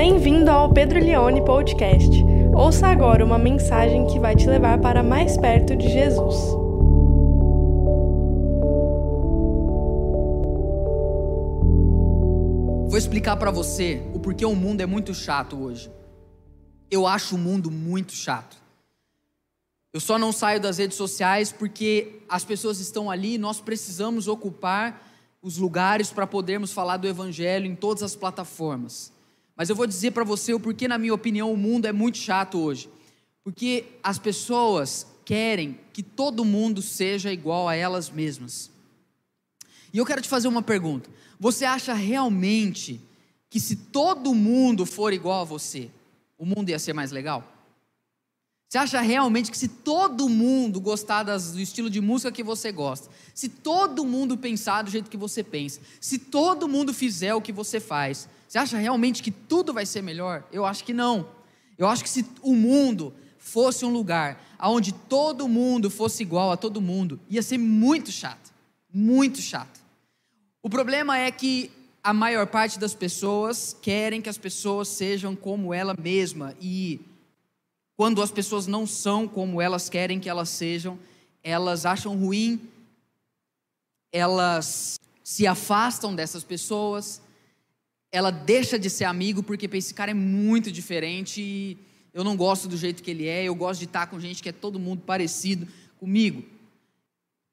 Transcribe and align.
Bem-vindo 0.00 0.48
ao 0.48 0.72
Pedro 0.72 1.00
Leone 1.00 1.44
Podcast. 1.44 2.08
Ouça 2.54 2.86
agora 2.86 3.24
uma 3.24 3.36
mensagem 3.36 4.06
que 4.06 4.20
vai 4.20 4.36
te 4.36 4.46
levar 4.46 4.80
para 4.80 5.02
mais 5.02 5.36
perto 5.36 5.74
de 5.74 5.88
Jesus. 5.88 6.36
Vou 12.88 12.96
explicar 12.96 13.36
para 13.38 13.50
você 13.50 14.00
o 14.14 14.20
porquê 14.20 14.44
o 14.44 14.54
mundo 14.54 14.82
é 14.82 14.86
muito 14.86 15.12
chato 15.12 15.60
hoje. 15.60 15.90
Eu 16.88 17.04
acho 17.04 17.34
o 17.34 17.38
mundo 17.38 17.68
muito 17.68 18.12
chato. 18.12 18.56
Eu 19.92 19.98
só 19.98 20.16
não 20.16 20.30
saio 20.30 20.60
das 20.60 20.78
redes 20.78 20.96
sociais 20.96 21.50
porque 21.50 22.22
as 22.28 22.44
pessoas 22.44 22.78
estão 22.78 23.10
ali 23.10 23.34
e 23.34 23.38
nós 23.38 23.60
precisamos 23.60 24.28
ocupar 24.28 25.02
os 25.42 25.58
lugares 25.58 26.12
para 26.12 26.24
podermos 26.24 26.72
falar 26.72 26.98
do 26.98 27.08
Evangelho 27.08 27.66
em 27.66 27.74
todas 27.74 28.04
as 28.04 28.14
plataformas. 28.14 29.17
Mas 29.58 29.68
eu 29.68 29.74
vou 29.74 29.88
dizer 29.88 30.12
para 30.12 30.22
você 30.22 30.54
o 30.54 30.60
porquê, 30.60 30.86
na 30.86 30.96
minha 30.96 31.12
opinião, 31.12 31.52
o 31.52 31.56
mundo 31.56 31.86
é 31.86 31.92
muito 31.92 32.16
chato 32.16 32.60
hoje. 32.60 32.88
Porque 33.42 33.86
as 34.04 34.16
pessoas 34.16 35.04
querem 35.24 35.80
que 35.92 36.00
todo 36.00 36.44
mundo 36.44 36.80
seja 36.80 37.32
igual 37.32 37.68
a 37.68 37.74
elas 37.74 38.08
mesmas. 38.08 38.70
E 39.92 39.98
eu 39.98 40.06
quero 40.06 40.22
te 40.22 40.28
fazer 40.28 40.46
uma 40.46 40.62
pergunta: 40.62 41.10
você 41.40 41.64
acha 41.64 41.92
realmente 41.92 43.00
que 43.50 43.58
se 43.58 43.74
todo 43.74 44.32
mundo 44.32 44.86
for 44.86 45.12
igual 45.12 45.40
a 45.40 45.44
você, 45.44 45.90
o 46.38 46.46
mundo 46.46 46.68
ia 46.68 46.78
ser 46.78 46.92
mais 46.92 47.10
legal? 47.10 47.56
Você 48.68 48.78
acha 48.78 49.00
realmente 49.00 49.50
que 49.50 49.58
se 49.58 49.66
todo 49.66 50.28
mundo 50.28 50.78
gostar 50.78 51.22
das, 51.24 51.52
do 51.52 51.60
estilo 51.60 51.88
de 51.88 52.02
música 52.02 52.30
que 52.30 52.44
você 52.44 52.70
gosta, 52.70 53.08
se 53.34 53.48
todo 53.48 54.04
mundo 54.04 54.36
pensar 54.36 54.82
do 54.82 54.90
jeito 54.90 55.10
que 55.10 55.16
você 55.16 55.42
pensa, 55.42 55.80
se 56.00 56.18
todo 56.18 56.68
mundo 56.68 56.92
fizer 56.92 57.34
o 57.34 57.40
que 57.40 57.50
você 57.50 57.80
faz, 57.80 58.28
você 58.48 58.58
acha 58.58 58.78
realmente 58.78 59.22
que 59.22 59.30
tudo 59.30 59.74
vai 59.74 59.84
ser 59.84 60.02
melhor? 60.02 60.42
Eu 60.50 60.64
acho 60.64 60.82
que 60.82 60.94
não. 60.94 61.28
Eu 61.76 61.86
acho 61.86 62.02
que 62.02 62.08
se 62.08 62.24
o 62.40 62.54
mundo 62.54 63.12
fosse 63.36 63.84
um 63.84 63.92
lugar 63.92 64.42
onde 64.58 64.90
todo 64.90 65.46
mundo 65.46 65.90
fosse 65.90 66.22
igual 66.22 66.50
a 66.50 66.56
todo 66.56 66.80
mundo, 66.80 67.20
ia 67.28 67.42
ser 67.42 67.58
muito 67.58 68.10
chato. 68.10 68.50
Muito 68.92 69.42
chato. 69.42 69.80
O 70.62 70.70
problema 70.70 71.18
é 71.18 71.30
que 71.30 71.70
a 72.02 72.14
maior 72.14 72.46
parte 72.46 72.78
das 72.78 72.94
pessoas 72.94 73.76
querem 73.82 74.22
que 74.22 74.30
as 74.30 74.38
pessoas 74.38 74.88
sejam 74.88 75.36
como 75.36 75.74
ela 75.74 75.94
mesma 76.00 76.56
e 76.58 77.00
quando 77.96 78.22
as 78.22 78.30
pessoas 78.30 78.66
não 78.66 78.86
são 78.86 79.28
como 79.28 79.60
elas 79.60 79.90
querem 79.90 80.18
que 80.18 80.28
elas 80.28 80.48
sejam, 80.48 80.98
elas 81.42 81.84
acham 81.84 82.16
ruim, 82.16 82.60
elas 84.10 84.98
se 85.22 85.46
afastam 85.46 86.14
dessas 86.14 86.42
pessoas, 86.42 87.20
ela 88.10 88.30
deixa 88.30 88.78
de 88.78 88.88
ser 88.88 89.04
amigo 89.04 89.42
porque 89.42 89.68
esse 89.72 89.92
cara 89.92 90.10
é 90.10 90.14
muito 90.14 90.72
diferente 90.72 91.40
e 91.40 91.78
eu 92.12 92.24
não 92.24 92.36
gosto 92.36 92.66
do 92.66 92.76
jeito 92.76 93.02
que 93.02 93.10
ele 93.10 93.26
é, 93.26 93.44
eu 93.44 93.54
gosto 93.54 93.80
de 93.80 93.86
estar 93.86 94.06
com 94.06 94.18
gente 94.18 94.42
que 94.42 94.48
é 94.48 94.52
todo 94.52 94.78
mundo 94.78 95.02
parecido 95.02 95.68
comigo. 95.98 96.42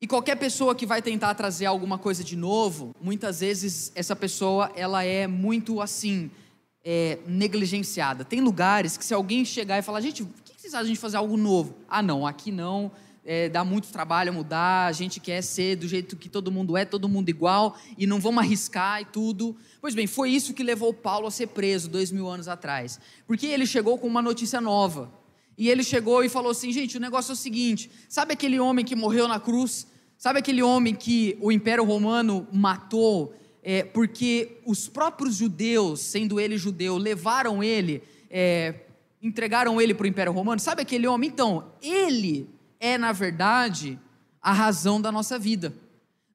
E 0.01 0.07
qualquer 0.07 0.35
pessoa 0.35 0.75
que 0.75 0.85
vai 0.85 1.01
tentar 1.01 1.33
trazer 1.35 1.65
alguma 1.65 1.97
coisa 1.97 2.23
de 2.23 2.35
novo, 2.35 2.95
muitas 3.01 3.39
vezes 3.39 3.91
essa 3.95 4.15
pessoa 4.15 4.71
ela 4.75 5.03
é 5.03 5.25
muito 5.25 5.81
assim, 5.81 6.29
é, 6.83 7.17
negligenciada. 7.27 8.23
Tem 8.23 8.39
lugares 8.41 8.97
que 8.97 9.05
se 9.05 9.13
alguém 9.13 9.43
chegar 9.43 9.79
e 9.79 9.81
falar, 9.81 10.01
gente, 10.01 10.23
o 10.23 10.27
que 10.43 10.61
vocês 10.61 10.73
acham 10.73 10.91
de 10.91 10.95
fazer 10.95 11.17
algo 11.17 11.35
novo? 11.37 11.75
Ah, 11.89 12.01
não, 12.01 12.25
aqui 12.25 12.51
não, 12.51 12.91
é, 13.25 13.49
dá 13.49 13.63
muito 13.63 13.89
trabalho 13.89 14.31
mudar, 14.31 14.87
a 14.87 14.91
gente 14.91 15.19
quer 15.19 15.41
ser 15.41 15.75
do 15.75 15.87
jeito 15.87 16.15
que 16.15 16.29
todo 16.29 16.51
mundo 16.51 16.77
é, 16.77 16.85
todo 16.85 17.09
mundo 17.09 17.29
igual, 17.29 17.77
e 17.97 18.05
não 18.05 18.19
vamos 18.19 18.43
arriscar 18.43 19.01
e 19.01 19.05
tudo. 19.05 19.55
Pois 19.81 19.95
bem, 19.95 20.07
foi 20.07 20.29
isso 20.29 20.53
que 20.53 20.63
levou 20.63 20.93
Paulo 20.93 21.27
a 21.27 21.31
ser 21.31 21.47
preso 21.47 21.89
dois 21.89 22.11
mil 22.11 22.27
anos 22.27 22.47
atrás. 22.47 22.99
Porque 23.25 23.47
ele 23.47 23.65
chegou 23.65 23.97
com 23.97 24.07
uma 24.07 24.21
notícia 24.21 24.61
nova. 24.61 25.11
E 25.57 25.69
ele 25.69 25.83
chegou 25.83 26.23
e 26.23 26.29
falou 26.29 26.51
assim: 26.51 26.71
gente, 26.71 26.97
o 26.97 26.99
negócio 27.01 27.31
é 27.31 27.33
o 27.33 27.37
seguinte: 27.37 27.89
sabe 28.07 28.33
aquele 28.33 28.59
homem 28.59 28.85
que 28.85 28.95
morreu 28.95 29.27
na 29.27 29.39
cruz? 29.39 29.87
Sabe 30.17 30.39
aquele 30.39 30.61
homem 30.63 30.93
que 30.93 31.37
o 31.41 31.51
Império 31.51 31.83
Romano 31.83 32.47
matou? 32.51 33.33
é, 33.67 33.83
porque 33.83 34.59
os 34.63 34.87
próprios 34.87 35.37
judeus, 35.37 35.99
sendo 35.99 36.39
ele 36.39 36.55
judeu, 36.55 36.97
levaram 36.97 37.63
ele, 37.63 38.03
é, 38.29 38.75
entregaram 39.19 39.81
ele 39.81 39.91
para 39.95 40.03
o 40.03 40.07
Império 40.07 40.31
Romano. 40.31 40.59
Sabe 40.59 40.83
aquele 40.83 41.07
homem? 41.07 41.31
Então, 41.31 41.71
ele 41.81 42.47
é, 42.85 42.99
na 42.99 43.11
verdade, 43.11 43.97
a 44.39 44.53
razão 44.53 45.01
da 45.01 45.11
nossa 45.11 45.39
vida. 45.39 45.73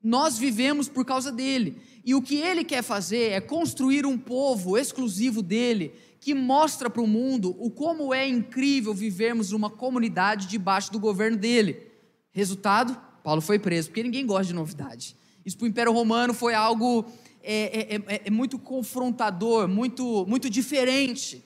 Nós 0.03 0.37
vivemos 0.37 0.89
por 0.89 1.05
causa 1.05 1.31
dele. 1.31 1.81
E 2.05 2.13
o 2.13 2.21
que 2.21 2.39
ele 2.39 2.65
quer 2.65 2.83
fazer 2.83 3.31
é 3.31 3.41
construir 3.41 4.05
um 4.05 4.19
povo 4.19 4.77
exclusivo 4.77 5.43
dele, 5.43 5.95
que 6.19 6.35
mostra 6.35 6.91
para 6.91 7.03
o 7.03 7.07
mundo 7.07 7.55
o 7.61 7.71
como 7.71 8.13
é 8.13 8.27
incrível 8.27 8.93
vivermos 8.93 9.53
numa 9.53 9.71
comunidade 9.71 10.49
debaixo 10.49 10.91
do 10.91 10.99
governo 10.99 11.37
dele. 11.37 11.87
Resultado: 12.33 12.99
Paulo 13.23 13.41
foi 13.41 13.61
preso, 13.61 13.91
porque 13.91 14.03
ninguém 14.03 14.27
gosta 14.27 14.47
de 14.47 14.55
novidade. 14.55 15.15
Isso 15.47 15.57
para 15.57 15.67
o 15.67 15.69
Império 15.69 15.93
Romano 15.93 16.35
foi 16.35 16.53
algo 16.53 17.07
é, 17.45 17.95
é, 17.95 17.95
é, 17.95 18.23
é 18.25 18.31
muito 18.31 18.59
confrontador, 18.59 19.69
muito, 19.69 20.27
muito 20.27 20.51
diferente. 20.51 21.45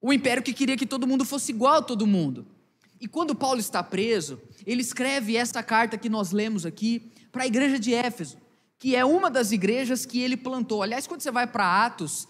O 0.00 0.14
império 0.14 0.42
que 0.42 0.54
queria 0.54 0.78
que 0.78 0.86
todo 0.86 1.06
mundo 1.06 1.26
fosse 1.26 1.52
igual 1.52 1.74
a 1.74 1.82
todo 1.82 2.06
mundo. 2.06 2.53
E 3.04 3.06
quando 3.06 3.34
Paulo 3.34 3.60
está 3.60 3.82
preso, 3.82 4.40
ele 4.66 4.80
escreve 4.80 5.36
essa 5.36 5.62
carta 5.62 5.98
que 5.98 6.08
nós 6.08 6.32
lemos 6.32 6.64
aqui 6.64 7.12
para 7.30 7.42
a 7.42 7.46
igreja 7.46 7.78
de 7.78 7.92
Éfeso, 7.92 8.38
que 8.78 8.96
é 8.96 9.04
uma 9.04 9.30
das 9.30 9.52
igrejas 9.52 10.06
que 10.06 10.22
ele 10.22 10.38
plantou. 10.38 10.82
Aliás, 10.82 11.06
quando 11.06 11.20
você 11.20 11.30
vai 11.30 11.46
para 11.46 11.84
Atos, 11.84 12.26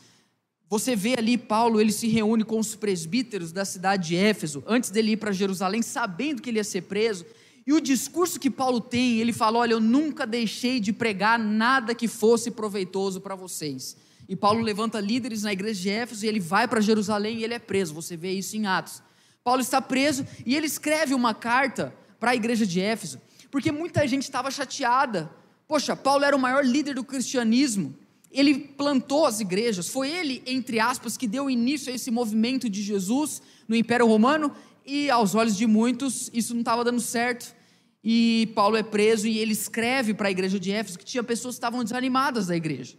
você 0.69 0.97
vê 0.97 1.15
ali 1.17 1.39
Paulo, 1.39 1.81
ele 1.81 1.93
se 1.93 2.09
reúne 2.09 2.43
com 2.43 2.59
os 2.59 2.75
presbíteros 2.75 3.53
da 3.53 3.65
cidade 3.65 4.09
de 4.09 4.17
Éfeso, 4.17 4.65
antes 4.67 4.91
dele 4.91 5.12
ir 5.12 5.17
para 5.17 5.31
Jerusalém, 5.31 5.81
sabendo 5.81 6.43
que 6.43 6.51
ele 6.51 6.59
ia 6.59 6.65
ser 6.65 6.83
preso. 6.83 7.25
E 7.65 7.73
o 7.73 7.81
discurso 7.81 8.41
que 8.41 8.51
Paulo 8.51 8.81
tem, 8.81 9.21
ele 9.21 9.33
fala: 9.33 9.61
Olha, 9.61 9.75
eu 9.75 9.81
nunca 9.81 10.27
deixei 10.27 10.81
de 10.81 10.93
pregar 10.93 11.39
nada 11.39 11.95
que 11.95 12.09
fosse 12.09 12.51
proveitoso 12.51 13.21
para 13.21 13.37
vocês. 13.37 13.97
E 14.29 14.35
Paulo 14.35 14.61
levanta 14.61 14.99
líderes 14.99 15.45
na 15.45 15.53
igreja 15.53 15.81
de 15.81 15.91
Éfeso 15.91 16.25
e 16.25 16.29
ele 16.29 16.41
vai 16.41 16.67
para 16.67 16.81
Jerusalém 16.81 17.39
e 17.39 17.45
ele 17.45 17.55
é 17.55 17.61
preso. 17.61 17.95
Você 17.95 18.17
vê 18.17 18.33
isso 18.33 18.56
em 18.56 18.67
Atos. 18.67 19.01
Paulo 19.44 19.60
está 19.60 19.81
preso 19.81 20.27
e 20.47 20.56
ele 20.56 20.66
escreve 20.66 21.12
uma 21.12 21.34
carta 21.34 21.94
para 22.19 22.31
a 22.31 22.34
igreja 22.34 22.66
de 22.66 22.81
Éfeso, 22.81 23.21
porque 23.50 23.71
muita 23.71 24.09
gente 24.09 24.22
estava 24.22 24.50
chateada. 24.50 25.31
Poxa, 25.69 25.94
Paulo 25.94 26.25
era 26.25 26.34
o 26.34 26.38
maior 26.38 26.65
líder 26.65 26.94
do 26.94 27.05
cristianismo. 27.05 27.94
Ele 28.32 28.59
plantou 28.59 29.27
as 29.27 29.41
igrejas, 29.41 29.88
foi 29.88 30.10
ele, 30.10 30.43
entre 30.47 30.81
aspas, 30.81 31.16
que 31.16 31.28
deu 31.28 31.50
início 31.50 31.93
a 31.93 31.94
esse 31.94 32.10
movimento 32.10 32.69
de 32.69 32.82
Jesus 32.82 33.43
no 33.69 33.77
Império 33.77 34.06
Romano, 34.06 34.50
e 34.84 35.09
aos 35.10 35.34
olhos 35.34 35.56
de 35.56 35.66
muitos 35.66 36.31
isso 36.32 36.55
não 36.55 36.61
estava 36.61 36.82
dando 36.82 37.00
certo. 37.00 37.55
E 38.03 38.50
Paulo 38.55 38.76
é 38.76 38.82
preso 38.82 39.26
e 39.26 39.38
ele 39.38 39.53
escreve 39.53 40.12
para 40.12 40.28
a 40.28 40.31
igreja 40.31 40.59
de 40.59 40.71
Éfeso 40.71 40.99
que 40.99 41.05
tinha 41.05 41.22
pessoas 41.22 41.55
que 41.55 41.59
estavam 41.59 41.82
desanimadas 41.82 42.47
da 42.47 42.56
igreja. 42.56 42.97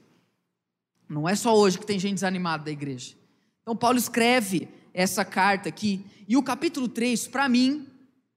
Não 1.07 1.27
é 1.27 1.35
só 1.35 1.55
hoje 1.55 1.77
que 1.77 1.85
tem 1.85 1.99
gente 1.99 2.15
desanimada 2.15 2.63
da 2.63 2.71
igreja. 2.71 3.15
Então 3.61 3.75
Paulo 3.75 3.97
escreve 3.97 4.67
essa 4.95 5.23
carta 5.23 5.69
aqui, 5.69 6.03
e 6.27 6.35
o 6.35 6.41
capítulo 6.41 6.87
3, 6.87 7.27
para 7.27 7.47
mim, 7.47 7.85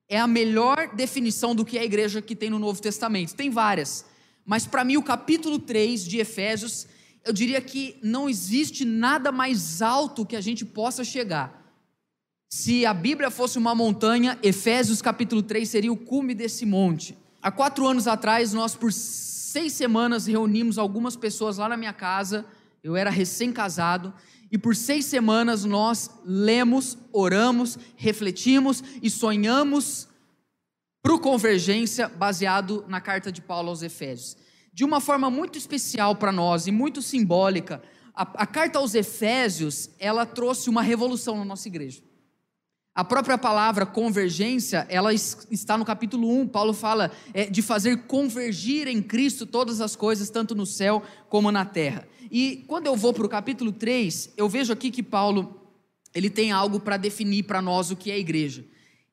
é 0.07 0.19
a 0.19 0.27
melhor 0.27 0.95
definição 0.95 1.55
do 1.55 1.65
que 1.65 1.79
é 1.79 1.81
a 1.81 1.85
igreja 1.85 2.21
que 2.21 2.37
tem 2.37 2.51
no 2.51 2.59
Novo 2.59 2.83
Testamento. 2.83 3.35
Tem 3.35 3.49
várias, 3.49 4.05
mas 4.45 4.67
para 4.67 4.85
mim 4.85 4.99
o 4.99 5.03
capítulo 5.03 5.59
3 5.59 6.05
de 6.05 6.19
Efésios, 6.19 6.87
eu 7.25 7.33
diria 7.33 7.61
que 7.61 7.97
não 8.03 8.29
existe 8.29 8.85
nada 8.85 9.33
mais 9.33 9.81
alto 9.81 10.27
que 10.27 10.37
a 10.37 10.41
gente 10.41 10.67
possa 10.67 11.03
chegar 11.03 11.59
se 12.49 12.87
a 12.87 12.95
Bíblia 12.95 13.31
fosse 13.31 13.59
uma 13.59 13.75
montanha, 13.75 14.39
Efésios 14.43 15.03
capítulo 15.03 15.43
3 15.43 15.69
seria 15.69 15.93
o 15.93 15.97
cume 15.97 16.35
desse 16.35 16.65
monte. 16.65 17.17
Há 17.43 17.51
quatro 17.51 17.87
anos 17.87 18.09
atrás, 18.09 18.55
nós 18.55 18.75
por 18.75 18.91
seis 18.91 19.75
semanas 19.75 20.27
reunimos 20.27 20.79
algumas 20.79 21.15
pessoas 21.15 21.59
lá 21.59 21.69
na 21.69 21.77
minha 21.77 21.93
casa, 21.93 22.47
eu 22.83 22.97
era 22.97 23.11
recém-casado, 23.11 24.15
e 24.51 24.57
por 24.59 24.75
seis 24.75 25.05
semanas 25.05 25.65
nós 25.65 26.11
lemos, 26.25 26.97
oramos, 27.13 27.79
refletimos 27.97 28.83
e 29.03 29.11
sonhamos 29.11 30.09
para 31.03 31.15
o 31.15 31.21
Convergência 31.21 32.09
baseado 32.09 32.85
na 32.89 33.01
carta 33.01 33.31
de 33.31 33.41
Paulo 33.41 33.69
aos 33.69 33.83
Efésios. 33.83 34.37
De 34.73 34.85
uma 34.85 35.01
forma 35.01 35.31
muito 35.31 35.59
especial 35.59 36.17
para 36.17 36.33
nós 36.33 36.67
e 36.67 36.71
muito 36.71 37.03
simbólica, 37.03 37.83
a, 38.15 38.23
a 38.23 38.47
carta 38.47 38.79
aos 38.79 38.95
Efésios, 38.95 39.91
ela 39.99 40.27
trouxe 40.27 40.69
uma 40.69 40.83
revolução 40.83 41.37
na 41.37 41.45
nossa 41.45 41.69
igreja. 41.69 42.03
A 42.99 43.05
própria 43.05 43.39
palavra 43.39 43.87
convergência, 43.87 44.85
ela 44.91 45.15
está 45.15 45.79
no 45.79 45.85
capítulo 45.85 46.37
1. 46.41 46.49
Paulo 46.49 46.73
fala 46.73 47.13
é, 47.33 47.45
de 47.45 47.63
fazer 47.63 47.97
convergir 48.09 48.89
em 48.89 49.01
Cristo 49.01 49.47
todas 49.47 49.81
as 49.81 49.95
coisas, 49.95 50.31
tanto 50.31 50.53
no 50.53 50.67
céu 50.67 51.01
como 51.29 51.53
na 51.53 51.65
terra. 51.65 52.09
E 52.29 52.65
quando 52.67 52.89
eu 52.89 52.97
vou 52.97 53.13
para 53.13 53.25
o 53.25 53.29
capítulo 53.29 53.71
3, 53.71 54.31
eu 54.37 54.49
vejo 54.49 54.73
aqui 54.73 54.91
que 54.91 55.01
Paulo 55.01 55.63
ele 56.13 56.29
tem 56.29 56.51
algo 56.51 56.81
para 56.81 56.97
definir 56.97 57.45
para 57.45 57.63
nós 57.63 57.93
o 57.93 57.95
que 57.95 58.11
é 58.11 58.15
a 58.15 58.19
igreja. 58.19 58.65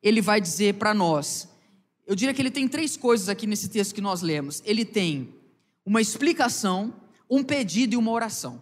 Ele 0.02 0.20
vai 0.20 0.40
dizer 0.40 0.74
para 0.74 0.92
nós, 0.92 1.48
eu 2.08 2.16
diria 2.16 2.34
que 2.34 2.42
ele 2.42 2.50
tem 2.50 2.66
três 2.66 2.96
coisas 2.96 3.28
aqui 3.28 3.46
nesse 3.46 3.68
texto 3.68 3.94
que 3.94 4.00
nós 4.00 4.20
lemos. 4.20 4.64
Ele 4.66 4.84
tem 4.84 5.32
uma 5.84 6.00
explicação, 6.00 6.92
um 7.30 7.44
pedido 7.44 7.94
e 7.94 7.96
uma 7.96 8.10
oração. 8.10 8.60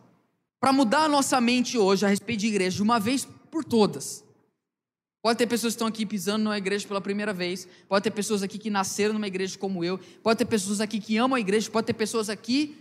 para 0.61 0.71
mudar 0.71 1.05
a 1.05 1.09
nossa 1.09 1.41
mente 1.41 1.79
hoje 1.79 2.05
a 2.05 2.11
respeito 2.11 2.41
de 2.41 2.49
igreja 2.49 2.77
de 2.77 2.83
uma 2.83 3.01
vez 3.01 3.27
por 3.51 3.65
todas. 3.65 4.23
Pode 5.25 5.39
ter 5.39 5.47
pessoas 5.47 5.73
que 5.73 5.77
estão 5.77 5.89
aqui 5.89 6.05
pisando 6.05 6.45
numa 6.45 6.59
igreja 6.59 6.87
pela 6.87 7.01
primeira 7.01 7.33
vez, 7.33 7.67
pode 7.89 8.03
ter 8.03 8.11
pessoas 8.11 8.43
aqui 8.43 8.59
que 8.59 8.69
nasceram 8.69 9.15
numa 9.15 9.27
igreja 9.27 9.57
como 9.57 9.83
eu, 9.83 9.99
pode 10.23 10.37
ter 10.37 10.45
pessoas 10.45 10.83
aqui 10.83 11.01
que 11.01 11.17
amam 11.17 11.35
a 11.35 11.41
igreja, 11.41 11.71
pode 11.71 11.87
ter 11.87 11.95
pessoas 11.95 12.29
aqui 12.29 12.77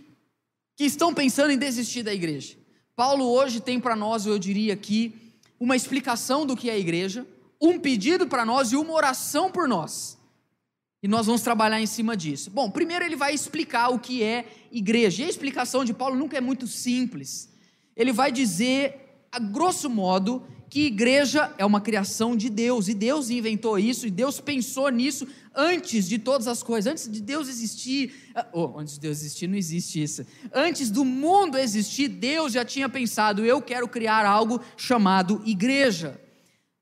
que 0.76 0.84
estão 0.84 1.14
pensando 1.14 1.52
em 1.52 1.56
desistir 1.56 2.02
da 2.02 2.12
igreja. 2.12 2.54
Paulo 2.94 3.24
hoje 3.24 3.60
tem 3.60 3.80
para 3.80 3.96
nós, 3.96 4.26
eu 4.26 4.38
diria 4.38 4.74
aqui, 4.74 5.14
uma 5.58 5.74
explicação 5.74 6.44
do 6.44 6.54
que 6.54 6.68
é 6.68 6.74
a 6.74 6.78
igreja, 6.78 7.26
um 7.58 7.78
pedido 7.78 8.26
para 8.26 8.44
nós 8.44 8.72
e 8.72 8.76
uma 8.76 8.92
oração 8.92 9.50
por 9.50 9.66
nós. 9.66 10.18
E 11.02 11.08
nós 11.08 11.24
vamos 11.24 11.40
trabalhar 11.40 11.80
em 11.80 11.86
cima 11.86 12.14
disso. 12.14 12.50
Bom, 12.50 12.70
primeiro 12.70 13.06
ele 13.06 13.16
vai 13.16 13.32
explicar 13.32 13.88
o 13.88 13.98
que 13.98 14.22
é 14.22 14.44
igreja. 14.70 15.22
E 15.22 15.24
a 15.24 15.30
explicação 15.30 15.82
de 15.82 15.94
Paulo 15.94 16.14
nunca 16.14 16.36
é 16.36 16.42
muito 16.42 16.66
simples. 16.66 17.48
Ele 17.96 18.12
vai 18.12 18.30
dizer, 18.30 19.26
a 19.32 19.38
grosso 19.38 19.88
modo, 19.88 20.46
que 20.74 20.86
igreja 20.86 21.54
é 21.56 21.64
uma 21.64 21.80
criação 21.80 22.36
de 22.36 22.50
Deus, 22.50 22.88
e 22.88 22.94
Deus 22.94 23.30
inventou 23.30 23.78
isso, 23.78 24.08
e 24.08 24.10
Deus 24.10 24.40
pensou 24.40 24.88
nisso 24.88 25.24
antes 25.54 26.08
de 26.08 26.18
todas 26.18 26.48
as 26.48 26.64
coisas, 26.64 26.90
antes 26.90 27.08
de 27.08 27.20
Deus 27.20 27.48
existir. 27.48 28.12
Oh, 28.52 28.76
antes 28.76 28.94
de 28.94 29.00
Deus 29.02 29.18
existir, 29.20 29.46
não 29.46 29.56
existe 29.56 30.02
isso. 30.02 30.26
Antes 30.52 30.90
do 30.90 31.04
mundo 31.04 31.56
existir, 31.56 32.08
Deus 32.08 32.54
já 32.54 32.64
tinha 32.64 32.88
pensado: 32.88 33.44
eu 33.44 33.62
quero 33.62 33.86
criar 33.86 34.26
algo 34.26 34.60
chamado 34.76 35.40
igreja. 35.46 36.20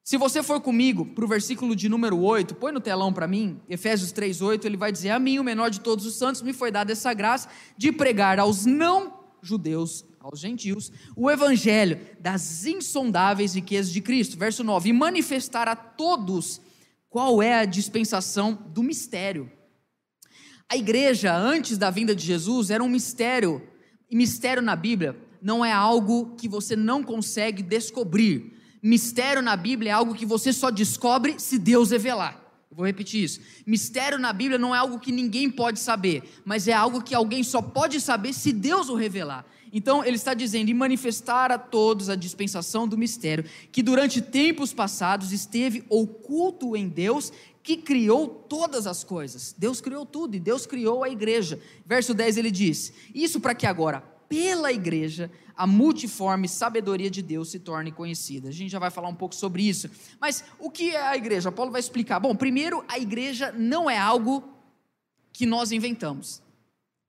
Se 0.03 0.17
você 0.17 0.43
for 0.43 0.59
comigo 0.63 1.05
para 1.05 1.27
o 1.27 1.29
versículo 1.29 1.77
de 1.77 1.87
número 1.87 2.19
8, 2.19 2.55
põe 2.55 2.73
no 2.73 2.81
telão 2.81 3.13
para 3.13 3.29
mim, 3.29 3.61
Efésios 3.69 4.11
3,8, 4.11 4.65
ele 4.65 4.79
vai 4.79 4.91
dizer: 4.91 5.11
A 5.11 5.19
mim, 5.19 5.39
o 5.39 5.45
menor 5.45 5.69
de 5.69 5.81
todos 5.81 6.07
os 6.07 6.15
santos, 6.15 6.41
me 6.41 6.55
foi 6.55 6.71
dada 6.71 6.93
essa 6.93 7.13
graça 7.13 7.47
de 7.77 7.93
pregar 7.93 8.39
aos 8.39 8.65
não-judeus 8.65 10.03
aos 10.23 10.41
gentios, 10.41 10.93
o 11.17 11.31
evangelho 11.31 12.01
das 12.21 12.65
insondáveis 12.65 13.55
riquezas 13.55 13.93
de 13.93 14.01
Cristo. 14.01 14.39
Verso 14.39 14.63
9: 14.63 14.89
e 14.89 14.93
manifestar 14.93 15.69
a 15.69 15.77
todos 15.77 16.61
qual 17.11 17.43
é 17.43 17.55
a 17.55 17.65
dispensação 17.65 18.55
do 18.55 18.83
mistério. 18.83 19.51
A 20.69 20.77
igreja, 20.77 21.37
antes 21.37 21.77
da 21.77 21.91
vinda 21.91 22.15
de 22.15 22.25
Jesus, 22.25 22.71
era 22.71 22.83
um 22.83 22.89
mistério, 22.89 23.63
e 24.11 24.17
mistério 24.17 24.63
na 24.63 24.75
Bíblia 24.75 25.17
não 25.43 25.65
é 25.65 25.73
algo 25.73 26.35
que 26.37 26.49
você 26.49 26.75
não 26.77 27.03
consegue 27.03 27.63
descobrir. 27.63 28.57
Mistério 28.83 29.43
na 29.43 29.57
Bíblia 29.57 29.91
é 29.91 29.93
algo 29.93 30.15
que 30.15 30.25
você 30.25 30.53
só 30.53 30.71
descobre 30.71 31.39
se 31.39 31.59
Deus 31.59 31.91
revelar. 31.91 32.42
Eu 32.73 32.77
vou 32.77 32.87
repetir 32.87 33.23
isso. 33.23 33.39
Mistério 33.67 34.19
na 34.19 34.33
Bíblia 34.33 34.59
não 34.59 34.75
é 34.75 34.79
algo 34.79 34.99
que 34.99 35.13
ninguém 35.13 35.51
pode 35.51 35.79
saber, 35.79 36.23
mas 36.43 36.67
é 36.67 36.73
algo 36.73 37.03
que 37.03 37.15
alguém 37.15 37.43
só 37.43 37.61
pode 37.61 38.01
saber 38.01 38.33
se 38.33 38.51
Deus 38.51 38.89
o 38.89 38.95
revelar. 38.95 39.45
Então 39.71 40.03
ele 40.03 40.17
está 40.17 40.33
dizendo: 40.33 40.71
e 40.71 40.75
manifestar 40.75 41.53
a 41.53 41.59
todos 41.59 42.09
a 42.09 42.17
dispensação 42.17 42.89
do 42.89 42.97
mistério, 42.97 43.45
que 43.71 43.83
durante 43.83 44.23
tempos 44.23 44.73
passados 44.73 45.33
esteve 45.33 45.85
oculto 45.91 46.75
em 46.75 46.89
Deus, 46.89 47.31
que 47.63 47.77
criou 47.77 48.27
todas 48.27 48.87
as 48.87 49.05
coisas. 49.05 49.55
Deus 49.57 49.83
criou 49.83 50.07
tudo 50.07 50.35
e 50.35 50.41
Deus 50.41 50.65
criou 50.65 51.05
a 51.05 51.11
igreja. 51.11 51.61
Verso 51.85 52.15
10 52.15 52.39
ele 52.39 52.51
diz: 52.51 52.91
Isso 53.15 53.39
para 53.39 53.55
que 53.55 53.67
agora, 53.67 54.03
pela 54.33 54.73
igreja, 54.73 55.31
a 55.55 55.67
multiforme 55.67 56.49
sabedoria 56.49 57.11
de 57.11 57.21
Deus 57.21 57.51
se 57.51 57.59
torne 57.59 57.93
conhecida. 57.93 58.49
A 58.49 58.53
gente 58.53 58.71
já 58.71 58.79
vai 58.79 58.91
falar 58.91 59.09
um 59.09 59.15
pouco 59.15 59.35
sobre 59.35 59.63
isso. 59.63 59.91
Mas 60.19 60.43
o 60.59 60.71
que 60.71 60.97
é 60.97 61.07
a 61.07 61.15
igreja? 61.15 61.53
Paulo 61.53 61.71
vai 61.71 61.81
explicar. 61.81 62.19
Bom, 62.19 62.35
primeiro, 62.35 62.83
a 62.89 62.99
igreja 62.99 63.53
não 63.53 63.91
é 63.91 63.99
algo 63.99 64.43
que 65.35 65.45
nós 65.45 65.71
inventamos. 65.71 66.41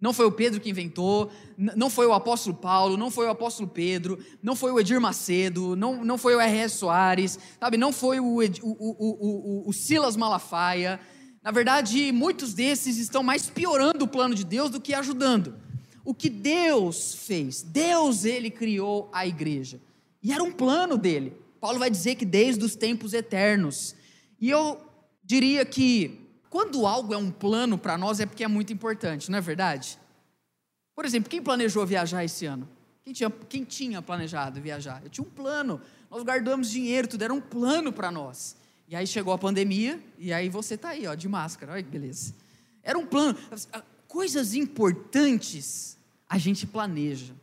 Não 0.02 0.12
foi 0.12 0.25
o 0.25 0.34
Pedro 0.34 0.60
que 0.60 0.70
inventou, 0.70 1.31
não 1.58 1.90
foi 1.90 2.06
o 2.06 2.12
apóstolo 2.12 2.58
Paulo, 2.58 2.98
não 2.98 3.10
foi 3.10 3.25
o 3.25 3.30
apóstolo 3.30 3.70
Pedro, 3.70 4.20
não 4.42 4.54
foi 4.54 4.74
o 4.74 4.80
Edir 4.81 5.00
Macedo, 5.00 5.78
não, 5.78 6.04
não 6.04 6.18
foi 6.18 6.36
o 6.36 6.42
R.S. 6.42 6.75
Soares, 6.75 7.40
sabe? 7.58 7.78
não 7.78 7.94
foi 7.94 8.20
o, 8.20 8.42
o, 8.42 8.44
o, 8.64 9.70
o, 9.70 9.72
Silas 9.72 10.18
Malafaia. 10.18 11.00
Na 11.42 11.52
verdade, 11.52 12.12
muitos 12.12 12.54
desses 12.54 12.98
estão 12.98 13.24
mais 13.24 13.50
piorando 13.50 14.04
o 14.04 14.08
plano 14.10 14.36
de 14.36 14.44
Deus 14.44 14.70
do 14.70 14.81
que 14.81 14.94
ajudando. 14.94 15.62
O 16.03 16.13
que 16.13 16.29
Deus 16.29 17.15
fez? 17.15 17.61
Deus, 17.61 18.25
ele 18.25 18.50
criou 18.50 19.09
a 19.13 19.25
igreja. 19.25 19.79
E 20.21 20.31
era 20.31 20.44
um 20.44 20.51
plano 20.51 20.97
dele. 20.97 21.33
Paulo 21.59 21.79
vai 21.79 21.89
dizer 21.89 22.15
que 22.15 22.25
desde 22.25 22.63
os 22.63 22.75
tempos 22.75 23.13
eternos. 23.13 23.95
E 24.39 24.50
eu 24.50 24.81
diria 25.23 25.65
que 25.65 26.19
quando 26.50 26.85
algo 26.85 27.13
é 27.13 27.17
um 27.17 27.31
plano 27.31 27.77
para 27.77 27.97
nós 27.97 28.19
é 28.19 28.25
porque 28.25 28.44
é 28.44 28.47
muito 28.47 28.73
importante, 28.73 29.31
não 29.31 29.38
é 29.38 29.41
verdade? 29.41 29.97
Por 30.94 31.05
exemplo, 31.05 31.29
quem 31.29 31.41
planejou 31.41 31.85
viajar 31.85 32.23
esse 32.23 32.45
ano? 32.45 32.67
Quem 33.03 33.13
tinha, 33.13 33.29
quem 33.29 33.63
tinha 33.63 34.01
planejado 34.01 34.61
viajar? 34.61 35.01
Eu 35.03 35.09
tinha 35.09 35.25
um 35.25 35.29
plano, 35.29 35.81
nós 36.11 36.23
guardamos 36.23 36.69
dinheiro, 36.69 37.07
tudo 37.07 37.23
era 37.23 37.33
um 37.33 37.41
plano 37.41 37.91
para 37.91 38.11
nós. 38.11 38.55
E 38.88 38.95
aí 38.95 39.07
chegou 39.07 39.33
a 39.33 39.38
pandemia, 39.38 40.00
e 40.17 40.31
aí 40.31 40.50
você 40.50 40.75
está 40.75 40.89
aí, 40.89 41.07
ó, 41.07 41.15
de 41.15 41.27
máscara, 41.27 41.73
olha 41.73 41.83
que 41.83 41.89
beleza. 41.89 42.35
Era 42.83 42.97
um 42.97 43.05
plano. 43.05 43.38
Coisas 44.13 44.54
importantes 44.54 45.98
a 46.30 46.38
gente 46.38 46.68
planeja. 46.68 47.33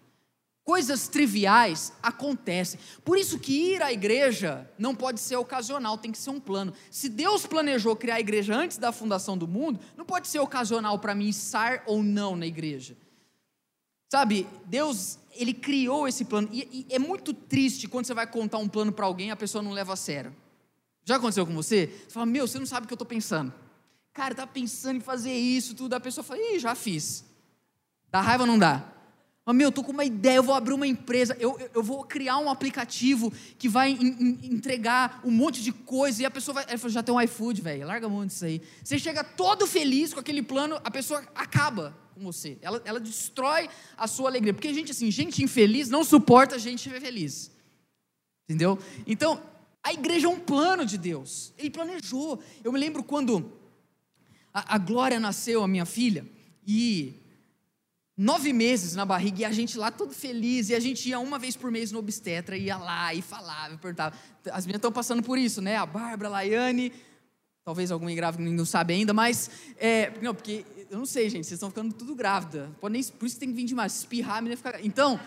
Coisas 0.63 1.09
triviais 1.09 1.93
acontecem. 2.01 2.79
Por 3.05 3.19
isso 3.19 3.41
que 3.41 3.73
ir 3.73 3.83
à 3.83 3.93
igreja 3.93 4.71
não 4.79 4.95
pode 4.95 5.19
ser 5.19 5.35
ocasional, 5.35 5.99
tem 5.99 6.13
que 6.13 6.19
ser 6.19 6.31
um 6.31 6.39
plano. 6.39 6.73
Se 6.89 7.09
Deus 7.09 7.45
planejou 7.45 7.97
criar 7.97 8.15
a 8.15 8.21
igreja 8.21 8.55
antes 8.55 8.79
da 8.79 8.93
fundação 8.93 9.37
do 9.37 9.49
mundo, 9.49 9.81
não 9.97 10.05
pode 10.05 10.29
ser 10.29 10.39
ocasional 10.39 10.97
para 11.01 11.13
mim 11.13 11.29
estar 11.29 11.83
ou 11.87 12.05
não 12.05 12.37
na 12.37 12.47
igreja. 12.47 12.97
Sabe, 14.09 14.47
Deus, 14.67 15.19
ele 15.33 15.53
criou 15.53 16.07
esse 16.07 16.25
plano. 16.25 16.49
E, 16.53 16.87
e 16.89 16.95
é 16.95 17.01
muito 17.01 17.35
triste 17.35 17.89
quando 17.89 18.07
você 18.07 18.15
vai 18.15 18.29
contar 18.29 18.59
um 18.59 18.69
plano 18.69 18.93
para 18.93 19.07
alguém 19.07 19.27
e 19.27 19.33
a 19.33 19.37
pessoa 19.37 19.61
não 19.61 19.73
leva 19.73 19.95
a 19.95 19.97
sério. 19.97 20.33
Já 21.05 21.17
aconteceu 21.17 21.45
com 21.45 21.53
você? 21.53 21.89
Você 22.07 22.15
fala, 22.15 22.27
meu, 22.27 22.47
você 22.47 22.61
não 22.61 22.67
sabe 22.67 22.85
o 22.85 22.87
que 22.87 22.93
eu 22.93 22.95
estou 22.95 23.09
pensando. 23.09 23.53
Cara, 24.13 24.35
tá 24.35 24.47
pensando 24.47 24.97
em 24.97 25.01
fazer 25.01 25.33
isso, 25.33 25.75
tudo. 25.75 25.95
A 25.95 26.01
pessoa 26.01 26.25
fala, 26.25 26.41
ih, 26.41 26.59
já 26.59 26.75
fiz. 26.75 27.25
Dá 28.11 28.21
raiva 28.21 28.43
ou 28.43 28.47
não 28.47 28.59
dá? 28.59 28.91
Mas, 29.45 29.57
meu, 29.57 29.69
eu 29.69 29.73
tô 29.73 29.83
com 29.83 29.93
uma 29.93 30.05
ideia, 30.05 30.37
eu 30.37 30.43
vou 30.43 30.55
abrir 30.55 30.75
uma 30.75 30.87
empresa, 30.87 31.37
eu, 31.41 31.59
eu, 31.75 31.83
vou 31.83 32.05
criar 32.05 32.39
um 32.39 32.51
aplicativo 32.51 33.33
que 33.59 33.69
vai 33.69 33.91
in, 33.91 33.97
in, 33.99 34.55
entregar 34.55 35.21
um 35.25 35.31
monte 35.31 35.63
de 35.63 35.73
coisa, 35.73 36.23
e 36.23 36.25
a 36.27 36.31
pessoa 36.31 36.57
vai. 36.57 36.65
Ela 36.69 36.79
falou, 36.79 36.93
já 36.93 37.03
tem 37.03 37.15
um 37.15 37.21
iFood, 37.21 37.63
velho, 37.63 37.87
larga 37.87 38.09
mão 38.09 38.27
disso 38.27 38.45
aí. 38.45 38.61
Você 38.85 38.99
chega 38.99 39.25
todo 39.25 39.67
feliz 39.67 40.13
com 40.13 40.21
aquele 40.21 40.43
plano, 40.43 40.79
a 40.85 40.91
pessoa 40.91 41.25
acaba 41.35 41.97
com 42.15 42.21
você. 42.21 42.59
Ela, 42.61 42.83
ela 42.85 43.01
destrói 43.01 43.69
a 43.97 44.07
sua 44.07 44.29
alegria. 44.29 44.53
Porque, 44.53 44.73
gente, 44.75 44.93
assim, 44.93 45.11
gente 45.11 45.43
infeliz 45.43 45.89
não 45.89 46.05
suporta 46.05 46.59
gente 46.59 46.89
feliz. 46.91 47.51
Entendeu? 48.45 48.79
Então, 49.07 49.43
a 49.83 49.93
igreja 49.93 50.27
é 50.27 50.31
um 50.31 50.39
plano 50.39 50.85
de 50.85 50.99
Deus. 50.99 51.55
Ele 51.57 51.71
planejou. 51.71 52.43
Eu 52.63 52.73
me 52.73 52.79
lembro 52.79 53.03
quando 53.03 53.60
a, 54.53 54.75
a 54.75 54.79
Glória 54.79 55.21
nasceu, 55.21 55.63
a 55.63 55.69
minha 55.69 55.87
filha, 55.87 56.27
e 56.67 57.15
nove 58.17 58.53
meses 58.53 58.95
na 58.95 59.05
barriga 59.05 59.41
e 59.41 59.45
a 59.45 59.53
gente 59.53 59.79
lá 59.79 59.91
todo 59.91 60.13
feliz, 60.13 60.69
e 60.69 60.75
a 60.75 60.81
gente 60.81 61.09
ia 61.09 61.19
uma 61.19 61.39
vez 61.39 61.57
por 61.57 61.71
mês 61.71 61.91
no 61.91 61.99
obstetra, 61.99 62.57
ia 62.57 62.77
lá 62.77 63.15
e 63.15 63.23
falava, 63.23 63.77
perguntava. 63.79 64.15
As 64.53 64.67
meninas 64.67 64.79
estão 64.79 64.93
passando 64.93 65.23
por 65.23 65.39
isso, 65.39 65.63
né? 65.63 65.77
A 65.77 65.87
Bárbara, 65.87 66.29
a 66.29 66.33
Laiane, 66.33 66.93
talvez 67.65 67.91
alguma 67.91 68.13
grávida 68.13 68.43
não 68.51 68.65
sabe 68.65 68.95
ainda, 68.95 69.15
mas, 69.15 69.51
é, 69.79 70.13
não, 70.21 70.35
porque, 70.35 70.65
eu 70.91 70.99
não 70.99 71.07
sei, 71.07 71.31
gente, 71.31 71.47
vocês 71.47 71.57
estão 71.57 71.71
ficando 71.71 71.95
tudo 71.95 72.15
grávida, 72.15 72.71
por 72.81 72.95
isso 72.95 73.39
tem 73.39 73.49
que 73.49 73.55
vir 73.55 73.65
demais, 73.65 73.97
espirrar, 73.97 74.39
a 74.39 74.41
menina 74.43 74.57
fica... 74.57 74.81
Então, 74.83 75.19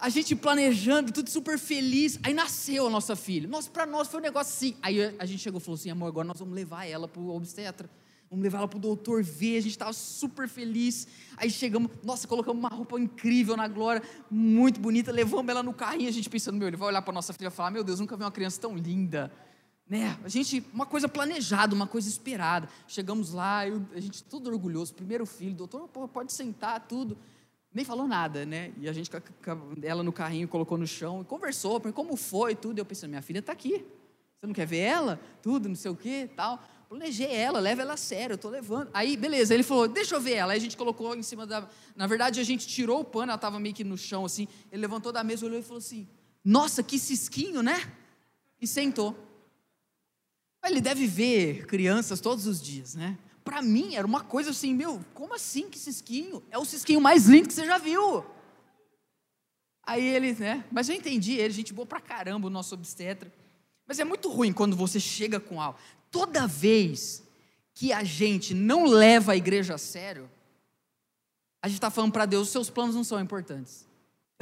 a 0.00 0.08
gente 0.08 0.34
planejando, 0.34 1.12
tudo 1.12 1.28
super 1.28 1.58
feliz, 1.58 2.18
aí 2.22 2.32
nasceu 2.32 2.86
a 2.86 2.90
nossa 2.90 3.14
filha. 3.14 3.46
Nossa, 3.46 3.70
para 3.70 3.84
nós 3.84 4.08
foi 4.08 4.18
um 4.18 4.22
negócio 4.22 4.50
assim. 4.50 4.74
Aí 4.80 5.14
a 5.18 5.26
gente 5.26 5.40
chegou 5.40 5.60
e 5.60 5.62
falou 5.62 5.78
assim, 5.78 5.90
amor, 5.90 6.06
agora 6.08 6.26
nós 6.26 6.38
vamos 6.38 6.54
levar 6.54 6.86
ela 6.86 7.06
para 7.06 7.20
o 7.20 7.36
obstetra. 7.36 7.88
Vamos 8.30 8.44
levar 8.44 8.58
ela 8.58 8.68
para 8.68 8.76
o 8.76 8.80
doutor 8.80 9.24
ver, 9.24 9.56
a 9.56 9.60
gente 9.60 9.72
estava 9.72 9.92
super 9.92 10.48
feliz. 10.48 11.08
Aí 11.36 11.50
chegamos, 11.50 11.90
nossa, 12.04 12.28
colocamos 12.28 12.60
uma 12.60 12.68
roupa 12.68 12.98
incrível 12.98 13.56
na 13.56 13.66
Glória, 13.66 14.00
muito 14.30 14.78
bonita, 14.78 15.10
levamos 15.10 15.50
ela 15.50 15.64
no 15.64 15.74
carrinho, 15.74 16.08
a 16.08 16.12
gente 16.12 16.30
pensando, 16.30 16.56
meu, 16.56 16.68
ele 16.68 16.76
vai 16.76 16.86
olhar 16.86 17.02
para 17.02 17.12
nossa 17.12 17.32
filha 17.32 17.48
e 17.48 17.50
falar, 17.50 17.72
meu 17.72 17.82
Deus, 17.82 17.98
nunca 17.98 18.16
vi 18.16 18.22
uma 18.22 18.30
criança 18.30 18.60
tão 18.60 18.76
linda. 18.76 19.32
Né? 19.84 20.16
A 20.22 20.28
gente, 20.28 20.64
uma 20.72 20.86
coisa 20.86 21.08
planejada, 21.08 21.74
uma 21.74 21.88
coisa 21.88 22.08
esperada. 22.08 22.68
Chegamos 22.86 23.32
lá, 23.32 23.66
eu, 23.66 23.84
a 23.92 23.98
gente 23.98 24.22
todo 24.22 24.48
orgulhoso, 24.48 24.94
primeiro 24.94 25.26
filho, 25.26 25.56
doutor, 25.56 25.88
pode 25.88 26.32
sentar, 26.32 26.86
tudo. 26.86 27.18
Nem 27.74 27.84
falou 27.84 28.06
nada, 28.06 28.46
né? 28.46 28.72
E 28.78 28.88
a 28.88 28.92
gente, 28.92 29.10
ela 29.82 30.04
no 30.04 30.12
carrinho, 30.12 30.46
colocou 30.46 30.78
no 30.78 30.86
chão, 30.86 31.24
conversou, 31.24 31.80
como 31.92 32.16
foi, 32.16 32.54
tudo. 32.54 32.78
Eu 32.78 32.84
pensei, 32.84 33.08
minha 33.08 33.22
filha 33.22 33.40
está 33.40 33.52
aqui. 33.52 33.84
Você 34.38 34.46
não 34.46 34.54
quer 34.54 34.66
ver 34.66 34.78
ela? 34.78 35.20
Tudo, 35.42 35.68
não 35.68 35.76
sei 35.76 35.90
o 35.90 35.96
quê, 35.96 36.30
tal 36.36 36.60
planejei 36.90 37.32
ela, 37.32 37.60
leva 37.60 37.82
ela 37.82 37.94
a 37.94 37.96
sério, 37.96 38.32
eu 38.32 38.34
estou 38.34 38.50
levando. 38.50 38.90
Aí, 38.92 39.16
beleza, 39.16 39.54
ele 39.54 39.62
falou, 39.62 39.86
deixa 39.86 40.16
eu 40.16 40.20
ver 40.20 40.32
ela. 40.32 40.52
Aí 40.52 40.58
a 40.58 40.60
gente 40.60 40.76
colocou 40.76 41.14
em 41.14 41.22
cima 41.22 41.46
da. 41.46 41.68
Na 41.94 42.08
verdade, 42.08 42.40
a 42.40 42.42
gente 42.42 42.66
tirou 42.66 43.00
o 43.00 43.04
pano, 43.04 43.30
ela 43.30 43.36
estava 43.36 43.60
meio 43.60 43.72
que 43.72 43.84
no 43.84 43.96
chão, 43.96 44.24
assim. 44.24 44.48
Ele 44.72 44.82
levantou 44.82 45.12
da 45.12 45.22
mesa, 45.22 45.46
olhou 45.46 45.60
e 45.60 45.62
falou 45.62 45.78
assim: 45.78 46.08
Nossa, 46.44 46.82
que 46.82 46.98
cisquinho, 46.98 47.62
né? 47.62 47.92
E 48.60 48.66
sentou. 48.66 49.16
Ele 50.64 50.80
deve 50.80 51.06
ver 51.06 51.64
crianças 51.66 52.20
todos 52.20 52.48
os 52.48 52.60
dias, 52.60 52.96
né? 52.96 53.16
Para 53.44 53.62
mim 53.62 53.94
era 53.94 54.06
uma 54.06 54.22
coisa 54.22 54.50
assim, 54.50 54.74
meu, 54.74 55.00
como 55.14 55.32
assim 55.32 55.70
que 55.70 55.78
cisquinho? 55.78 56.42
É 56.50 56.58
o 56.58 56.64
cisquinho 56.64 57.00
mais 57.00 57.26
lindo 57.26 57.46
que 57.48 57.54
você 57.54 57.64
já 57.64 57.78
viu. 57.78 58.24
Aí 59.84 60.04
ele, 60.04 60.34
né? 60.34 60.64
Mas 60.70 60.88
eu 60.88 60.96
entendi 60.96 61.34
ele, 61.34 61.54
gente 61.54 61.72
boa 61.72 61.86
pra 61.86 62.00
caramba, 62.00 62.48
o 62.48 62.50
nosso 62.50 62.74
obstetra. 62.74 63.32
Mas 63.86 63.98
é 63.98 64.04
muito 64.04 64.28
ruim 64.28 64.52
quando 64.52 64.76
você 64.76 65.00
chega 65.00 65.40
com 65.40 65.60
algo. 65.60 65.78
Toda 66.10 66.46
vez 66.46 67.22
que 67.74 67.92
a 67.92 68.02
gente 68.04 68.52
não 68.52 68.84
leva 68.84 69.32
a 69.32 69.36
igreja 69.36 69.74
a 69.74 69.78
sério, 69.78 70.28
a 71.62 71.68
gente 71.68 71.76
está 71.76 71.90
falando 71.90 72.12
para 72.12 72.26
Deus: 72.26 72.48
seus 72.48 72.68
planos 72.70 72.94
não 72.94 73.04
são 73.04 73.20
importantes. 73.20 73.88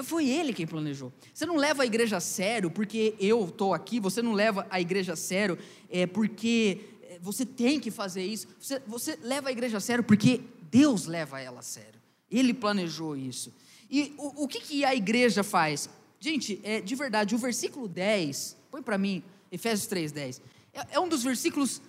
Foi 0.04 0.28
ele 0.28 0.52
quem 0.52 0.66
planejou. 0.66 1.12
Você 1.34 1.44
não 1.44 1.56
leva 1.56 1.82
a 1.82 1.86
igreja 1.86 2.18
a 2.18 2.20
sério 2.20 2.70
porque 2.70 3.16
eu 3.18 3.44
estou 3.44 3.74
aqui, 3.74 3.98
você 3.98 4.22
não 4.22 4.32
leva 4.32 4.64
a 4.70 4.80
igreja 4.80 5.14
a 5.14 5.16
sério 5.16 5.58
é, 5.90 6.06
porque 6.06 6.80
é, 7.02 7.18
você 7.20 7.44
tem 7.44 7.80
que 7.80 7.90
fazer 7.90 8.24
isso. 8.24 8.46
Você, 8.60 8.80
você 8.86 9.18
leva 9.22 9.48
a 9.48 9.52
igreja 9.52 9.78
a 9.78 9.80
sério 9.80 10.04
porque 10.04 10.40
Deus 10.70 11.06
leva 11.06 11.40
ela 11.40 11.58
a 11.58 11.62
sério. 11.62 12.00
Ele 12.30 12.54
planejou 12.54 13.16
isso. 13.16 13.52
E 13.90 14.14
o, 14.18 14.44
o 14.44 14.48
que, 14.48 14.60
que 14.60 14.84
a 14.84 14.94
igreja 14.94 15.42
faz? 15.42 15.90
Gente, 16.20 16.60
é, 16.62 16.80
de 16.80 16.94
verdade, 16.94 17.34
o 17.34 17.38
versículo 17.38 17.88
10, 17.88 18.56
põe 18.70 18.82
para 18.82 18.98
mim, 18.98 19.22
Efésios 19.50 19.88
3, 19.88 20.12
10. 20.12 20.40
É, 20.78 20.96
é 20.96 21.00
um 21.00 21.08
dos 21.08 21.22
versículos. 21.22 21.82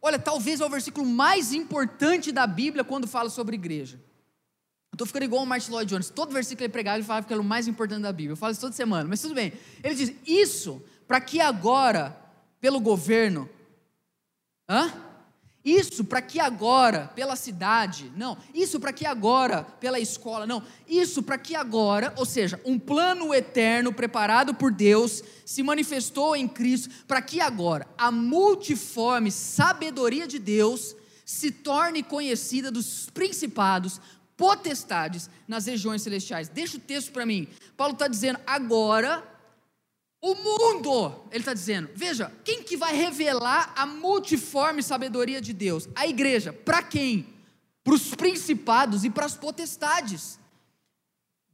Olha, 0.00 0.18
talvez 0.18 0.60
é 0.60 0.64
o 0.64 0.70
versículo 0.70 1.06
mais 1.06 1.52
importante 1.52 2.32
da 2.32 2.46
Bíblia 2.46 2.82
quando 2.82 3.06
fala 3.06 3.28
sobre 3.28 3.56
igreja. 3.56 4.00
Estou 4.92 5.06
ficando 5.06 5.24
igual 5.24 5.42
o 5.42 5.46
Martin 5.46 5.70
Lloyd 5.70 5.88
Jones. 5.90 6.10
Todo 6.10 6.32
versículo 6.32 6.58
que 6.58 6.64
ele 6.64 6.72
pregava, 6.72 6.96
ele 6.96 7.06
falava 7.06 7.26
que 7.26 7.32
era 7.32 7.40
o 7.40 7.44
mais 7.44 7.68
importante 7.68 8.02
da 8.02 8.12
Bíblia. 8.12 8.32
Eu 8.32 8.36
falo 8.36 8.52
isso 8.52 8.60
toda 8.60 8.72
semana, 8.72 9.08
mas 9.08 9.20
tudo 9.20 9.34
bem. 9.34 9.52
Ele 9.84 9.94
diz: 9.94 10.12
Isso 10.26 10.82
para 11.06 11.20
que 11.20 11.40
agora, 11.40 12.16
pelo 12.60 12.80
governo, 12.80 13.48
hã? 14.68 15.09
Isso 15.64 16.04
para 16.04 16.22
que 16.22 16.40
agora, 16.40 17.10
pela 17.14 17.36
cidade, 17.36 18.10
não. 18.16 18.38
Isso 18.54 18.80
para 18.80 18.94
que 18.94 19.04
agora, 19.04 19.62
pela 19.62 20.00
escola, 20.00 20.46
não. 20.46 20.62
Isso 20.88 21.22
para 21.22 21.36
que 21.36 21.54
agora, 21.54 22.14
ou 22.16 22.24
seja, 22.24 22.58
um 22.64 22.78
plano 22.78 23.34
eterno 23.34 23.92
preparado 23.92 24.54
por 24.54 24.72
Deus 24.72 25.22
se 25.44 25.62
manifestou 25.62 26.34
em 26.34 26.48
Cristo, 26.48 26.88
para 27.06 27.20
que 27.20 27.40
agora 27.40 27.86
a 27.98 28.10
multiforme 28.10 29.30
sabedoria 29.30 30.26
de 30.26 30.38
Deus 30.38 30.96
se 31.26 31.50
torne 31.50 32.02
conhecida 32.02 32.70
dos 32.70 33.10
principados, 33.10 34.00
potestades 34.38 35.28
nas 35.46 35.66
regiões 35.66 36.00
celestiais. 36.00 36.48
Deixa 36.48 36.78
o 36.78 36.80
texto 36.80 37.12
para 37.12 37.26
mim. 37.26 37.46
Paulo 37.76 37.92
está 37.92 38.08
dizendo 38.08 38.40
agora 38.46 39.22
o 40.22 40.34
mundo, 40.34 41.14
ele 41.30 41.40
está 41.40 41.54
dizendo, 41.54 41.88
veja, 41.94 42.30
quem 42.44 42.62
que 42.62 42.76
vai 42.76 42.94
revelar 42.94 43.72
a 43.74 43.86
multiforme 43.86 44.82
sabedoria 44.82 45.40
de 45.40 45.52
Deus? 45.54 45.88
A 45.94 46.06
igreja, 46.06 46.52
para 46.52 46.82
quem? 46.82 47.26
Para 47.82 47.94
os 47.94 48.14
principados 48.14 49.02
e 49.02 49.08
para 49.08 49.24
as 49.24 49.34
potestades. 49.34 50.38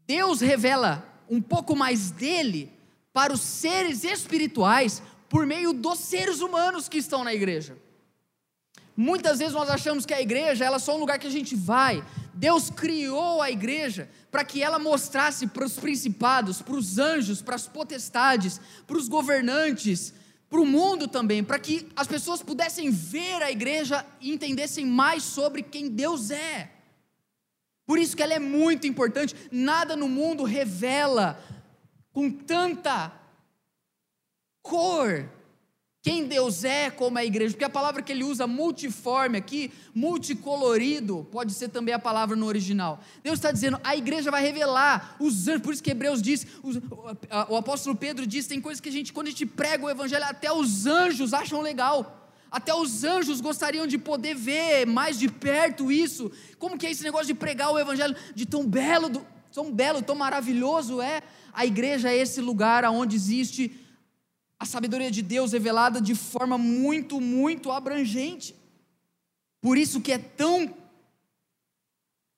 Deus 0.04 0.40
revela 0.40 1.06
um 1.28 1.40
pouco 1.40 1.76
mais 1.76 2.11
dele 2.11 2.73
para 3.12 3.32
os 3.32 3.40
seres 3.40 4.02
espirituais 4.02 5.00
por 5.28 5.46
meio 5.46 5.73
dos 5.73 6.00
seres 6.00 6.40
humanos 6.40 6.88
que 6.88 6.99
estão 6.99 7.23
na 7.23 7.32
igreja. 7.32 7.76
Muitas 8.96 9.38
vezes 9.38 9.54
nós 9.54 9.68
achamos 9.68 10.06
que 10.06 10.14
a 10.14 10.20
igreja 10.20 10.64
ela 10.64 10.76
é 10.76 10.80
só 10.80 10.96
um 10.96 11.00
lugar 11.00 11.18
que 11.18 11.26
a 11.26 11.30
gente 11.30 11.54
vai. 11.54 12.02
Deus 12.36 12.68
criou 12.68 13.40
a 13.40 13.50
igreja 13.50 14.10
para 14.30 14.44
que 14.44 14.62
ela 14.62 14.78
mostrasse 14.78 15.46
para 15.46 15.64
os 15.64 15.78
principados, 15.78 16.60
para 16.60 16.76
os 16.76 16.98
anjos, 16.98 17.40
para 17.40 17.56
as 17.56 17.66
potestades, 17.66 18.60
para 18.86 18.98
os 18.98 19.08
governantes, 19.08 20.12
para 20.48 20.60
o 20.60 20.66
mundo 20.66 21.08
também, 21.08 21.42
para 21.42 21.58
que 21.58 21.88
as 21.96 22.06
pessoas 22.06 22.42
pudessem 22.42 22.90
ver 22.90 23.42
a 23.42 23.50
igreja 23.50 24.04
e 24.20 24.32
entendessem 24.32 24.84
mais 24.84 25.22
sobre 25.22 25.62
quem 25.62 25.88
Deus 25.88 26.30
é. 26.30 26.70
Por 27.86 27.98
isso 27.98 28.16
que 28.16 28.22
ela 28.22 28.34
é 28.34 28.38
muito 28.38 28.86
importante. 28.86 29.34
Nada 29.50 29.96
no 29.96 30.08
mundo 30.08 30.44
revela 30.44 31.42
com 32.12 32.30
tanta 32.30 33.12
cor 34.60 35.28
quem 36.06 36.25
Deus 36.25 36.62
é 36.62 36.88
como 36.88 37.18
a 37.18 37.25
igreja, 37.25 37.50
porque 37.52 37.64
a 37.64 37.68
palavra 37.68 38.00
que 38.00 38.12
ele 38.12 38.22
usa, 38.22 38.46
multiforme 38.46 39.36
aqui, 39.36 39.72
multicolorido, 39.92 41.26
pode 41.32 41.52
ser 41.52 41.68
também 41.68 41.92
a 41.92 41.98
palavra 41.98 42.36
no 42.36 42.46
original. 42.46 43.00
Deus 43.25 43.38
está 43.38 43.50
dizendo, 43.50 43.80
a 43.82 43.96
igreja 43.96 44.30
vai 44.30 44.40
revelar 44.40 45.16
os 45.18 45.48
anjos, 45.48 45.62
por 45.62 45.75
isso 45.75 45.82
que 45.82 45.90
Hebreus 45.90 46.22
diz, 46.22 46.46
o 47.48 47.56
apóstolo 47.56 47.96
Pedro 47.96 48.25
diz, 48.25 48.46
tem 48.46 48.60
coisas 48.60 48.80
que 48.80 48.88
a 48.88 48.92
gente, 48.92 49.12
quando 49.12 49.26
a 49.26 49.30
gente 49.30 49.44
prega 49.44 49.84
o 49.84 49.90
evangelho, 49.90 50.22
até 50.26 50.52
os 50.52 50.86
anjos 50.86 51.34
acham 51.34 51.60
legal. 51.60 52.30
Até 52.52 52.72
os 52.72 53.02
anjos 53.02 53.40
gostariam 53.40 53.84
de 53.84 53.98
poder 53.98 54.36
ver 54.36 54.86
mais 54.86 55.18
de 55.18 55.28
perto 55.28 55.90
isso. 55.90 56.30
Como 56.56 56.78
que 56.78 56.86
é 56.86 56.92
esse 56.92 57.02
negócio 57.02 57.26
de 57.26 57.34
pregar 57.34 57.72
o 57.72 57.80
evangelho 57.80 58.14
de 58.32 58.46
tão 58.46 58.64
belo, 58.64 59.26
tão 59.52 59.72
belo, 59.72 60.00
tão 60.00 60.14
maravilhoso 60.14 61.02
é? 61.02 61.20
A 61.52 61.66
igreja 61.66 62.12
é 62.12 62.16
esse 62.16 62.40
lugar 62.40 62.84
onde 62.84 63.16
existe 63.16 63.82
a 64.58 64.64
sabedoria 64.64 65.10
de 65.10 65.22
Deus 65.22 65.52
revelada 65.52 66.00
de 66.00 66.14
forma 66.14 66.56
muito, 66.56 67.20
muito 67.20 67.70
abrangente. 67.70 68.54
Por 69.60 69.76
isso 69.76 70.00
que 70.00 70.12
é 70.12 70.18
tão 70.18 70.75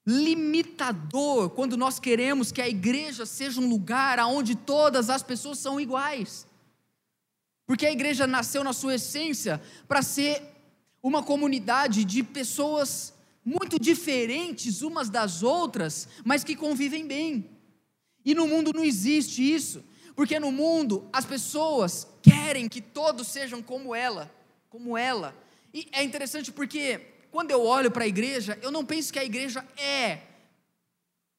limitador 0.06 1.50
quando 1.50 1.76
nós 1.76 2.00
queremos 2.00 2.50
que 2.50 2.62
a 2.62 2.68
igreja 2.68 3.26
seja 3.26 3.60
um 3.60 3.68
lugar 3.68 4.18
onde 4.20 4.54
todas 4.54 5.10
as 5.10 5.22
pessoas 5.22 5.58
são 5.58 5.78
iguais. 5.78 6.46
Porque 7.66 7.84
a 7.84 7.92
igreja 7.92 8.26
nasceu 8.26 8.64
na 8.64 8.72
sua 8.72 8.94
essência 8.94 9.62
para 9.86 10.00
ser 10.00 10.42
uma 11.02 11.22
comunidade 11.22 12.04
de 12.04 12.22
pessoas 12.22 13.12
muito 13.44 13.78
diferentes 13.78 14.82
umas 14.82 15.10
das 15.10 15.42
outras, 15.42 16.08
mas 16.24 16.42
que 16.42 16.56
convivem 16.56 17.06
bem. 17.06 17.50
E 18.24 18.34
no 18.34 18.46
mundo 18.46 18.72
não 18.74 18.84
existe 18.84 19.42
isso. 19.42 19.84
Porque 20.18 20.40
no 20.40 20.50
mundo 20.50 21.08
as 21.12 21.24
pessoas 21.24 22.08
querem 22.20 22.68
que 22.68 22.80
todos 22.80 23.28
sejam 23.28 23.62
como 23.62 23.94
ela, 23.94 24.28
como 24.68 24.98
ela. 24.98 25.32
E 25.72 25.86
é 25.92 26.02
interessante 26.02 26.50
porque 26.50 27.00
quando 27.30 27.52
eu 27.52 27.64
olho 27.64 27.88
para 27.88 28.02
a 28.02 28.08
igreja, 28.08 28.58
eu 28.60 28.72
não 28.72 28.84
penso 28.84 29.12
que 29.12 29.20
a 29.20 29.24
igreja 29.24 29.64
é. 29.76 30.22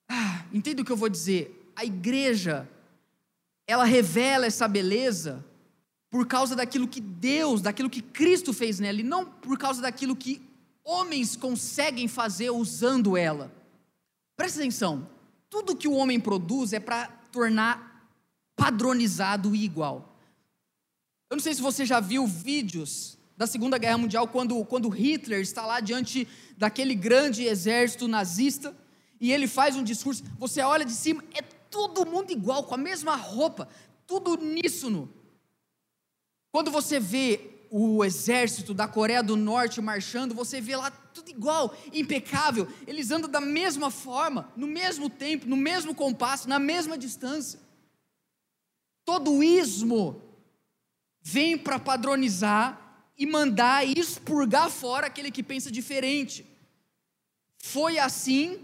Ah, 0.07 0.45
entende 0.53 0.81
o 0.81 0.85
que 0.85 0.93
eu 0.93 0.95
vou 0.95 1.09
dizer? 1.09 1.69
A 1.75 1.83
igreja, 1.83 2.69
ela 3.67 3.83
revela 3.83 4.45
essa 4.45 4.65
beleza 4.65 5.43
por 6.09 6.25
causa 6.25 6.55
daquilo 6.55 6.87
que 6.87 7.01
Deus, 7.01 7.59
daquilo 7.59 7.89
que 7.89 8.01
Cristo 8.01 8.53
fez 8.53 8.79
nela, 8.79 9.01
e 9.01 9.03
não 9.03 9.25
por 9.25 9.57
causa 9.57 9.81
daquilo 9.81 10.15
que 10.15 10.41
homens 10.85 11.35
conseguem 11.35 12.07
fazer 12.07 12.49
usando 12.49 13.17
ela. 13.17 13.51
Presta 14.37 14.61
atenção, 14.61 15.05
tudo 15.49 15.75
que 15.75 15.89
o 15.89 15.95
homem 15.95 16.17
produz 16.17 16.71
é 16.71 16.79
para 16.79 17.07
tornar 17.29 17.88
padronizado 18.59 19.55
e 19.55 19.63
igual. 19.63 20.19
Eu 21.31 21.37
não 21.37 21.43
sei 21.43 21.53
se 21.53 21.61
você 21.61 21.85
já 21.85 22.01
viu 22.01 22.27
vídeos 22.27 23.17
da 23.37 23.47
Segunda 23.47 23.77
Guerra 23.77 23.97
Mundial, 23.97 24.27
quando, 24.27 24.65
quando 24.65 24.89
Hitler 24.89 25.39
está 25.39 25.65
lá 25.65 25.79
diante 25.79 26.27
daquele 26.57 26.93
grande 26.93 27.45
exército 27.45 28.05
nazista, 28.05 28.75
e 29.21 29.31
ele 29.31 29.47
faz 29.47 29.77
um 29.77 29.83
discurso, 29.83 30.23
você 30.37 30.61
olha 30.61 30.83
de 30.83 30.91
cima, 30.91 31.23
é 31.33 31.41
todo 31.41 32.05
mundo 32.05 32.31
igual, 32.31 32.63
com 32.65 32.75
a 32.75 32.77
mesma 32.77 33.15
roupa, 33.15 33.69
tudo 34.05 34.31
uníssono. 34.31 35.09
Quando 36.51 36.69
você 36.69 36.99
vê 36.99 37.67
o 37.71 38.03
exército 38.03 38.73
da 38.73 38.87
Coreia 38.87 39.23
do 39.23 39.37
Norte 39.37 39.79
marchando, 39.79 40.35
você 40.35 40.59
vê 40.59 40.75
lá 40.75 40.89
tudo 40.89 41.29
igual, 41.29 41.77
impecável, 41.93 42.67
eles 42.87 43.11
andam 43.11 43.29
da 43.29 43.39
mesma 43.39 43.89
forma, 43.89 44.51
no 44.57 44.67
mesmo 44.67 45.09
tempo, 45.09 45.45
no 45.47 45.55
mesmo 45.55 45.95
compasso, 45.95 46.49
na 46.49 46.59
mesma 46.59 46.97
distância. 46.97 47.68
Todo 49.09 49.41
ismo 49.43 50.21
vem 51.19 51.57
para 51.57 51.79
padronizar 51.79 53.09
e 53.17 53.25
mandar 53.25 53.83
e 53.83 53.99
expurgar 53.99 54.69
fora 54.69 55.07
aquele 55.07 55.31
que 55.31 55.41
pensa 55.41 55.71
diferente. 55.71 56.45
Foi 57.57 57.97
assim, 57.97 58.59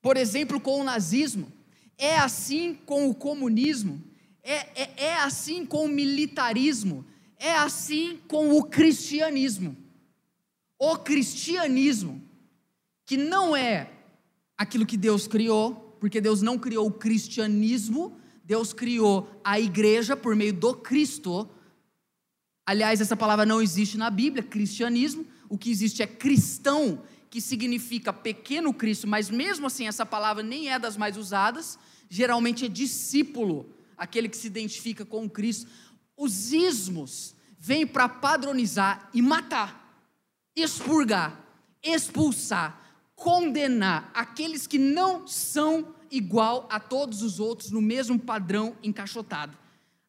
por 0.00 0.16
exemplo, 0.16 0.60
com 0.60 0.80
o 0.80 0.84
nazismo, 0.84 1.52
é 1.98 2.16
assim 2.16 2.72
com 2.86 3.10
o 3.10 3.14
comunismo, 3.16 4.00
é, 4.44 4.80
é, 4.80 5.04
é 5.06 5.14
assim 5.16 5.66
com 5.66 5.86
o 5.86 5.88
militarismo, 5.88 7.04
é 7.36 7.52
assim 7.52 8.20
com 8.28 8.56
o 8.56 8.62
cristianismo. 8.62 9.76
O 10.78 10.98
cristianismo, 10.98 12.22
que 13.04 13.16
não 13.16 13.56
é 13.56 13.90
aquilo 14.56 14.86
que 14.86 14.96
Deus 14.96 15.26
criou, 15.26 15.96
porque 15.98 16.20
Deus 16.20 16.42
não 16.42 16.56
criou 16.56 16.86
o 16.86 16.92
cristianismo, 16.92 18.21
Deus 18.52 18.74
criou 18.74 19.40
a 19.42 19.58
igreja 19.58 20.14
por 20.14 20.36
meio 20.36 20.52
do 20.52 20.74
Cristo. 20.74 21.48
Aliás, 22.66 23.00
essa 23.00 23.16
palavra 23.16 23.46
não 23.46 23.62
existe 23.62 23.96
na 23.96 24.10
Bíblia, 24.10 24.42
cristianismo. 24.42 25.24
O 25.48 25.56
que 25.56 25.70
existe 25.70 26.02
é 26.02 26.06
cristão, 26.06 27.02
que 27.30 27.40
significa 27.40 28.12
pequeno 28.12 28.74
Cristo, 28.74 29.08
mas 29.08 29.30
mesmo 29.30 29.68
assim 29.68 29.88
essa 29.88 30.04
palavra 30.04 30.42
nem 30.42 30.70
é 30.70 30.78
das 30.78 30.98
mais 30.98 31.16
usadas. 31.16 31.78
Geralmente 32.10 32.66
é 32.66 32.68
discípulo, 32.68 33.74
aquele 33.96 34.28
que 34.28 34.36
se 34.36 34.48
identifica 34.48 35.02
com 35.02 35.30
Cristo. 35.30 35.66
Os 36.14 36.52
ismos 36.52 37.34
vêm 37.58 37.86
para 37.86 38.06
padronizar 38.06 39.08
e 39.14 39.22
matar, 39.22 39.98
expurgar, 40.54 41.42
expulsar, 41.82 42.78
condenar 43.16 44.10
aqueles 44.12 44.66
que 44.66 44.76
não 44.76 45.26
são 45.26 45.94
igual 46.12 46.68
a 46.70 46.78
todos 46.78 47.22
os 47.22 47.40
outros, 47.40 47.70
no 47.70 47.80
mesmo 47.80 48.18
padrão 48.18 48.76
encaixotado. 48.82 49.56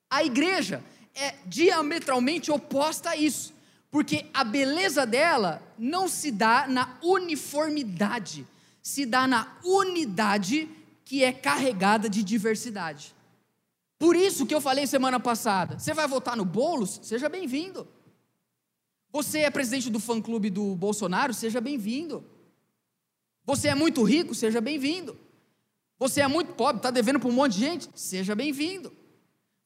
A 0.09 0.23
igreja 0.23 0.83
é 1.15 1.33
diametralmente 1.45 2.51
oposta 2.51 3.11
a 3.11 3.15
isso, 3.15 3.53
porque 3.89 4.25
a 4.33 4.43
beleza 4.43 5.05
dela 5.05 5.63
não 5.79 6.09
se 6.09 6.29
dá 6.29 6.67
na 6.67 6.99
uniformidade, 7.01 8.45
se 8.81 9.05
dá 9.05 9.25
na 9.25 9.57
unidade 9.63 10.69
que 11.05 11.23
é 11.23 11.31
carregada 11.31 12.09
de 12.09 12.21
diversidade. 12.21 13.15
Por 13.97 14.15
isso 14.15 14.45
que 14.45 14.53
eu 14.53 14.59
falei 14.59 14.85
semana 14.85 15.19
passada: 15.19 15.79
você 15.79 15.93
vai 15.93 16.07
votar 16.07 16.35
no 16.35 16.43
Boulos? 16.43 16.99
Seja 17.01 17.29
bem-vindo. 17.29 17.87
Você 19.09 19.39
é 19.39 19.49
presidente 19.49 19.89
do 19.89 19.99
fã-clube 19.99 20.49
do 20.49 20.75
Bolsonaro? 20.75 21.33
Seja 21.33 21.61
bem-vindo. 21.61 22.25
Você 23.45 23.67
é 23.67 23.75
muito 23.75 24.03
rico? 24.03 24.33
Seja 24.33 24.59
bem-vindo. 24.59 25.17
Você 26.03 26.19
é 26.19 26.27
muito 26.27 26.51
pobre, 26.55 26.79
está 26.79 26.91
devendo 26.91 27.17
para 27.17 27.29
um 27.29 27.31
monte 27.31 27.53
de 27.53 27.59
gente? 27.61 27.89
Seja 27.95 28.35
bem-vindo. 28.35 28.91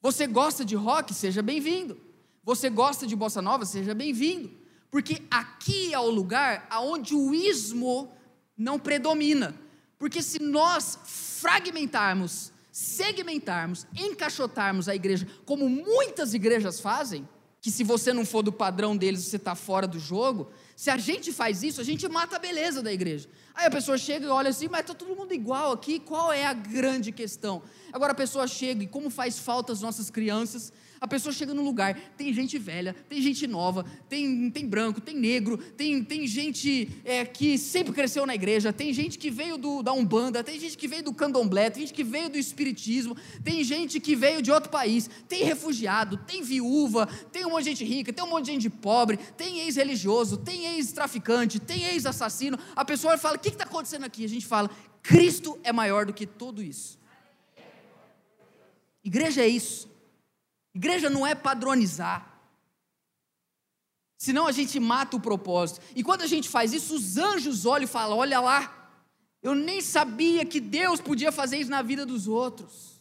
Você 0.00 0.24
gosta 0.24 0.64
de 0.64 0.76
rock? 0.76 1.12
Seja 1.12 1.42
bem-vindo. 1.42 2.00
Você 2.44 2.70
gosta 2.70 3.08
de 3.08 3.16
bossa 3.16 3.42
nova? 3.42 3.66
Seja 3.66 3.92
bem-vindo. 3.92 4.48
Porque 4.88 5.20
aqui 5.28 5.92
é 5.92 5.98
o 5.98 6.08
lugar 6.08 6.64
aonde 6.70 7.12
o 7.12 7.34
ismo 7.34 8.08
não 8.56 8.78
predomina. 8.78 9.52
Porque 9.98 10.22
se 10.22 10.40
nós 10.40 11.00
fragmentarmos, 11.40 12.52
segmentarmos, 12.70 13.84
encaixotarmos 13.92 14.88
a 14.88 14.94
igreja, 14.94 15.26
como 15.44 15.68
muitas 15.68 16.34
igrejas 16.34 16.78
fazem, 16.78 17.28
que 17.60 17.68
se 17.68 17.82
você 17.82 18.12
não 18.12 18.24
for 18.24 18.44
do 18.44 18.52
padrão 18.52 18.96
deles, 18.96 19.24
você 19.24 19.34
está 19.34 19.56
fora 19.56 19.88
do 19.88 19.98
jogo. 19.98 20.52
Se 20.78 20.90
a 20.90 20.96
gente 20.96 21.32
faz 21.32 21.64
isso, 21.64 21.80
a 21.80 21.84
gente 21.84 22.06
mata 22.06 22.36
a 22.36 22.38
beleza 22.38 22.80
da 22.80 22.92
igreja. 22.92 23.28
Aí 23.52 23.66
a 23.66 23.70
pessoa 23.70 23.98
chega 23.98 24.26
e 24.26 24.28
olha 24.28 24.50
assim, 24.50 24.68
mas 24.68 24.82
está 24.82 24.94
todo 24.94 25.16
mundo 25.16 25.34
igual 25.34 25.72
aqui, 25.72 25.98
qual 25.98 26.32
é 26.32 26.46
a 26.46 26.52
grande 26.52 27.10
questão? 27.10 27.60
Agora 27.92 28.12
a 28.12 28.14
pessoa 28.14 28.46
chega 28.46 28.84
e 28.84 28.86
como 28.86 29.10
faz 29.10 29.40
falta 29.40 29.72
as 29.72 29.80
nossas 29.80 30.08
crianças, 30.08 30.72
a 31.00 31.06
pessoa 31.06 31.32
chega 31.32 31.54
num 31.54 31.62
lugar, 31.62 31.94
tem 32.16 32.32
gente 32.32 32.58
velha, 32.58 32.94
tem 33.08 33.20
gente 33.20 33.46
nova, 33.46 33.84
tem, 34.08 34.50
tem 34.50 34.66
branco, 34.66 35.00
tem 35.00 35.16
negro, 35.16 35.56
tem, 35.56 36.02
tem 36.02 36.26
gente 36.26 36.88
é, 37.04 37.24
que 37.24 37.56
sempre 37.56 37.92
cresceu 37.92 38.26
na 38.26 38.34
igreja, 38.34 38.72
tem 38.72 38.92
gente 38.92 39.18
que 39.18 39.30
veio 39.30 39.56
do, 39.56 39.82
da 39.82 39.92
Umbanda, 39.92 40.42
tem 40.42 40.58
gente 40.58 40.76
que 40.76 40.88
veio 40.88 41.02
do 41.04 41.14
candomblé, 41.14 41.70
tem 41.70 41.82
gente 41.82 41.94
que 41.94 42.04
veio 42.04 42.28
do 42.28 42.38
Espiritismo, 42.38 43.16
tem 43.44 43.62
gente 43.62 44.00
que 44.00 44.16
veio 44.16 44.42
de 44.42 44.50
outro 44.50 44.70
país, 44.70 45.08
tem 45.28 45.44
refugiado, 45.44 46.16
tem 46.18 46.42
viúva, 46.42 47.06
tem 47.32 47.46
um 47.46 47.50
monte 47.50 47.64
de 47.64 47.70
gente 47.70 47.84
rica, 47.84 48.12
tem 48.12 48.24
um 48.24 48.28
monte 48.28 48.46
de 48.46 48.52
gente 48.52 48.70
pobre, 48.70 49.16
tem 49.36 49.60
ex-religioso, 49.60 50.36
tem 50.36 50.66
ex-traficante, 50.74 51.60
tem 51.60 51.84
ex-assassino. 51.84 52.58
A 52.74 52.84
pessoa 52.84 53.16
fala: 53.18 53.36
o 53.36 53.38
que 53.38 53.48
está 53.48 53.64
acontecendo 53.64 54.04
aqui? 54.04 54.24
A 54.24 54.28
gente 54.28 54.46
fala: 54.46 54.70
Cristo 55.02 55.58
é 55.62 55.72
maior 55.72 56.06
do 56.06 56.12
que 56.12 56.26
tudo 56.26 56.62
isso. 56.62 56.98
Igreja 59.04 59.42
é 59.42 59.48
isso. 59.48 59.88
Igreja 60.78 61.10
não 61.10 61.26
é 61.26 61.34
padronizar. 61.34 62.38
Senão 64.16 64.46
a 64.46 64.52
gente 64.52 64.78
mata 64.78 65.16
o 65.16 65.20
propósito. 65.20 65.80
E 65.94 66.04
quando 66.04 66.22
a 66.22 66.26
gente 66.26 66.48
faz 66.48 66.72
isso, 66.72 66.94
os 66.94 67.16
anjos 67.16 67.66
olham 67.66 67.82
e 67.82 67.88
falam: 67.88 68.16
Olha 68.16 68.38
lá, 68.38 68.92
eu 69.42 69.56
nem 69.56 69.80
sabia 69.80 70.44
que 70.44 70.60
Deus 70.60 71.00
podia 71.00 71.32
fazer 71.32 71.56
isso 71.58 71.68
na 71.68 71.82
vida 71.82 72.06
dos 72.06 72.28
outros. 72.28 73.00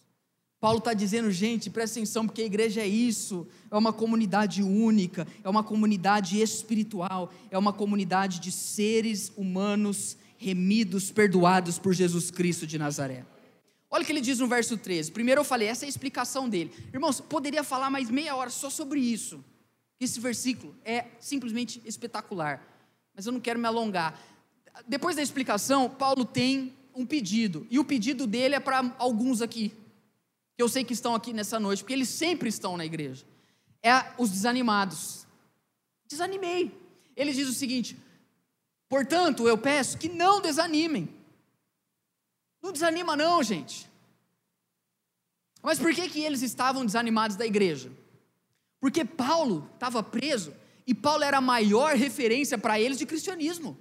Paulo 0.60 0.80
está 0.80 0.92
dizendo, 0.92 1.30
gente, 1.30 1.70
presta 1.70 2.00
atenção, 2.00 2.26
porque 2.26 2.42
a 2.42 2.46
igreja 2.46 2.82
é 2.82 2.88
isso, 2.88 3.48
é 3.70 3.78
uma 3.78 3.94
comunidade 3.94 4.64
única, 4.64 5.28
é 5.44 5.48
uma 5.48 5.64
comunidade 5.64 6.42
espiritual, 6.42 7.32
é 7.52 7.58
uma 7.60 7.72
comunidade 7.72 8.40
de 8.40 8.52
seres 8.52 9.32
humanos 9.38 10.18
remidos, 10.36 11.12
perdoados 11.12 11.78
por 11.78 11.94
Jesus 11.94 12.32
Cristo 12.32 12.66
de 12.66 12.80
Nazaré. 12.80 13.24
Olha 13.90 14.04
o 14.04 14.06
que 14.06 14.12
ele 14.12 14.22
diz 14.22 14.40
no 14.40 14.48
verso 14.48 14.78
13. 14.78 15.12
Primeiro 15.12 15.42
eu 15.42 15.46
falei, 15.46 15.68
essa 15.68 15.86
é 15.86 15.88
a 15.88 15.90
explicação 15.90 16.50
dele. 16.50 16.74
Irmãos, 16.94 17.22
poderia 17.22 17.64
falar 17.64 17.90
mais 17.90 18.10
meia 18.10 18.36
hora 18.36 18.50
só 18.50 18.70
sobre 18.70 19.00
isso. 19.00 19.44
Esse 20.00 20.20
versículo 20.20 20.76
é 20.84 21.06
simplesmente 21.20 21.82
espetacular. 21.86 22.62
Mas 23.16 23.26
eu 23.26 23.32
não 23.32 23.40
quero 23.40 23.60
me 23.60 23.66
alongar. 23.66 24.20
Depois 24.88 25.16
da 25.16 25.22
explicação, 25.22 25.90
Paulo 25.90 26.26
tem 26.26 26.74
um 26.94 27.06
pedido. 27.06 27.66
E 27.70 27.80
o 27.80 27.84
pedido 27.84 28.28
dele 28.28 28.56
é 28.56 28.60
para 28.60 28.94
alguns 29.00 29.42
aqui. 29.42 29.70
Que 30.56 30.62
eu 30.62 30.70
sei 30.70 30.84
que 30.84 30.94
estão 30.94 31.16
aqui 31.16 31.34
nessa 31.34 31.60
noite, 31.60 31.84
porque 31.84 31.94
eles 31.94 32.10
sempre 32.10 32.50
estão 32.50 32.76
na 32.76 32.86
igreja. 32.86 33.26
É 33.82 34.12
os 34.18 34.30
desanimados. 34.30 35.26
Desanimei. 36.08 36.72
Ele 37.16 37.32
diz 37.32 37.48
o 37.48 37.54
seguinte: 37.54 37.98
portanto, 38.90 39.48
eu 39.48 39.58
peço 39.58 39.98
que 39.98 40.10
não 40.10 40.42
desanimem. 40.42 41.17
Não 42.62 42.72
desanima 42.72 43.16
não, 43.16 43.42
gente. 43.44 43.90
Mas 45.62 45.80
por 45.80 45.94
que, 45.94 46.10
que 46.10 46.22
eles 46.22 46.42
estavam 46.42 46.86
desanimados 46.86 47.36
da 47.36 47.46
igreja? 47.46 47.92
Porque 48.80 49.04
Paulo 49.04 49.70
estava 49.74 50.04
preso 50.04 50.54
e 50.86 50.94
Paulo 50.94 51.24
era 51.24 51.38
a 51.38 51.42
maior 51.42 51.96
referência 51.96 52.58
para 52.58 52.80
eles 52.80 52.98
de 52.98 53.06
cristianismo. 53.06 53.78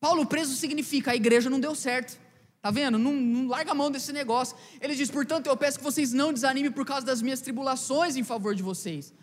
Paulo 0.00 0.26
preso 0.26 0.54
significa 0.56 1.12
a 1.12 1.16
igreja 1.16 1.50
não 1.50 1.60
deu 1.60 1.74
certo. 1.74 2.18
Tá 2.60 2.72
vendo? 2.72 2.98
Não, 2.98 3.12
não, 3.12 3.46
larga 3.46 3.70
a 3.70 3.74
mão 3.74 3.90
desse 3.90 4.12
negócio. 4.12 4.56
Ele 4.80 4.94
diz: 4.94 5.10
portanto, 5.10 5.46
eu 5.46 5.56
peço 5.56 5.78
que 5.78 5.84
vocês 5.84 6.12
não 6.12 6.32
desanimem 6.32 6.72
por 6.72 6.84
causa 6.84 7.06
das 7.06 7.22
minhas 7.22 7.40
tribulações 7.40 8.16
em 8.16 8.24
favor 8.24 8.54
de 8.54 8.62
vocês, 8.62 9.14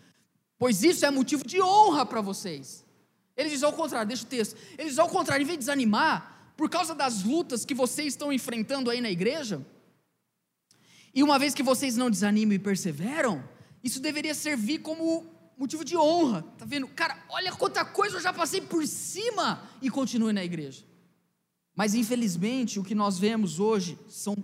pois 0.58 0.82
isso 0.82 1.04
é 1.04 1.10
motivo 1.10 1.46
de 1.46 1.60
honra 1.60 2.06
para 2.06 2.20
vocês. 2.20 2.84
Ele 3.36 3.50
diz 3.50 3.62
ao 3.62 3.72
contrário, 3.72 4.08
deixa 4.08 4.24
o 4.24 4.26
texto. 4.26 4.56
Ele 4.78 4.88
diz 4.88 4.98
ao 4.98 5.08
contrário, 5.08 5.42
em 5.42 5.46
vez 5.46 5.58
de 5.58 5.64
desanimar, 5.64 6.35
por 6.56 6.70
causa 6.70 6.94
das 6.94 7.22
lutas 7.22 7.64
que 7.64 7.74
vocês 7.74 8.08
estão 8.14 8.32
enfrentando 8.32 8.90
aí 8.90 9.00
na 9.00 9.10
igreja, 9.10 9.64
e 11.14 11.22
uma 11.22 11.38
vez 11.38 11.54
que 11.54 11.62
vocês 11.62 11.96
não 11.96 12.10
desanimam 12.10 12.54
e 12.54 12.58
perseveram, 12.58 13.42
isso 13.82 14.00
deveria 14.00 14.34
servir 14.34 14.80
como 14.80 15.24
motivo 15.56 15.84
de 15.84 15.96
honra. 15.96 16.42
Tá 16.58 16.64
vendo? 16.64 16.88
Cara, 16.88 17.24
olha 17.30 17.52
quanta 17.52 17.84
coisa 17.84 18.16
eu 18.16 18.20
já 18.20 18.32
passei 18.32 18.60
por 18.60 18.86
cima 18.86 19.66
e 19.80 19.88
continue 19.88 20.32
na 20.32 20.44
igreja. 20.44 20.84
Mas 21.74 21.94
infelizmente, 21.94 22.78
o 22.78 22.84
que 22.84 22.94
nós 22.94 23.18
vemos 23.18 23.60
hoje 23.60 23.98
são 24.08 24.36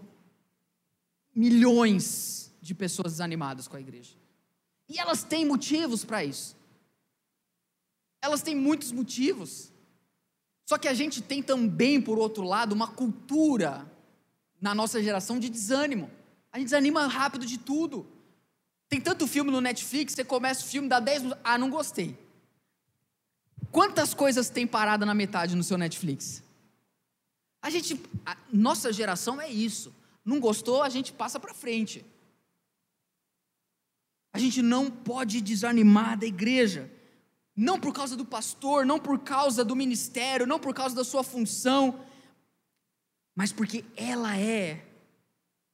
milhões 1.34 2.54
de 2.60 2.74
pessoas 2.74 3.12
desanimadas 3.12 3.66
com 3.66 3.76
a 3.76 3.80
igreja. 3.80 4.14
E 4.88 4.98
elas 4.98 5.22
têm 5.24 5.44
motivos 5.44 6.04
para 6.04 6.24
isso. 6.24 6.56
Elas 8.20 8.42
têm 8.42 8.54
muitos 8.54 8.92
motivos. 8.92 9.71
Só 10.72 10.78
que 10.78 10.88
a 10.88 10.94
gente 10.94 11.20
tem 11.20 11.42
também, 11.42 12.00
por 12.00 12.18
outro 12.18 12.44
lado, 12.44 12.72
uma 12.72 12.88
cultura 12.88 13.86
na 14.58 14.74
nossa 14.74 15.02
geração 15.02 15.38
de 15.38 15.50
desânimo. 15.50 16.10
A 16.50 16.56
gente 16.56 16.68
desanima 16.68 17.06
rápido 17.08 17.44
de 17.44 17.58
tudo. 17.58 18.06
Tem 18.88 18.98
tanto 18.98 19.26
filme 19.26 19.50
no 19.50 19.60
Netflix, 19.60 20.14
você 20.14 20.24
começa 20.24 20.64
o 20.64 20.66
filme, 20.66 20.88
dá 20.88 20.98
10 20.98 21.24
minutos, 21.24 21.44
ah, 21.44 21.58
não 21.58 21.68
gostei. 21.68 22.18
Quantas 23.70 24.14
coisas 24.14 24.48
tem 24.48 24.66
parada 24.66 25.04
na 25.04 25.12
metade 25.12 25.54
no 25.54 25.62
seu 25.62 25.76
Netflix? 25.76 26.42
A 27.60 27.68
gente, 27.68 28.00
a 28.24 28.34
nossa 28.50 28.90
geração 28.94 29.38
é 29.38 29.50
isso. 29.50 29.94
Não 30.24 30.40
gostou, 30.40 30.82
a 30.82 30.88
gente 30.88 31.12
passa 31.12 31.38
para 31.38 31.52
frente. 31.52 32.02
A 34.32 34.38
gente 34.38 34.62
não 34.62 34.90
pode 34.90 35.42
desanimar 35.42 36.18
da 36.18 36.24
igreja 36.24 36.90
não 37.56 37.78
por 37.78 37.92
causa 37.92 38.16
do 38.16 38.24
pastor, 38.24 38.86
não 38.86 38.98
por 38.98 39.18
causa 39.18 39.64
do 39.64 39.76
ministério, 39.76 40.46
não 40.46 40.58
por 40.58 40.74
causa 40.74 40.94
da 40.94 41.04
sua 41.04 41.22
função, 41.22 42.00
mas 43.34 43.52
porque 43.52 43.84
ela 43.96 44.38
é 44.38 44.84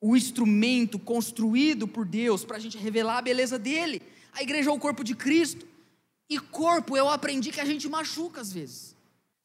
o 0.01 0.17
instrumento 0.17 0.99
construído 0.99 1.89
por 1.89 2.05
Deus 2.05 2.45
para 2.45 2.57
a 2.57 2.61
gente 2.61 2.79
revelar 2.79 3.19
a 3.19 3.23
beleza 3.23 3.59
dele. 3.59 4.01
A 4.33 4.43
igreja 4.43 4.71
é 4.71 4.73
o 4.73 4.79
corpo 4.79 5.03
de 5.03 5.15
Cristo. 5.15 5.67
E 6.31 6.39
corpo 6.39 6.97
eu 6.97 7.09
aprendi 7.09 7.51
que 7.51 7.61
a 7.61 7.65
gente 7.65 7.89
machuca 7.89 8.41
às 8.41 8.53
vezes. 8.53 8.95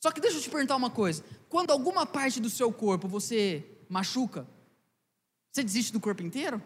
Só 0.01 0.11
que 0.11 0.19
deixa 0.19 0.37
eu 0.37 0.41
te 0.41 0.49
perguntar 0.49 0.75
uma 0.75 0.89
coisa: 0.89 1.23
quando 1.49 1.71
alguma 1.71 2.05
parte 2.05 2.39
do 2.39 2.49
seu 2.49 2.71
corpo 2.71 3.07
você 3.07 3.65
machuca, 3.89 4.45
você 5.51 5.63
desiste 5.63 5.93
do 5.93 5.99
corpo 5.99 6.21
inteiro? 6.21 6.61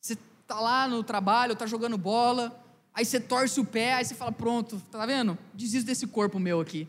Você 0.00 0.14
está 0.42 0.58
lá 0.60 0.88
no 0.88 1.04
trabalho, 1.04 1.52
está 1.52 1.64
jogando 1.64 1.96
bola, 1.96 2.59
aí 2.94 3.04
você 3.04 3.20
torce 3.20 3.60
o 3.60 3.64
pé, 3.64 3.94
aí 3.94 4.04
você 4.04 4.14
fala, 4.14 4.32
pronto, 4.32 4.80
tá 4.90 5.04
vendo? 5.06 5.38
Desisto 5.54 5.86
desse 5.86 6.06
corpo 6.06 6.38
meu 6.38 6.60
aqui. 6.60 6.88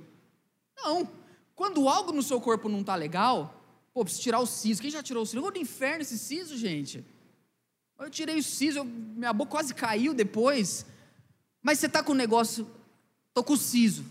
Não. 0.75 1.09
Quando 1.55 1.87
algo 1.87 2.11
no 2.11 2.23
seu 2.23 2.41
corpo 2.41 2.67
não 2.67 2.83
tá 2.83 2.95
legal, 2.95 3.61
pô, 3.93 4.03
preciso 4.03 4.23
tirar 4.23 4.39
o 4.39 4.45
siso. 4.45 4.81
Quem 4.81 4.89
já 4.89 5.03
tirou 5.03 5.23
o 5.23 5.25
siso? 5.25 5.37
Eu 5.37 5.43
vou 5.43 5.51
do 5.51 5.59
inferno 5.59 6.01
esse 6.01 6.17
siso, 6.17 6.57
gente. 6.57 7.05
Eu 7.99 8.09
tirei 8.09 8.39
o 8.39 8.43
siso, 8.43 8.83
minha 8.83 9.31
boca 9.31 9.51
quase 9.51 9.75
caiu 9.75 10.13
depois. 10.13 10.85
Mas 11.61 11.77
você 11.79 11.87
tá 11.87 12.01
com 12.01 12.13
o 12.13 12.15
negócio, 12.15 12.67
tô 13.33 13.43
com 13.43 13.53
o 13.53 13.57
siso. 13.57 14.03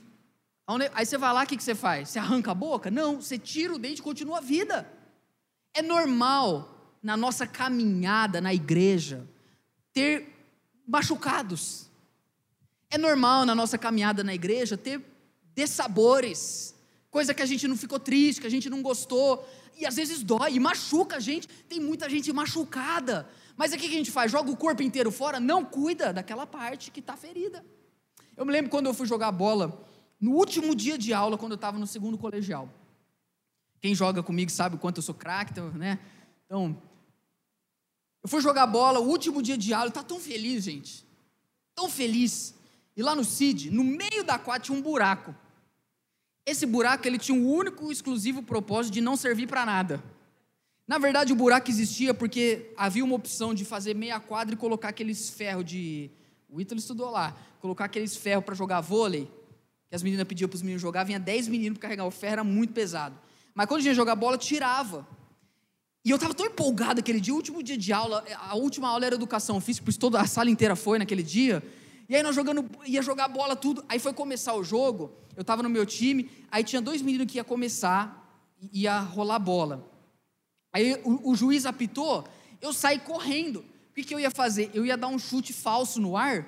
Aí 0.94 1.04
você 1.04 1.18
vai 1.18 1.32
lá, 1.32 1.42
o 1.42 1.46
que, 1.46 1.56
que 1.56 1.62
você 1.62 1.74
faz? 1.74 2.10
Você 2.10 2.18
arranca 2.20 2.52
a 2.52 2.54
boca? 2.54 2.90
Não, 2.90 3.20
você 3.20 3.36
tira 3.36 3.74
o 3.74 3.78
dente 3.78 4.00
e 4.00 4.04
continua 4.04 4.38
a 4.38 4.40
vida. 4.40 4.88
É 5.74 5.82
normal 5.82 6.96
na 7.02 7.16
nossa 7.16 7.46
caminhada 7.46 8.40
na 8.40 8.54
igreja 8.54 9.26
ter 9.92 10.39
machucados. 10.90 11.88
É 12.90 12.98
normal 12.98 13.46
na 13.46 13.54
nossa 13.54 13.78
caminhada 13.78 14.24
na 14.24 14.34
igreja 14.34 14.76
ter 14.76 15.00
dessabores, 15.54 16.74
coisa 17.10 17.32
que 17.32 17.42
a 17.42 17.46
gente 17.46 17.68
não 17.68 17.76
ficou 17.76 18.00
triste, 18.00 18.40
que 18.40 18.46
a 18.46 18.50
gente 18.50 18.68
não 18.68 18.82
gostou, 18.82 19.48
e 19.76 19.86
às 19.86 19.94
vezes 19.94 20.22
dói 20.22 20.54
e 20.54 20.60
machuca 20.60 21.16
a 21.16 21.20
gente. 21.20 21.46
Tem 21.46 21.78
muita 21.78 22.10
gente 22.10 22.32
machucada. 22.32 23.28
Mas 23.56 23.72
aqui 23.72 23.88
que 23.88 23.94
a 23.94 23.98
gente 23.98 24.10
faz? 24.10 24.32
Joga 24.32 24.50
o 24.50 24.56
corpo 24.56 24.82
inteiro 24.82 25.12
fora? 25.12 25.38
Não 25.38 25.64
cuida 25.64 26.12
daquela 26.12 26.46
parte 26.46 26.90
que 26.90 26.98
está 26.98 27.16
ferida. 27.16 27.64
Eu 28.36 28.44
me 28.44 28.52
lembro 28.52 28.70
quando 28.70 28.86
eu 28.86 28.94
fui 28.94 29.06
jogar 29.06 29.30
bola, 29.30 29.80
no 30.20 30.32
último 30.32 30.74
dia 30.74 30.98
de 30.98 31.14
aula, 31.14 31.38
quando 31.38 31.52
eu 31.52 31.56
estava 31.56 31.78
no 31.78 31.86
segundo 31.86 32.18
colegial. 32.18 32.68
Quem 33.80 33.94
joga 33.94 34.22
comigo 34.22 34.50
sabe 34.50 34.74
o 34.74 34.78
quanto 34.78 34.98
eu 34.98 35.02
sou 35.02 35.14
craque, 35.14 35.52
então, 35.52 35.70
né? 35.70 35.98
Então, 36.44 36.76
eu 38.22 38.28
fui 38.28 38.40
jogar 38.40 38.66
bola, 38.66 39.00
o 39.00 39.08
último 39.08 39.42
dia 39.42 39.56
de 39.56 39.72
aula, 39.72 39.88
estava 39.88 40.06
tão 40.06 40.20
feliz, 40.20 40.64
gente. 40.64 41.06
Tão 41.74 41.88
feliz. 41.88 42.54
E 42.96 43.02
lá 43.02 43.14
no 43.14 43.24
CID, 43.24 43.70
no 43.70 43.82
meio 43.82 44.22
da 44.24 44.38
quadra 44.38 44.64
tinha 44.64 44.76
um 44.76 44.82
buraco. 44.82 45.34
Esse 46.44 46.66
buraco 46.66 47.06
ele 47.06 47.18
tinha 47.18 47.36
um 47.36 47.48
único 47.48 47.90
exclusivo 47.90 48.42
propósito 48.42 48.92
de 48.92 49.00
não 49.00 49.16
servir 49.16 49.46
para 49.46 49.64
nada. 49.64 50.02
Na 50.86 50.98
verdade, 50.98 51.32
o 51.32 51.36
buraco 51.36 51.70
existia 51.70 52.12
porque 52.12 52.72
havia 52.76 53.04
uma 53.04 53.14
opção 53.14 53.54
de 53.54 53.64
fazer 53.64 53.94
meia 53.94 54.18
quadra 54.18 54.54
e 54.54 54.58
colocar 54.58 54.88
aqueles 54.88 55.30
ferros 55.30 55.64
de. 55.64 56.10
O 56.48 56.60
Ítalo 56.60 56.80
estudou 56.80 57.10
lá. 57.10 57.36
Colocar 57.60 57.84
aqueles 57.84 58.16
ferros 58.16 58.44
para 58.44 58.54
jogar 58.54 58.80
vôlei, 58.80 59.30
que 59.88 59.94
as 59.94 60.02
meninas 60.02 60.26
pediam 60.26 60.48
para 60.48 60.56
os 60.56 60.62
meninos 60.62 60.82
jogar, 60.82 61.04
vinha 61.04 61.20
10 61.20 61.46
meninos 61.46 61.78
para 61.78 61.88
carregar 61.88 62.06
o 62.06 62.10
ferro, 62.10 62.32
era 62.32 62.44
muito 62.44 62.72
pesado. 62.72 63.16
Mas 63.54 63.66
quando 63.66 63.78
a 63.78 63.82
gente 63.82 63.90
ia 63.90 63.94
jogar 63.94 64.16
bola, 64.16 64.36
tirava. 64.36 65.06
E 66.04 66.10
eu 66.10 66.16
estava 66.16 66.32
tão 66.32 66.46
empolgado 66.46 67.00
aquele 67.00 67.20
dia, 67.20 67.34
último 67.34 67.62
dia 67.62 67.76
de 67.76 67.92
aula, 67.92 68.24
a 68.48 68.54
última 68.56 68.88
aula 68.88 69.04
era 69.04 69.14
educação 69.14 69.60
física, 69.60 69.84
por 69.84 69.90
isso 69.90 69.98
toda 69.98 70.20
a 70.20 70.26
sala 70.26 70.48
inteira 70.48 70.74
foi 70.74 70.98
naquele 70.98 71.22
dia. 71.22 71.62
E 72.08 72.16
aí 72.16 72.22
nós 72.22 72.34
jogando, 72.34 72.68
ia 72.86 73.02
jogar 73.02 73.28
bola 73.28 73.54
tudo. 73.54 73.84
Aí 73.88 73.98
foi 73.98 74.12
começar 74.12 74.54
o 74.54 74.64
jogo, 74.64 75.12
eu 75.36 75.42
estava 75.42 75.62
no 75.62 75.68
meu 75.68 75.84
time, 75.84 76.30
aí 76.50 76.64
tinha 76.64 76.80
dois 76.80 77.02
meninos 77.02 77.30
que 77.30 77.36
ia 77.36 77.44
começar, 77.44 78.26
ia 78.72 78.98
rolar 78.98 79.38
bola. 79.38 79.86
Aí 80.72 81.00
o, 81.04 81.30
o 81.30 81.34
juiz 81.34 81.66
apitou, 81.66 82.26
eu 82.60 82.72
saí 82.72 82.98
correndo. 82.98 83.58
O 83.90 83.94
que, 83.94 84.02
que 84.02 84.14
eu 84.14 84.20
ia 84.20 84.30
fazer? 84.30 84.70
Eu 84.72 84.86
ia 84.86 84.96
dar 84.96 85.08
um 85.08 85.18
chute 85.18 85.52
falso 85.52 86.00
no 86.00 86.16
ar, 86.16 86.46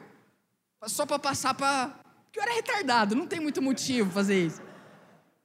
só 0.86 1.04
para 1.04 1.18
passar 1.18 1.52
para. 1.52 2.00
Porque 2.24 2.38
eu 2.38 2.42
era 2.42 2.54
retardado, 2.54 3.14
não 3.14 3.26
tem 3.26 3.38
muito 3.38 3.60
motivo 3.60 4.10
fazer 4.10 4.46
isso. 4.46 4.62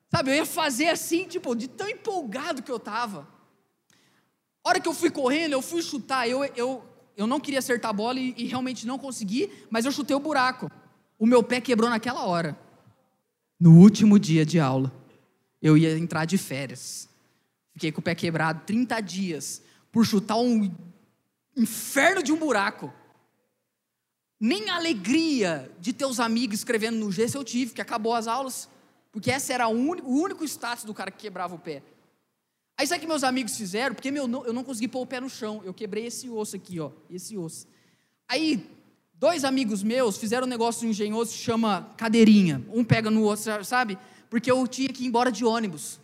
Sabe, 0.10 0.32
eu 0.32 0.36
ia 0.36 0.46
fazer 0.46 0.88
assim, 0.88 1.26
tipo, 1.26 1.54
de 1.54 1.68
tão 1.68 1.90
empolgado 1.90 2.64
que 2.64 2.72
eu 2.72 2.78
estava. 2.78 3.28
Hora 4.68 4.82
que 4.82 4.88
eu 4.90 4.94
fui 4.94 5.10
correndo, 5.10 5.54
eu 5.54 5.62
fui 5.62 5.82
chutar, 5.82 6.28
eu, 6.28 6.44
eu 6.44 6.84
eu 7.16 7.26
não 7.26 7.40
queria 7.40 7.60
acertar 7.60 7.90
a 7.90 7.94
bola 7.94 8.20
e, 8.20 8.34
e 8.36 8.48
realmente 8.48 8.86
não 8.86 9.00
consegui, 9.00 9.50
mas 9.70 9.86
eu 9.86 9.94
chutei 9.94 10.14
o 10.14 10.20
buraco. 10.20 10.70
O 11.18 11.26
meu 11.26 11.42
pé 11.42 11.62
quebrou 11.62 11.90
naquela 11.90 12.26
hora. 12.26 12.60
No 13.58 13.80
último 13.80 14.20
dia 14.20 14.46
de 14.46 14.60
aula, 14.60 14.94
eu 15.62 15.78
ia 15.78 15.98
entrar 15.98 16.26
de 16.26 16.38
férias. 16.38 17.08
Fiquei 17.72 17.94
com 17.94 18.02
o 18.02 18.04
pé 18.04 18.14
quebrado 18.14 18.66
30 18.66 19.00
dias 19.00 19.62
por 19.90 20.06
chutar 20.06 20.36
um 20.36 20.70
inferno 21.56 22.22
de 22.22 22.34
um 22.34 22.38
buraco. 22.38 22.94
Nem 24.38 24.70
a 24.70 24.76
alegria 24.76 25.72
de 25.80 25.94
ter 25.94 26.06
os 26.06 26.20
amigos 26.20 26.60
escrevendo 26.60 26.98
no 26.98 27.10
gesso 27.10 27.38
eu 27.38 27.44
tive, 27.46 27.74
que 27.74 27.82
acabou 27.82 28.14
as 28.14 28.28
aulas, 28.28 28.68
porque 29.14 29.32
esse 29.32 29.54
era 29.54 29.66
o 29.70 29.72
único, 29.72 30.10
o 30.10 30.22
único 30.22 30.44
status 30.44 30.84
do 30.84 30.94
cara 30.94 31.10
que 31.10 31.20
quebrava 31.20 31.56
o 31.56 31.60
pé. 31.60 31.82
Aí 32.78 32.86
sabe 32.86 33.00
o 33.00 33.02
que 33.02 33.08
meus 33.08 33.24
amigos 33.24 33.58
fizeram? 33.58 33.96
Porque 33.96 34.12
meu, 34.12 34.30
eu 34.46 34.54
não 34.54 34.64
consegui 34.64 34.88
pôr 34.88 35.02
o 35.02 35.06
pé 35.06 35.20
no 35.20 35.30
chão. 35.30 35.62
Eu 35.66 35.74
quebrei 35.74 36.06
esse 36.06 36.30
osso 36.30 36.56
aqui, 36.56 36.80
ó. 36.80 36.92
Esse 37.10 37.36
osso. 37.36 37.68
Aí, 38.30 38.70
dois 39.14 39.44
amigos 39.44 39.82
meus 39.82 40.18
fizeram 40.18 40.46
um 40.46 40.50
negócio 40.50 40.88
engenhoso 40.88 41.32
que 41.32 41.40
chama 41.40 41.92
cadeirinha. 41.98 42.64
Um 42.72 42.84
pega 42.84 43.10
no 43.10 43.24
outro, 43.24 43.66
sabe? 43.66 43.98
Porque 44.30 44.52
eu 44.52 44.68
tinha 44.68 44.90
que 44.90 45.04
ir 45.04 45.08
embora 45.08 45.32
de 45.32 45.44
ônibus. 45.44 46.00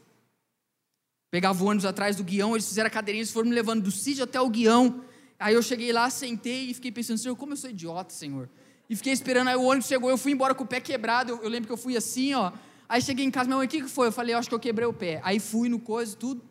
Pegava 1.29 1.63
o 1.63 1.67
ônibus 1.67 1.85
atrás 1.85 2.15
do 2.15 2.23
guião, 2.23 2.55
eles 2.55 2.67
fizeram 2.67 2.87
a 2.87 2.91
cadeirinha, 2.91 3.21
eles 3.21 3.31
foram 3.31 3.49
me 3.49 3.55
levando 3.55 3.83
do 3.83 3.91
sítio 3.91 4.23
até 4.23 4.41
o 4.41 4.49
guião. 4.49 5.03
Aí 5.39 5.53
eu 5.53 5.61
cheguei 5.61 5.91
lá, 5.91 6.09
sentei 6.09 6.69
e 6.69 6.73
fiquei 6.73 6.91
pensando, 6.91 7.17
Senhor, 7.17 7.35
como 7.35 7.53
eu 7.53 7.57
sou 7.57 7.69
idiota, 7.69 8.13
Senhor. 8.13 8.49
E 8.89 8.95
fiquei 8.95 9.13
esperando, 9.13 9.47
aí 9.47 9.55
o 9.55 9.63
ônibus 9.63 9.87
chegou, 9.87 10.09
eu 10.09 10.17
fui 10.17 10.31
embora 10.31 10.55
com 10.55 10.63
o 10.63 10.67
pé 10.67 10.79
quebrado. 10.79 11.31
Eu, 11.31 11.43
eu 11.43 11.49
lembro 11.49 11.67
que 11.67 11.73
eu 11.73 11.77
fui 11.77 11.97
assim, 11.97 12.33
ó. 12.33 12.51
Aí 12.87 13.01
cheguei 13.01 13.25
em 13.25 13.31
casa, 13.31 13.47
minha 13.47 13.57
mãe, 13.57 13.65
o 13.67 13.69
que, 13.69 13.81
que 13.81 13.89
foi? 13.89 14.07
Eu 14.07 14.11
falei, 14.11 14.33
acho 14.33 14.47
que 14.47 14.55
eu 14.55 14.59
quebrei 14.59 14.87
o 14.87 14.93
pé. 14.93 15.19
Aí 15.23 15.39
fui 15.39 15.69
no 15.69 15.79
coisa, 15.79 16.15
tudo. 16.15 16.41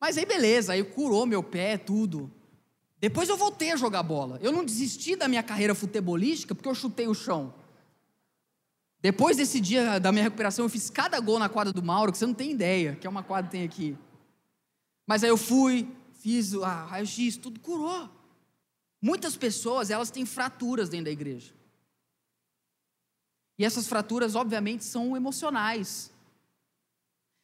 Mas 0.00 0.16
aí 0.16 0.24
beleza, 0.24 0.72
aí 0.72 0.84
curou 0.84 1.26
meu 1.26 1.42
pé, 1.42 1.76
tudo. 1.76 2.30
Depois 3.00 3.28
eu 3.28 3.36
voltei 3.36 3.72
a 3.72 3.76
jogar 3.76 4.02
bola. 4.02 4.38
Eu 4.42 4.52
não 4.52 4.64
desisti 4.64 5.14
da 5.14 5.28
minha 5.28 5.42
carreira 5.42 5.74
futebolística 5.74 6.54
porque 6.54 6.68
eu 6.68 6.74
chutei 6.74 7.06
o 7.06 7.14
chão. 7.14 7.54
Depois 9.00 9.36
desse 9.36 9.60
dia 9.60 10.00
da 10.00 10.10
minha 10.10 10.24
recuperação, 10.24 10.64
eu 10.64 10.68
fiz 10.68 10.90
cada 10.90 11.20
gol 11.20 11.38
na 11.38 11.48
quadra 11.48 11.72
do 11.72 11.82
Mauro, 11.82 12.10
que 12.10 12.18
você 12.18 12.26
não 12.26 12.34
tem 12.34 12.50
ideia, 12.50 12.96
que 12.96 13.06
é 13.06 13.10
uma 13.10 13.22
quadra 13.22 13.44
que 13.44 13.56
tem 13.56 13.64
aqui. 13.64 13.96
Mas 15.06 15.22
aí 15.22 15.30
eu 15.30 15.36
fui, 15.36 15.88
fiz 16.14 16.54
a 16.54 16.84
raio-x, 16.84 17.36
tudo 17.36 17.60
curou. 17.60 18.10
Muitas 19.00 19.36
pessoas, 19.36 19.90
elas 19.90 20.10
têm 20.10 20.26
fraturas 20.26 20.88
dentro 20.88 21.06
da 21.06 21.12
igreja. 21.12 21.54
E 23.56 23.64
essas 23.64 23.86
fraturas, 23.86 24.34
obviamente, 24.34 24.84
são 24.84 25.16
emocionais. 25.16 26.12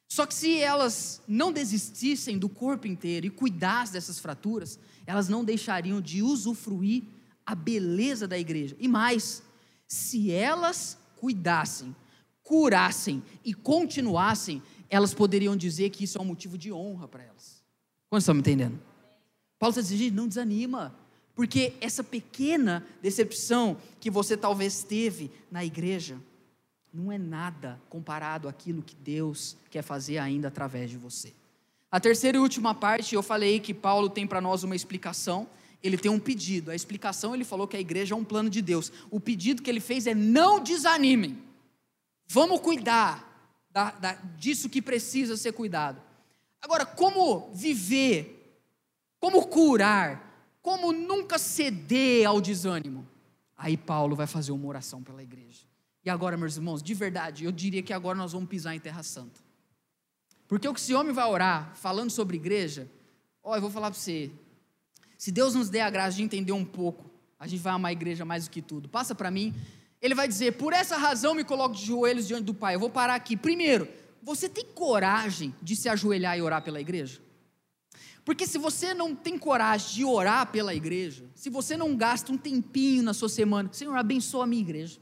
Só 0.07 0.25
que 0.25 0.33
se 0.33 0.59
elas 0.59 1.21
não 1.27 1.51
desistissem 1.51 2.37
do 2.37 2.47
corpo 2.47 2.87
inteiro 2.87 3.25
e 3.25 3.29
cuidassem 3.29 3.93
dessas 3.93 4.19
fraturas, 4.19 4.79
elas 5.05 5.27
não 5.27 5.43
deixariam 5.43 5.99
de 5.99 6.21
usufruir 6.21 7.03
a 7.45 7.53
beleza 7.53 8.27
da 8.27 8.37
igreja. 8.37 8.75
E 8.79 8.87
mais, 8.87 9.43
se 9.87 10.31
elas 10.31 10.97
cuidassem, 11.15 11.95
curassem 12.43 13.23
e 13.43 13.53
continuassem, 13.53 14.61
elas 14.89 15.13
poderiam 15.13 15.55
dizer 15.55 15.89
que 15.89 16.03
isso 16.03 16.17
é 16.17 16.21
um 16.21 16.25
motivo 16.25 16.57
de 16.57 16.71
honra 16.71 17.07
para 17.07 17.23
elas. 17.23 17.63
Quando 18.09 18.21
estão 18.21 18.35
me 18.35 18.41
entendendo? 18.41 18.79
Paulo 19.57 19.71
está 19.71 19.81
dizendo, 19.81 20.15
não 20.15 20.27
desanima, 20.27 20.95
porque 21.33 21.73
essa 21.81 22.03
pequena 22.03 22.85
decepção 23.01 23.77
que 23.99 24.09
você 24.09 24.37
talvez 24.37 24.83
teve 24.83 25.31
na 25.51 25.65
igreja, 25.65 26.17
não 26.95 27.11
é 27.11 27.17
nada 27.17 27.79
comparado 27.89 28.47
àquilo 28.47 28.81
que 28.81 28.95
Deus 28.95 29.57
quer 29.69 29.81
fazer 29.81 30.17
ainda 30.17 30.47
através 30.47 30.89
de 30.89 30.97
você. 30.97 31.33
A 31.91 31.99
terceira 31.99 32.37
e 32.37 32.39
última 32.39 32.73
parte, 32.73 33.15
eu 33.15 33.21
falei 33.21 33.59
que 33.59 33.73
Paulo 33.73 34.09
tem 34.09 34.25
para 34.25 34.39
nós 34.39 34.63
uma 34.63 34.75
explicação, 34.75 35.47
ele 35.83 35.97
tem 35.97 36.09
um 36.09 36.19
pedido. 36.19 36.71
A 36.71 36.75
explicação, 36.75 37.35
ele 37.35 37.43
falou 37.43 37.67
que 37.67 37.75
a 37.75 37.79
igreja 37.79 38.15
é 38.15 38.17
um 38.17 38.23
plano 38.23 38.49
de 38.49 38.61
Deus. 38.61 38.91
O 39.11 39.19
pedido 39.19 39.61
que 39.61 39.69
ele 39.69 39.81
fez 39.81 40.07
é: 40.07 40.15
não 40.15 40.61
desanimem, 40.61 41.37
vamos 42.27 42.61
cuidar 42.61 43.53
da, 43.69 43.91
da, 43.91 44.13
disso 44.37 44.69
que 44.69 44.81
precisa 44.81 45.35
ser 45.35 45.51
cuidado. 45.51 46.01
Agora, 46.61 46.85
como 46.85 47.51
viver, 47.53 48.61
como 49.19 49.45
curar, 49.47 50.57
como 50.61 50.93
nunca 50.93 51.37
ceder 51.37 52.25
ao 52.25 52.39
desânimo? 52.39 53.05
Aí 53.57 53.75
Paulo 53.75 54.15
vai 54.15 54.27
fazer 54.27 54.53
uma 54.53 54.67
oração 54.67 55.03
pela 55.03 55.21
igreja. 55.21 55.74
E 56.05 56.09
agora, 56.09 56.37
meus 56.37 56.55
irmãos, 56.55 56.83
de 56.83 56.93
verdade, 56.93 57.45
eu 57.45 57.51
diria 57.51 57.81
que 57.81 57.91
agora 57.91 58.15
nós 58.15 58.31
vamos 58.31 58.47
pisar 58.47 58.75
em 58.75 58.79
Terra 58.79 59.01
Santa. 59.01 59.41
Porque 60.47 60.67
o 60.67 60.73
que 60.73 60.79
esse 60.79 60.93
homem 60.93 61.11
vai 61.11 61.25
orar, 61.25 61.75
falando 61.75 62.11
sobre 62.11 62.37
igreja, 62.37 62.87
ó, 63.43 63.55
eu 63.55 63.61
vou 63.61 63.71
falar 63.71 63.89
para 63.89 63.99
você. 63.99 64.31
Se 65.17 65.31
Deus 65.31 65.55
nos 65.55 65.67
der 65.67 65.81
a 65.81 65.89
graça 65.89 66.17
de 66.17 66.21
entender 66.21 66.51
um 66.51 66.63
pouco, 66.63 67.09
a 67.39 67.47
gente 67.47 67.61
vai 67.61 67.73
amar 67.73 67.89
a 67.89 67.93
igreja 67.93 68.23
mais 68.23 68.45
do 68.45 68.51
que 68.51 68.61
tudo. 68.61 68.87
Passa 68.87 69.15
para 69.15 69.31
mim. 69.31 69.55
Ele 69.99 70.13
vai 70.13 70.27
dizer: 70.27 70.53
Por 70.53 70.73
essa 70.73 70.95
razão 70.95 71.33
me 71.33 71.43
coloco 71.43 71.75
de 71.75 71.83
joelhos 71.83 72.27
diante 72.27 72.43
do 72.43 72.53
Pai. 72.53 72.75
Eu 72.75 72.79
vou 72.79 72.89
parar 72.91 73.15
aqui. 73.15 73.35
Primeiro, 73.35 73.87
você 74.21 74.47
tem 74.47 74.65
coragem 74.65 75.55
de 75.59 75.75
se 75.75 75.89
ajoelhar 75.89 76.37
e 76.37 76.41
orar 76.41 76.61
pela 76.61 76.79
igreja? 76.79 77.19
Porque 78.23 78.45
se 78.45 78.59
você 78.59 78.93
não 78.93 79.15
tem 79.15 79.37
coragem 79.37 79.95
de 79.95 80.05
orar 80.05 80.51
pela 80.51 80.73
igreja, 80.73 81.25
se 81.33 81.49
você 81.49 81.75
não 81.75 81.95
gasta 81.95 82.31
um 82.31 82.37
tempinho 82.37 83.01
na 83.01 83.13
sua 83.13 83.29
semana, 83.29 83.69
Senhor, 83.71 83.95
abençoa 83.95 84.43
a 84.43 84.47
minha 84.47 84.61
igreja. 84.61 84.99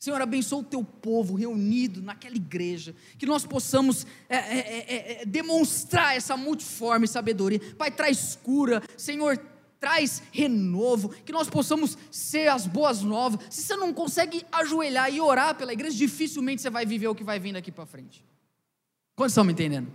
Senhor, 0.00 0.22
abençoa 0.22 0.60
o 0.60 0.64
teu 0.64 0.82
povo 0.82 1.34
reunido 1.34 2.00
naquela 2.00 2.34
igreja, 2.34 2.96
que 3.18 3.26
nós 3.26 3.44
possamos 3.44 4.06
é, 4.30 4.36
é, 4.36 4.58
é, 4.58 5.22
é, 5.22 5.24
demonstrar 5.26 6.16
essa 6.16 6.38
multiforme 6.38 7.06
sabedoria. 7.06 7.60
Pai, 7.76 7.90
traz 7.90 8.34
cura, 8.42 8.82
Senhor, 8.96 9.36
traz 9.78 10.22
renovo, 10.32 11.10
que 11.10 11.30
nós 11.30 11.50
possamos 11.50 11.98
ser 12.10 12.48
as 12.48 12.66
boas 12.66 13.02
novas. 13.02 13.40
Se 13.50 13.62
você 13.62 13.76
não 13.76 13.92
consegue 13.92 14.42
ajoelhar 14.50 15.12
e 15.12 15.20
orar 15.20 15.54
pela 15.54 15.74
igreja, 15.74 15.94
dificilmente 15.94 16.62
você 16.62 16.70
vai 16.70 16.86
viver 16.86 17.08
o 17.08 17.14
que 17.14 17.22
vai 17.22 17.38
vir 17.38 17.52
daqui 17.52 17.70
para 17.70 17.84
frente. 17.84 18.24
Quantos 19.14 19.32
estão 19.32 19.44
me 19.44 19.52
entendendo? 19.52 19.92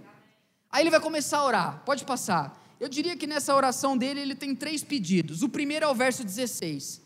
Aí 0.70 0.84
ele 0.84 0.92
vai 0.92 1.00
começar 1.00 1.40
a 1.40 1.46
orar, 1.46 1.84
pode 1.84 2.06
passar. 2.06 2.64
Eu 2.80 2.88
diria 2.88 3.18
que 3.18 3.26
nessa 3.26 3.56
oração 3.56 3.98
dele 3.98 4.20
ele 4.20 4.36
tem 4.36 4.54
três 4.54 4.84
pedidos. 4.84 5.42
O 5.42 5.50
primeiro 5.50 5.84
é 5.84 5.88
o 5.88 5.96
verso 5.96 6.24
16. 6.24 7.02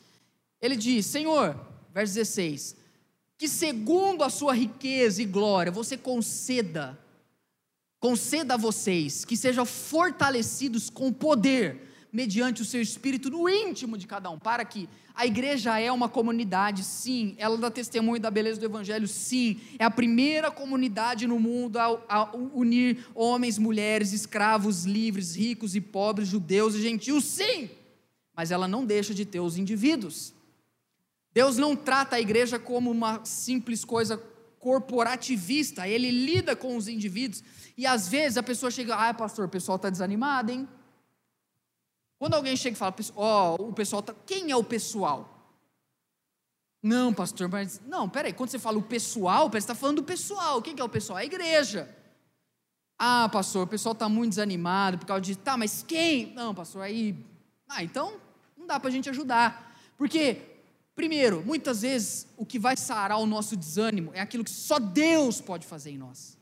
Ele 0.62 0.76
diz: 0.76 1.06
Senhor, 1.06 1.58
verso 1.94 2.14
16 2.16 2.79
que 3.40 3.48
segundo 3.48 4.22
a 4.22 4.30
sua 4.30 4.54
riqueza 4.54 5.22
e 5.22 5.26
glória, 5.26 5.72
você 5.72 5.96
conceda, 5.96 7.00
conceda 7.98 8.56
a 8.56 8.58
vocês 8.58 9.24
que 9.24 9.38
sejam 9.38 9.66
fortalecidos 9.66 10.90
com 10.90 11.10
poder 11.14 11.88
mediante 12.12 12.62
o 12.62 12.66
seu 12.66 12.82
espírito 12.82 13.30
no 13.30 13.48
íntimo 13.48 13.98
de 13.98 14.06
cada 14.06 14.30
um. 14.30 14.38
Para 14.38 14.66
que 14.66 14.90
a 15.16 15.26
igreja 15.26 15.80
é 15.80 15.90
uma 15.90 16.10
comunidade, 16.10 16.84
sim, 16.84 17.34
ela 17.38 17.58
dá 17.58 17.72
testemunho 17.72 18.20
da 18.20 18.30
beleza 18.30 18.60
do 18.60 18.66
evangelho, 18.66 19.08
sim, 19.08 19.62
é 19.80 19.86
a 19.86 19.92
primeira 19.92 20.52
comunidade 20.52 21.26
no 21.26 21.40
mundo 21.40 21.78
a, 21.78 21.98
a 22.10 22.36
unir 22.36 23.06
homens, 23.16 23.58
mulheres, 23.58 24.12
escravos, 24.12 24.84
livres, 24.84 25.34
ricos 25.34 25.76
e 25.78 25.80
pobres, 25.80 26.28
judeus 26.28 26.76
e 26.76 26.82
gentios, 26.82 27.24
sim, 27.24 27.70
mas 28.36 28.52
ela 28.52 28.68
não 28.68 28.84
deixa 28.84 29.14
de 29.14 29.24
ter 29.24 29.40
os 29.40 29.58
indivíduos. 29.58 30.38
Deus 31.40 31.56
não 31.56 31.74
trata 31.74 32.18
a 32.18 32.20
igreja 32.20 32.60
como 32.60 32.92
uma 32.92 33.24
simples 33.24 33.86
coisa 33.86 34.22
corporativista, 34.60 35.88
ele 35.88 36.12
lida 36.12 36.54
com 36.54 36.76
os 36.76 36.90
indivíduos. 36.90 37.42
E 37.78 37.88
às 37.88 38.10
vezes 38.10 38.38
a 38.38 38.44
pessoa 38.44 38.70
chega, 38.70 38.94
ah, 38.94 39.14
pastor, 39.14 39.46
o 39.46 39.50
pessoal 39.50 39.78
está 39.78 39.90
desanimado, 39.90 40.52
hein? 40.52 40.68
Quando 42.18 42.34
alguém 42.34 42.58
chega 42.58 42.76
e 42.76 42.78
fala, 42.78 42.94
ó, 43.16 43.56
oh, 43.58 43.70
o 43.70 43.74
pessoal 43.74 44.02
está. 44.02 44.14
Quem 44.26 44.52
é 44.52 44.56
o 44.58 44.66
pessoal? 44.66 45.58
Não, 46.84 47.14
pastor, 47.14 47.48
mas. 47.48 47.80
Não, 47.88 48.10
peraí, 48.10 48.34
quando 48.34 48.50
você 48.50 48.60
fala 48.60 48.78
o 48.78 48.84
pessoal, 48.84 49.50
você 49.50 49.60
está 49.60 49.74
falando 49.74 50.02
do 50.02 50.04
pessoal. 50.04 50.62
Quem 50.62 50.76
que 50.76 50.82
é 50.82 50.84
o 50.84 50.90
pessoal? 50.90 51.20
A 51.20 51.24
igreja. 51.24 51.88
Ah, 52.98 53.30
pastor, 53.32 53.64
o 53.64 53.68
pessoal 53.68 53.94
está 53.94 54.10
muito 54.10 54.32
desanimado 54.32 54.98
por 54.98 55.06
causa 55.06 55.22
disso. 55.22 55.40
Tá, 55.40 55.56
mas 55.56 55.86
quem? 55.88 56.34
Não, 56.34 56.54
pastor, 56.54 56.82
aí. 56.82 57.16
Ah, 57.70 57.82
então 57.82 58.20
não 58.58 58.68
dá 58.68 58.78
para 58.78 58.90
a 58.90 58.92
gente 58.92 59.10
ajudar. 59.10 59.74
Porque 59.98 60.49
Primeiro, 61.00 61.42
muitas 61.46 61.82
vezes 61.84 62.28
o 62.36 62.46
que 62.46 62.60
vai 62.60 62.76
sarar 62.76 63.20
o 63.20 63.26
nosso 63.26 63.56
desânimo 63.56 64.12
é 64.14 64.20
aquilo 64.20 64.44
que 64.44 64.52
só 64.52 64.78
Deus 64.78 65.40
pode 65.40 65.66
fazer 65.66 65.92
em 65.92 65.98
nós. 65.98 66.38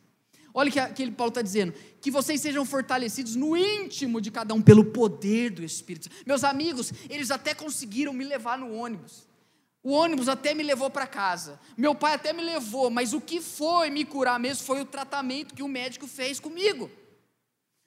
Olha 0.51 0.69
o 0.69 0.73
que 0.73 0.79
aquele 0.79 1.11
Paulo 1.11 1.29
está 1.29 1.43
dizendo: 1.43 1.75
que 2.01 2.09
vocês 2.09 2.41
sejam 2.41 2.65
fortalecidos 2.65 3.35
no 3.35 3.55
íntimo 3.55 4.19
de 4.19 4.31
cada 4.31 4.55
um 4.55 4.61
pelo 4.63 4.83
poder 4.85 5.51
do 5.51 5.63
Espírito. 5.63 6.09
Meus 6.25 6.43
amigos, 6.43 6.91
eles 7.07 7.29
até 7.29 7.53
conseguiram 7.53 8.11
me 8.13 8.25
levar 8.25 8.57
no 8.57 8.73
ônibus. 8.73 9.27
O 9.83 9.91
ônibus 9.91 10.27
até 10.27 10.55
me 10.55 10.63
levou 10.63 10.89
para 10.89 11.05
casa. 11.05 11.59
Meu 11.77 11.93
pai 11.93 12.15
até 12.15 12.33
me 12.33 12.41
levou, 12.41 12.89
mas 12.89 13.13
o 13.13 13.21
que 13.21 13.39
foi 13.39 13.91
me 13.91 14.03
curar 14.05 14.39
mesmo 14.39 14.65
foi 14.65 14.81
o 14.81 14.85
tratamento 14.85 15.53
que 15.53 15.61
o 15.61 15.67
médico 15.67 16.07
fez 16.07 16.39
comigo. 16.39 16.89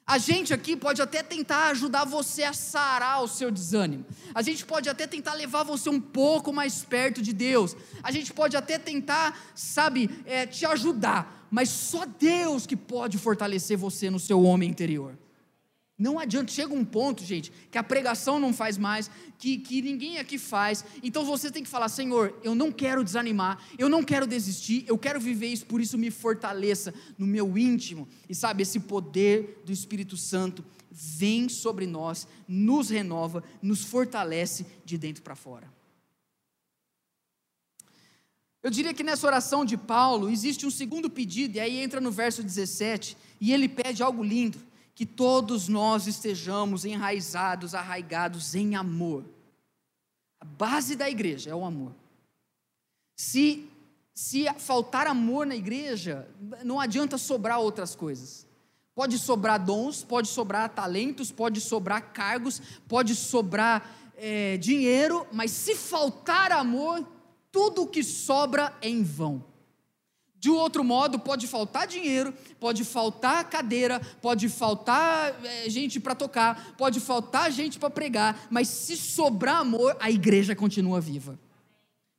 A 0.07 0.19
gente 0.19 0.53
aqui 0.53 0.77
pode 0.77 1.01
até 1.01 1.23
tentar 1.23 1.69
ajudar 1.69 2.05
você 2.05 2.43
a 2.43 2.53
sarar 2.53 3.23
o 3.23 3.29
seu 3.29 3.51
desânimo. 3.51 4.05
A 4.35 4.43
gente 4.43 4.67
pode 4.67 4.89
até 4.89 5.07
tentar 5.07 5.35
levar 5.35 5.63
você 5.63 5.89
um 5.89 6.01
pouco 6.01 6.53
mais 6.53 6.85
perto 6.85 7.23
de 7.23 7.33
Deus. 7.33 7.77
A 8.03 8.11
gente 8.11 8.33
pode 8.33 8.57
até 8.57 8.79
tentar, 8.79 9.39
sabe, 9.55 10.11
é, 10.27 10.47
te 10.47 10.67
ajudar. 10.67 11.47
Mas 11.51 11.69
só 11.69 12.05
Deus 12.07 12.67
que 12.67 12.77
pode 12.77 13.19
fortalecer 13.19 13.77
você 13.77 14.11
no 14.11 14.19
seu 14.19 14.43
homem 14.43 14.69
interior. 14.69 15.17
Não 16.01 16.19
adianta, 16.19 16.51
chega 16.51 16.73
um 16.73 16.83
ponto, 16.83 17.23
gente, 17.23 17.53
que 17.71 17.77
a 17.77 17.83
pregação 17.83 18.41
não 18.41 18.55
faz 18.55 18.79
mais, 18.79 19.11
que, 19.39 19.59
que 19.59 19.83
ninguém 19.83 20.17
aqui 20.17 20.39
faz. 20.39 20.83
Então 21.03 21.27
você 21.27 21.51
tem 21.51 21.63
que 21.63 21.69
falar: 21.69 21.91
Senhor, 21.91 22.35
eu 22.43 22.55
não 22.55 22.73
quero 22.73 23.05
desanimar, 23.05 23.63
eu 23.79 23.87
não 23.87 24.03
quero 24.03 24.27
desistir, 24.27 24.83
eu 24.89 24.97
quero 24.97 25.21
viver 25.21 25.49
isso, 25.49 25.67
por 25.67 25.79
isso 25.79 25.99
me 25.99 26.11
fortaleça 26.11 26.95
no 27.19 27.27
meu 27.27 27.59
íntimo. 27.59 28.09
E 28.27 28.35
sabe, 28.35 28.63
esse 28.63 28.81
poder 28.81 29.61
do 29.67 29.73
Espírito 29.73 30.17
Santo 30.17 30.65
vem 30.91 31.51
sobre 31.51 31.87
nós, 31.87 32.27
nos 32.49 32.89
renova, 32.89 33.45
nos 33.61 33.85
fortalece 33.85 34.65
de 34.87 34.97
dentro 34.97 35.23
para 35.23 35.37
fora. 35.37 35.71
Eu 38.63 38.71
diria 38.71 38.95
que 38.95 39.05
nessa 39.05 39.27
oração 39.27 39.67
de 39.67 39.77
Paulo 39.77 40.31
existe 40.31 40.65
um 40.65 40.71
segundo 40.71 41.11
pedido, 41.11 41.57
e 41.57 41.61
aí 41.61 41.79
entra 41.79 42.01
no 42.01 42.11
verso 42.11 42.43
17, 42.43 43.19
e 43.39 43.53
ele 43.53 43.69
pede 43.69 44.03
algo 44.03 44.25
lindo 44.25 44.70
que 44.95 45.07
todos 45.07 45.69
nós 45.69 46.07
estejamos 46.07 46.85
enraizados, 46.85 47.75
arraigados 47.75 48.55
em 48.55 48.75
amor. 48.75 49.25
A 50.41 50.45
base 50.45 50.97
da 50.97 51.09
igreja 51.09 51.51
é 51.51 51.55
o 51.55 51.65
amor. 51.65 51.93
Se, 53.17 53.69
se 54.15 54.45
faltar 54.55 55.07
amor 55.07 55.47
na 55.47 55.57
igreja, 55.57 56.29
não 56.65 56.81
adianta 56.81 57.19
sobrar 57.19 57.61
outras 57.61 57.95
coisas. 57.95 58.47
Pode 58.95 59.19
sobrar 59.19 59.63
dons, 59.63 60.03
pode 60.03 60.29
sobrar 60.29 60.69
talentos, 60.69 61.31
pode 61.31 61.61
sobrar 61.61 62.13
cargos, 62.13 62.61
pode 62.89 63.15
sobrar 63.15 64.13
é, 64.17 64.57
dinheiro, 64.59 65.27
mas 65.33 65.51
se 65.51 65.75
faltar 65.75 66.53
amor, 66.53 67.07
tudo 67.51 67.83
o 67.83 67.87
que 67.87 68.03
sobra 68.03 68.77
é 68.83 68.89
em 68.89 69.03
vão. 69.03 69.50
De 70.41 70.49
outro 70.49 70.83
modo, 70.83 71.19
pode 71.19 71.47
faltar 71.47 71.87
dinheiro, 71.87 72.33
pode 72.59 72.83
faltar 72.83 73.45
cadeira, 73.51 74.01
pode 74.23 74.49
faltar 74.49 75.39
é, 75.45 75.69
gente 75.69 76.01
para 76.01 76.15
tocar, 76.15 76.75
pode 76.79 76.99
faltar 76.99 77.53
gente 77.53 77.79
para 77.79 77.91
pregar, 77.91 78.49
mas 78.49 78.67
se 78.67 78.97
sobrar 78.97 79.59
amor, 79.59 79.95
a 80.01 80.11
igreja 80.11 80.57
continua 80.57 80.99
viva. 80.99 81.39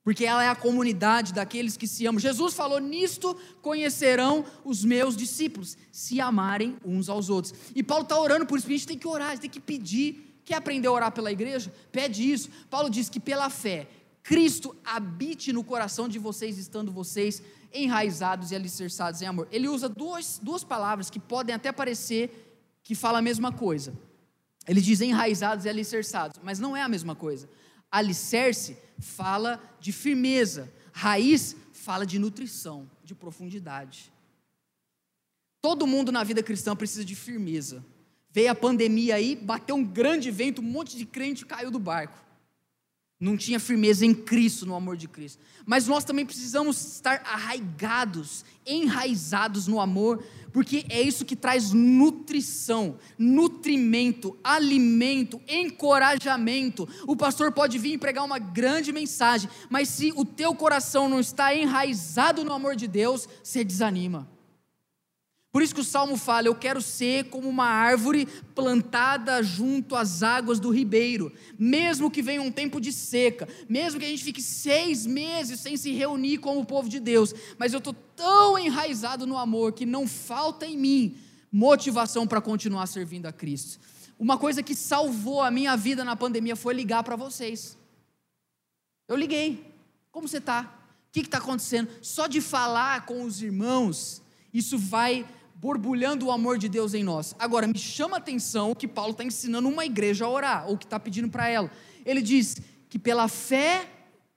Porque 0.04 0.24
ela 0.24 0.44
é 0.44 0.50
a 0.50 0.56
comunidade 0.56 1.34
daqueles 1.34 1.76
que 1.76 1.88
se 1.88 2.06
amam. 2.06 2.20
Jesus 2.20 2.54
falou: 2.54 2.78
Nisto 2.80 3.36
conhecerão 3.60 4.46
os 4.64 4.86
meus 4.86 5.18
discípulos, 5.18 5.76
se 5.92 6.22
amarem 6.22 6.78
uns 6.86 7.10
aos 7.10 7.28
outros. 7.28 7.56
E 7.76 7.82
Paulo 7.82 8.04
está 8.04 8.20
orando 8.20 8.46
por 8.46 8.56
isso, 8.56 8.66
porque 8.66 8.76
a 8.76 8.78
gente 8.78 8.88
tem 8.88 9.00
que 9.00 9.08
orar, 9.08 9.30
a 9.30 9.32
gente 9.32 9.42
tem 9.42 9.50
que 9.50 9.60
pedir. 9.60 10.40
Quer 10.46 10.56
aprender 10.56 10.88
a 10.88 10.92
orar 10.92 11.12
pela 11.12 11.32
igreja? 11.32 11.74
Pede 11.92 12.32
isso. 12.32 12.50
Paulo 12.70 12.88
diz 12.88 13.10
que 13.10 13.20
pela 13.20 13.50
fé, 13.50 13.88
Cristo 14.22 14.76
habite 14.86 15.52
no 15.52 15.64
coração 15.64 16.08
de 16.08 16.20
vocês, 16.20 16.60
estando 16.60 16.92
vocês 16.92 17.42
enraizados 17.74 18.52
e 18.52 18.56
alicerçados 18.56 19.22
em 19.22 19.26
amor. 19.26 19.48
Ele 19.52 19.68
usa 19.68 19.88
duas, 19.88 20.40
duas 20.42 20.64
palavras 20.64 21.10
que 21.10 21.20
podem 21.20 21.54
até 21.56 21.72
parecer 21.72 22.80
que 22.84 22.96
fala 22.96 23.20
a 23.20 23.22
mesma 23.22 23.52
coisa. 23.52 23.94
Ele 24.68 24.82
diz 24.82 25.02
enraizados 25.02 25.66
e 25.66 25.70
alicerçados, 25.70 26.40
mas 26.44 26.60
não 26.60 26.76
é 26.76 26.82
a 26.82 26.90
mesma 26.90 27.16
coisa. 27.16 27.50
Alicerce 27.92 28.78
fala 29.00 29.62
de 29.80 29.92
firmeza, 29.92 30.72
raiz 30.94 31.56
fala 31.74 32.06
de 32.06 32.20
nutrição, 32.20 32.90
de 33.04 33.16
profundidade. 33.16 34.12
Todo 35.62 35.88
mundo 35.88 36.12
na 36.12 36.24
vida 36.24 36.42
cristã 36.42 36.76
precisa 36.76 37.04
de 37.04 37.16
firmeza. 37.16 37.84
Veio 38.30 38.52
a 38.52 38.56
pandemia 38.56 39.16
aí, 39.16 39.36
bateu 39.36 39.76
um 39.76 39.84
grande 39.84 40.32
vento, 40.32 40.62
um 40.62 40.66
monte 40.66 40.98
de 40.98 41.06
crente 41.06 41.46
caiu 41.46 41.70
do 41.70 41.80
barco 41.80 42.31
não 43.22 43.38
tinha 43.38 43.60
firmeza 43.60 44.04
em 44.04 44.16
Cristo, 44.16 44.66
no 44.66 44.74
amor 44.74 44.98
de 44.98 45.08
Cristo. 45.08 45.40
Mas 45.64 45.86
nós 45.88 46.04
também 46.04 46.26
precisamos 46.26 46.96
estar 46.96 47.22
arraigados, 47.24 48.44
enraizados 48.66 49.68
no 49.68 49.80
amor, 49.80 50.24
porque 50.52 50.84
é 50.90 51.00
isso 51.00 51.24
que 51.24 51.36
traz 51.36 51.72
nutrição, 51.72 52.98
nutrimento, 53.20 54.36
alimento, 54.44 55.40
encorajamento. 55.48 56.90
O 57.06 57.16
pastor 57.16 57.52
pode 57.52 57.78
vir 57.78 58.00
pregar 58.00 58.26
uma 58.26 58.40
grande 58.40 58.92
mensagem, 58.92 59.48
mas 59.70 59.88
se 59.88 60.12
o 60.16 60.26
teu 60.26 60.56
coração 60.56 61.08
não 61.08 61.20
está 61.20 61.56
enraizado 61.56 62.44
no 62.44 62.52
amor 62.52 62.76
de 62.76 62.88
Deus, 62.88 63.30
você 63.44 63.64
desanima. 63.64 64.28
Por 65.52 65.62
isso 65.62 65.76
que 65.76 65.82
o 65.82 65.86
salmo 65.86 66.16
fala: 66.16 66.48
Eu 66.48 66.56
quero 66.56 66.82
ser 66.82 67.26
como 67.26 67.50
uma 67.50 67.66
árvore 67.66 68.26
plantada 68.56 69.44
junto 69.44 69.96
às 69.96 70.24
águas 70.24 70.60
do 70.60 70.70
ribeiro, 70.70 71.32
mesmo 71.60 72.10
que 72.10 72.22
venha 72.22 72.42
um 72.42 72.52
tempo 72.52 72.80
de 72.80 72.94
seca, 72.94 73.48
mesmo 73.68 74.00
que 74.00 74.06
a 74.06 74.10
gente 74.10 74.24
fique 74.24 74.42
seis 74.42 75.06
meses 75.06 75.60
sem 75.60 75.76
se 75.76 75.92
reunir 75.92 76.38
com 76.38 76.58
o 76.58 76.66
povo 76.66 76.88
de 76.88 77.00
Deus, 77.00 77.34
mas 77.58 77.74
eu 77.74 77.80
estou 77.80 77.94
tão 78.16 78.58
enraizado 78.58 79.28
no 79.28 79.38
amor 79.38 79.74
que 79.74 79.86
não 79.86 80.08
falta 80.08 80.66
em 80.66 80.78
mim 80.78 81.18
motivação 81.52 82.26
para 82.26 82.40
continuar 82.40 82.88
servindo 82.88 83.26
a 83.26 83.34
Cristo. 83.34 83.80
Uma 84.18 84.38
coisa 84.38 84.64
que 84.64 84.74
salvou 84.74 85.42
a 85.42 85.52
minha 85.52 85.76
vida 85.76 86.06
na 86.06 86.16
pandemia 86.16 86.56
foi 86.56 86.74
ligar 86.74 87.04
para 87.04 87.16
vocês. 87.18 87.78
Eu 89.08 89.18
liguei. 89.18 89.70
Como 90.12 90.28
você 90.28 90.38
está? 90.38 90.62
O 91.10 91.12
que 91.12 91.22
está 91.22 91.40
acontecendo? 91.40 91.90
Só 92.02 92.28
de 92.28 92.40
falar 92.40 93.06
com 93.06 93.24
os 93.24 93.42
irmãos, 93.42 94.22
isso 94.54 94.78
vai 94.78 95.26
borbulhando 95.62 96.26
o 96.26 96.32
amor 96.32 96.58
de 96.58 96.68
Deus 96.68 96.96
em 96.96 97.04
nós. 97.04 97.36
Agora, 97.38 97.68
me 97.68 97.78
chama 97.78 98.18
a 98.18 98.20
atenção 98.20 98.72
o 98.72 98.76
que 98.76 98.88
Paulo 98.88 99.12
está 99.12 99.24
ensinando 99.24 99.70
uma 99.70 99.86
igreja 99.86 100.26
a 100.26 100.30
orar, 100.30 100.68
ou 100.68 100.76
que 100.76 100.86
está 100.86 101.00
pedindo 101.00 101.30
para 101.30 101.48
ela. 101.48 101.70
Ele 102.04 102.20
diz 102.20 102.58
que 102.90 102.98
pela 102.98 103.28
fé 103.28 103.88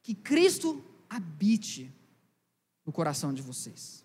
que 0.03 0.15
Cristo 0.15 0.85
habite 1.09 1.91
no 2.85 2.93
coração 2.93 3.33
de 3.33 3.41
vocês. 3.41 4.05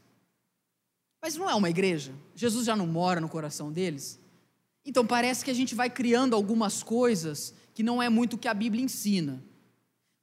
Mas 1.21 1.35
não 1.35 1.49
é 1.49 1.53
uma 1.53 1.69
igreja? 1.69 2.13
Jesus 2.33 2.65
já 2.65 2.73
não 2.73 2.87
mora 2.87 3.19
no 3.19 3.27
coração 3.27 3.69
deles? 3.69 4.17
Então 4.85 5.05
parece 5.05 5.43
que 5.43 5.51
a 5.51 5.53
gente 5.53 5.75
vai 5.75 5.89
criando 5.89 6.37
algumas 6.37 6.81
coisas 6.81 7.53
que 7.73 7.83
não 7.83 8.01
é 8.01 8.07
muito 8.07 8.37
o 8.37 8.37
que 8.37 8.47
a 8.47 8.53
Bíblia 8.53 8.81
ensina. 8.81 9.43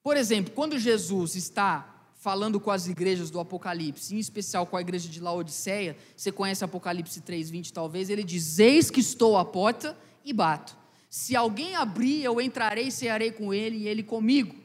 Por 0.02 0.16
exemplo, 0.16 0.54
quando 0.54 0.78
Jesus 0.78 1.36
está 1.36 1.95
falando 2.26 2.58
com 2.58 2.72
as 2.72 2.88
igrejas 2.88 3.30
do 3.30 3.38
Apocalipse, 3.38 4.12
em 4.12 4.18
especial 4.18 4.66
com 4.66 4.76
a 4.76 4.80
igreja 4.80 5.08
de 5.08 5.20
Laodiceia, 5.20 5.96
você 6.16 6.32
conhece 6.32 6.64
Apocalipse 6.64 7.20
3:20 7.20 7.72
talvez, 7.72 8.10
ele 8.10 8.24
diz: 8.24 8.58
"Eis 8.58 8.90
que 8.90 8.98
estou 8.98 9.38
à 9.38 9.44
porta 9.44 9.96
e 10.24 10.32
bato. 10.32 10.76
Se 11.08 11.36
alguém 11.36 11.76
abrir, 11.76 12.24
eu 12.24 12.40
entrarei 12.40 12.88
e 12.88 12.90
cearei 12.90 13.30
com 13.30 13.54
ele 13.54 13.76
e 13.76 13.86
ele 13.86 14.02
comigo." 14.02 14.56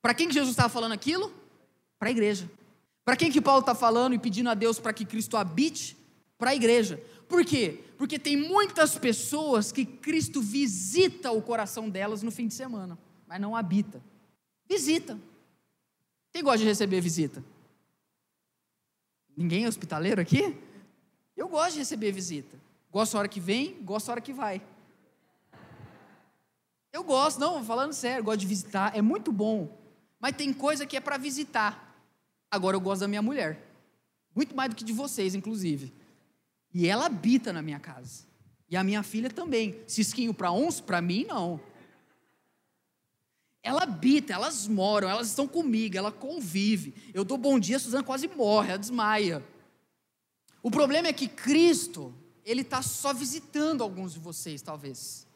Para 0.00 0.14
quem 0.14 0.28
que 0.28 0.32
Jesus 0.32 0.52
estava 0.52 0.70
falando 0.70 0.92
aquilo? 0.92 1.30
Para 1.98 2.08
a 2.08 2.10
igreja. 2.10 2.50
Para 3.04 3.16
quem 3.16 3.30
que 3.30 3.38
Paulo 3.38 3.60
está 3.60 3.74
falando 3.74 4.14
e 4.14 4.18
pedindo 4.18 4.48
a 4.48 4.54
Deus 4.54 4.78
para 4.78 4.94
que 4.94 5.04
Cristo 5.04 5.36
habite? 5.36 5.98
Para 6.38 6.52
a 6.52 6.54
igreja. 6.54 6.98
Por 7.28 7.44
quê? 7.44 7.80
Porque 7.98 8.18
tem 8.18 8.34
muitas 8.34 8.96
pessoas 8.96 9.70
que 9.70 9.84
Cristo 9.84 10.40
visita 10.40 11.30
o 11.32 11.42
coração 11.42 11.90
delas 11.90 12.22
no 12.22 12.30
fim 12.30 12.46
de 12.46 12.54
semana, 12.54 12.98
mas 13.26 13.38
não 13.38 13.54
habita. 13.54 14.02
Visita. 14.66 15.18
Quem 16.34 16.42
gosta 16.42 16.58
de 16.58 16.64
receber 16.64 17.00
visita? 17.00 17.44
Ninguém 19.36 19.64
é 19.64 19.68
hospitaleiro 19.68 20.20
aqui? 20.20 20.58
Eu 21.36 21.46
gosto 21.46 21.74
de 21.74 21.78
receber 21.78 22.10
visita. 22.10 22.58
Gosto 22.90 23.14
a 23.14 23.20
hora 23.20 23.28
que 23.28 23.38
vem, 23.38 23.80
gosto 23.84 24.08
a 24.08 24.12
hora 24.12 24.20
que 24.20 24.32
vai. 24.32 24.60
Eu 26.92 27.04
gosto, 27.04 27.38
não, 27.38 27.64
falando 27.64 27.92
sério, 27.92 28.24
gosto 28.24 28.40
de 28.40 28.48
visitar, 28.48 28.96
é 28.96 29.00
muito 29.00 29.30
bom. 29.30 29.78
Mas 30.18 30.34
tem 30.34 30.52
coisa 30.52 30.84
que 30.84 30.96
é 30.96 31.00
para 31.00 31.16
visitar. 31.16 31.96
Agora 32.50 32.76
eu 32.76 32.80
gosto 32.80 33.02
da 33.02 33.08
minha 33.08 33.22
mulher. 33.22 33.64
Muito 34.34 34.56
mais 34.56 34.70
do 34.70 34.74
que 34.74 34.82
de 34.82 34.92
vocês, 34.92 35.36
inclusive. 35.36 35.94
E 36.72 36.88
ela 36.88 37.06
habita 37.06 37.52
na 37.52 37.62
minha 37.62 37.78
casa. 37.78 38.24
E 38.68 38.76
a 38.76 38.82
minha 38.82 39.04
filha 39.04 39.30
também. 39.30 39.80
Cisquinho 39.86 40.34
para 40.34 40.50
uns, 40.50 40.80
para 40.80 41.00
mim 41.00 41.24
não. 41.28 41.60
Ela 43.64 43.84
habita, 43.84 44.34
elas 44.34 44.68
moram, 44.68 45.08
elas 45.08 45.28
estão 45.28 45.48
comigo, 45.48 45.96
ela 45.96 46.12
convive. 46.12 46.94
Eu 47.14 47.24
dou 47.24 47.38
bom 47.38 47.58
dia, 47.58 47.78
a 47.78 47.80
Suzana 47.80 48.04
quase 48.04 48.28
morre, 48.28 48.68
ela 48.68 48.78
desmaia. 48.78 49.42
O 50.62 50.70
problema 50.70 51.08
é 51.08 51.14
que 51.14 51.26
Cristo, 51.26 52.14
Ele 52.44 52.60
está 52.60 52.82
só 52.82 53.14
visitando 53.14 53.82
alguns 53.82 54.12
de 54.12 54.18
vocês, 54.18 54.60
talvez. 54.60 55.26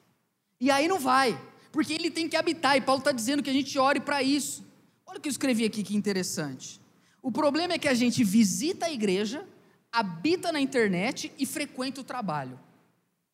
E 0.60 0.70
aí 0.70 0.86
não 0.86 1.00
vai, 1.00 1.40
porque 1.72 1.94
Ele 1.94 2.10
tem 2.10 2.28
que 2.28 2.36
habitar, 2.36 2.76
e 2.76 2.82
Paulo 2.82 2.98
está 2.98 3.12
dizendo 3.12 3.42
que 3.42 3.48
a 3.48 3.52
gente 3.52 3.78
ore 3.78 3.98
para 3.98 4.22
isso. 4.22 4.62
Olha 5.06 5.18
o 5.18 5.22
que 5.22 5.28
eu 5.28 5.32
escrevi 5.32 5.64
aqui, 5.64 5.82
que 5.82 5.96
interessante. 5.96 6.78
O 7.22 7.32
problema 7.32 7.72
é 7.72 7.78
que 7.78 7.88
a 7.88 7.94
gente 7.94 8.22
visita 8.22 8.86
a 8.86 8.92
igreja, 8.92 9.48
habita 9.90 10.52
na 10.52 10.60
internet 10.60 11.32
e 11.38 11.46
frequenta 11.46 12.02
o 12.02 12.04
trabalho. 12.04 12.60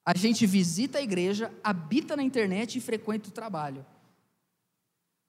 A 0.07 0.17
gente 0.17 0.47
visita 0.47 0.99
a 0.99 1.03
igreja, 1.03 1.53
habita 1.65 2.15
na 2.15 2.23
internet 2.23 2.79
e 2.79 2.81
frequenta 2.81 3.29
o 3.29 3.33
trabalho. 3.33 3.85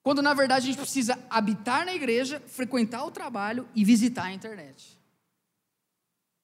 Quando 0.06 0.22
na 0.22 0.36
verdade 0.36 0.65
a 0.65 0.68
gente 0.68 0.78
precisa 0.78 1.18
habitar 1.32 1.84
na 1.84 1.91
igreja, 1.91 2.39
frequentar 2.46 3.04
o 3.06 3.10
trabalho 3.10 3.68
e 3.74 3.84
visitar 3.84 4.26
a 4.26 4.32
internet. 4.32 5.00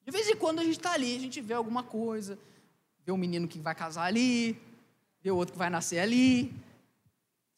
De 0.04 0.12
vez 0.12 0.28
em 0.28 0.36
quando 0.36 0.58
a 0.58 0.64
gente 0.64 0.78
está 0.78 0.94
ali, 0.94 1.16
a 1.16 1.20
gente 1.20 1.40
vê 1.42 1.54
alguma 1.54 1.84
coisa, 1.84 2.40
vê 3.06 3.12
um 3.12 3.18
menino 3.18 3.48
que 3.48 3.60
vai 3.60 3.76
casar 3.76 4.06
ali, 4.06 4.60
vê 5.22 5.30
outro 5.30 5.52
que 5.54 5.60
vai 5.60 5.70
nascer 5.70 6.00
ali, 6.00 6.52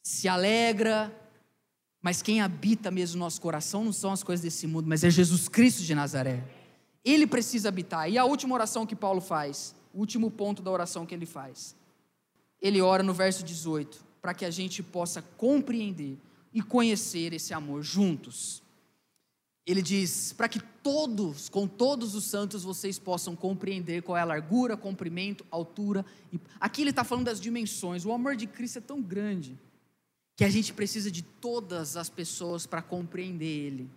se 0.02 0.28
alegra, 0.28 1.10
mas 2.02 2.20
quem 2.20 2.42
habita 2.42 2.90
mesmo 2.90 3.18
no 3.18 3.24
nosso 3.24 3.40
coração 3.40 3.82
não 3.82 3.92
são 3.92 4.12
as 4.12 4.22
coisas 4.22 4.44
desse 4.44 4.66
mundo, 4.66 4.86
mas 4.86 5.04
é 5.04 5.08
Jesus 5.08 5.48
Cristo 5.48 5.82
de 5.84 5.94
Nazaré. 5.94 6.44
Ele 7.02 7.26
precisa 7.26 7.70
habitar. 7.70 8.10
E 8.10 8.18
a 8.18 8.26
última 8.26 8.54
oração 8.54 8.84
que 8.84 8.94
Paulo 8.94 9.22
faz, 9.22 9.74
o 9.90 10.00
último 10.00 10.30
ponto 10.30 10.60
da 10.60 10.70
oração 10.70 11.06
que 11.06 11.14
ele 11.14 11.24
faz, 11.24 11.74
ele 12.60 12.82
ora 12.82 13.02
no 13.02 13.14
verso 13.14 13.42
18 13.42 14.12
para 14.24 14.32
que 14.32 14.46
a 14.46 14.50
gente 14.50 14.82
possa 14.82 15.20
compreender 15.20 16.16
e 16.50 16.62
conhecer 16.62 17.34
esse 17.34 17.52
amor 17.52 17.82
juntos. 17.82 18.62
Ele 19.66 19.82
diz: 19.82 20.32
para 20.32 20.48
que 20.48 20.60
todos, 20.82 21.50
com 21.50 21.68
todos 21.68 22.14
os 22.14 22.24
santos, 22.24 22.64
vocês 22.64 22.98
possam 22.98 23.36
compreender 23.36 24.02
qual 24.02 24.16
é 24.16 24.22
a 24.22 24.24
largura, 24.24 24.78
comprimento, 24.78 25.44
altura. 25.50 26.06
E... 26.32 26.40
Aqui 26.58 26.80
ele 26.80 26.88
está 26.88 27.04
falando 27.04 27.26
das 27.26 27.38
dimensões. 27.38 28.06
O 28.06 28.12
amor 28.12 28.34
de 28.34 28.46
Cristo 28.46 28.78
é 28.78 28.80
tão 28.80 29.02
grande 29.02 29.58
que 30.34 30.44
a 30.44 30.48
gente 30.48 30.72
precisa 30.72 31.10
de 31.10 31.20
todas 31.20 31.94
as 31.94 32.08
pessoas 32.08 32.64
para 32.64 32.80
compreender 32.80 33.66
Ele. 33.66 33.90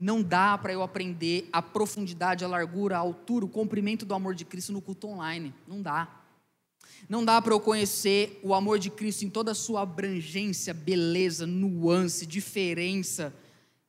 Não 0.00 0.22
dá 0.22 0.56
para 0.56 0.72
eu 0.72 0.82
aprender 0.82 1.46
a 1.52 1.60
profundidade, 1.60 2.42
a 2.42 2.48
largura, 2.48 2.96
a 2.96 3.00
altura, 3.00 3.44
o 3.44 3.50
comprimento 3.50 4.06
do 4.06 4.14
amor 4.14 4.34
de 4.34 4.46
Cristo 4.46 4.72
no 4.72 4.80
culto 4.80 5.08
online. 5.08 5.52
Não 5.66 5.82
dá. 5.82 6.17
Não 7.06 7.24
dá 7.24 7.40
para 7.40 7.52
eu 7.52 7.60
conhecer 7.60 8.40
o 8.42 8.54
amor 8.54 8.78
de 8.78 8.90
Cristo 8.90 9.24
em 9.24 9.30
toda 9.30 9.52
a 9.52 9.54
sua 9.54 9.82
abrangência, 9.82 10.72
beleza, 10.72 11.46
nuance, 11.46 12.26
diferença, 12.26 13.34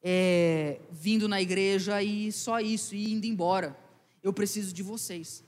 é, 0.03 0.79
vindo 0.91 1.27
na 1.27 1.41
igreja 1.41 2.03
e 2.03 2.31
só 2.31 2.59
isso, 2.59 2.95
e 2.95 3.11
indo 3.11 3.25
embora. 3.25 3.77
Eu 4.21 4.33
preciso 4.33 4.73
de 4.73 4.83
vocês. 4.83 5.43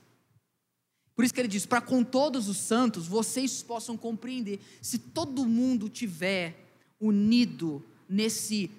Por 1.15 1.25
isso 1.25 1.33
que 1.33 1.39
ele 1.39 1.47
diz: 1.47 1.65
para 1.65 1.81
com 1.81 2.03
todos 2.03 2.47
os 2.47 2.57
santos 2.57 3.07
vocês 3.07 3.61
possam 3.61 3.97
compreender. 3.97 4.59
Se 4.81 4.97
todo 4.97 5.45
mundo 5.45 5.89
tiver 5.89 6.55
unido 6.99 7.83
nesse, 8.07 8.71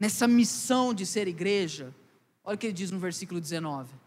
nessa 0.00 0.26
missão 0.26 0.94
de 0.94 1.04
ser 1.04 1.28
igreja, 1.28 1.94
olha 2.42 2.54
o 2.54 2.58
que 2.58 2.66
ele 2.66 2.72
diz 2.72 2.90
no 2.90 2.98
versículo 2.98 3.40
19 3.40 4.03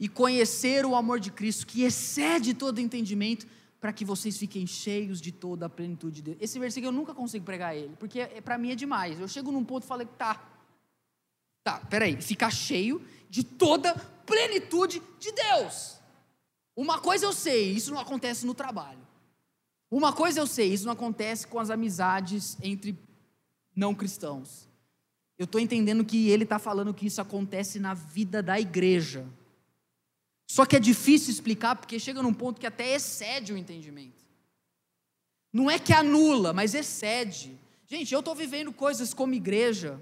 e 0.00 0.08
conhecer 0.08 0.86
o 0.86 0.96
amor 0.96 1.20
de 1.20 1.30
Cristo, 1.30 1.66
que 1.66 1.82
excede 1.82 2.54
todo 2.54 2.80
entendimento, 2.80 3.46
para 3.78 3.92
que 3.92 4.04
vocês 4.04 4.36
fiquem 4.36 4.66
cheios 4.66 5.20
de 5.20 5.30
toda 5.30 5.66
a 5.66 5.68
plenitude 5.68 6.16
de 6.16 6.22
Deus. 6.22 6.38
Esse 6.40 6.58
versículo 6.58 6.88
eu 6.88 6.96
nunca 6.96 7.14
consigo 7.14 7.44
pregar 7.44 7.76
ele, 7.76 7.94
porque 7.98 8.20
é, 8.20 8.40
para 8.40 8.56
mim 8.56 8.72
é 8.72 8.74
demais. 8.74 9.20
Eu 9.20 9.28
chego 9.28 9.52
num 9.52 9.64
ponto 9.64 9.84
e 9.84 9.86
falei, 9.86 10.06
tá, 10.18 10.42
tá, 11.62 11.80
peraí, 11.90 12.20
ficar 12.20 12.50
cheio 12.50 13.02
de 13.28 13.44
toda 13.44 13.94
plenitude 14.24 15.02
de 15.18 15.32
Deus. 15.32 15.98
Uma 16.74 16.98
coisa 16.98 17.26
eu 17.26 17.32
sei, 17.32 17.72
isso 17.72 17.92
não 17.92 18.00
acontece 18.00 18.46
no 18.46 18.54
trabalho. 18.54 19.06
Uma 19.90 20.12
coisa 20.12 20.40
eu 20.40 20.46
sei, 20.46 20.72
isso 20.72 20.86
não 20.86 20.92
acontece 20.92 21.46
com 21.46 21.58
as 21.58 21.68
amizades 21.68 22.56
entre 22.62 22.98
não 23.76 23.94
cristãos. 23.94 24.68
Eu 25.38 25.44
estou 25.44 25.60
entendendo 25.60 26.04
que 26.04 26.28
ele 26.28 26.44
está 26.44 26.58
falando 26.58 26.94
que 26.94 27.06
isso 27.06 27.20
acontece 27.20 27.78
na 27.78 27.92
vida 27.92 28.42
da 28.42 28.60
igreja. 28.60 29.26
Só 30.50 30.66
que 30.66 30.74
é 30.74 30.80
difícil 30.80 31.30
explicar 31.30 31.76
porque 31.76 31.96
chega 32.00 32.20
num 32.20 32.34
ponto 32.34 32.60
que 32.60 32.66
até 32.66 32.96
excede 32.96 33.52
o 33.52 33.56
entendimento. 33.56 34.26
Não 35.52 35.70
é 35.70 35.78
que 35.78 35.92
anula, 35.92 36.52
mas 36.52 36.74
excede. 36.74 37.56
Gente, 37.86 38.12
eu 38.12 38.18
estou 38.18 38.34
vivendo 38.34 38.72
coisas 38.72 39.14
como 39.14 39.32
igreja, 39.32 40.00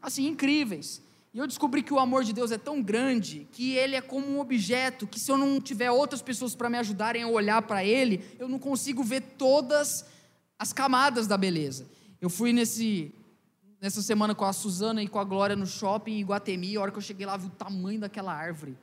assim, 0.00 0.28
incríveis. 0.28 1.02
E 1.34 1.38
eu 1.38 1.48
descobri 1.48 1.82
que 1.82 1.92
o 1.92 1.98
amor 1.98 2.22
de 2.22 2.32
Deus 2.32 2.52
é 2.52 2.58
tão 2.58 2.80
grande 2.80 3.48
que 3.50 3.72
ele 3.72 3.96
é 3.96 4.00
como 4.00 4.28
um 4.28 4.38
objeto 4.38 5.04
que, 5.04 5.18
se 5.18 5.32
eu 5.32 5.36
não 5.36 5.60
tiver 5.60 5.90
outras 5.90 6.22
pessoas 6.22 6.54
para 6.54 6.70
me 6.70 6.78
ajudarem 6.78 7.24
a 7.24 7.28
olhar 7.28 7.60
para 7.62 7.84
ele, 7.84 8.24
eu 8.38 8.48
não 8.48 8.60
consigo 8.60 9.02
ver 9.02 9.20
todas 9.36 10.06
as 10.56 10.72
camadas 10.72 11.26
da 11.26 11.36
beleza. 11.36 11.88
Eu 12.20 12.30
fui 12.30 12.52
nesse, 12.52 13.12
nessa 13.80 14.00
semana 14.00 14.32
com 14.32 14.44
a 14.44 14.52
Suzana 14.52 15.02
e 15.02 15.08
com 15.08 15.18
a 15.18 15.24
Glória 15.24 15.56
no 15.56 15.66
shopping 15.66 16.12
em 16.12 16.20
Iguatemi, 16.20 16.68
e 16.68 16.76
a 16.76 16.82
hora 16.82 16.92
que 16.92 16.98
eu 16.98 17.02
cheguei 17.02 17.26
lá, 17.26 17.36
vi 17.36 17.48
o 17.48 17.50
tamanho 17.50 17.98
daquela 17.98 18.32
árvore. 18.32 18.76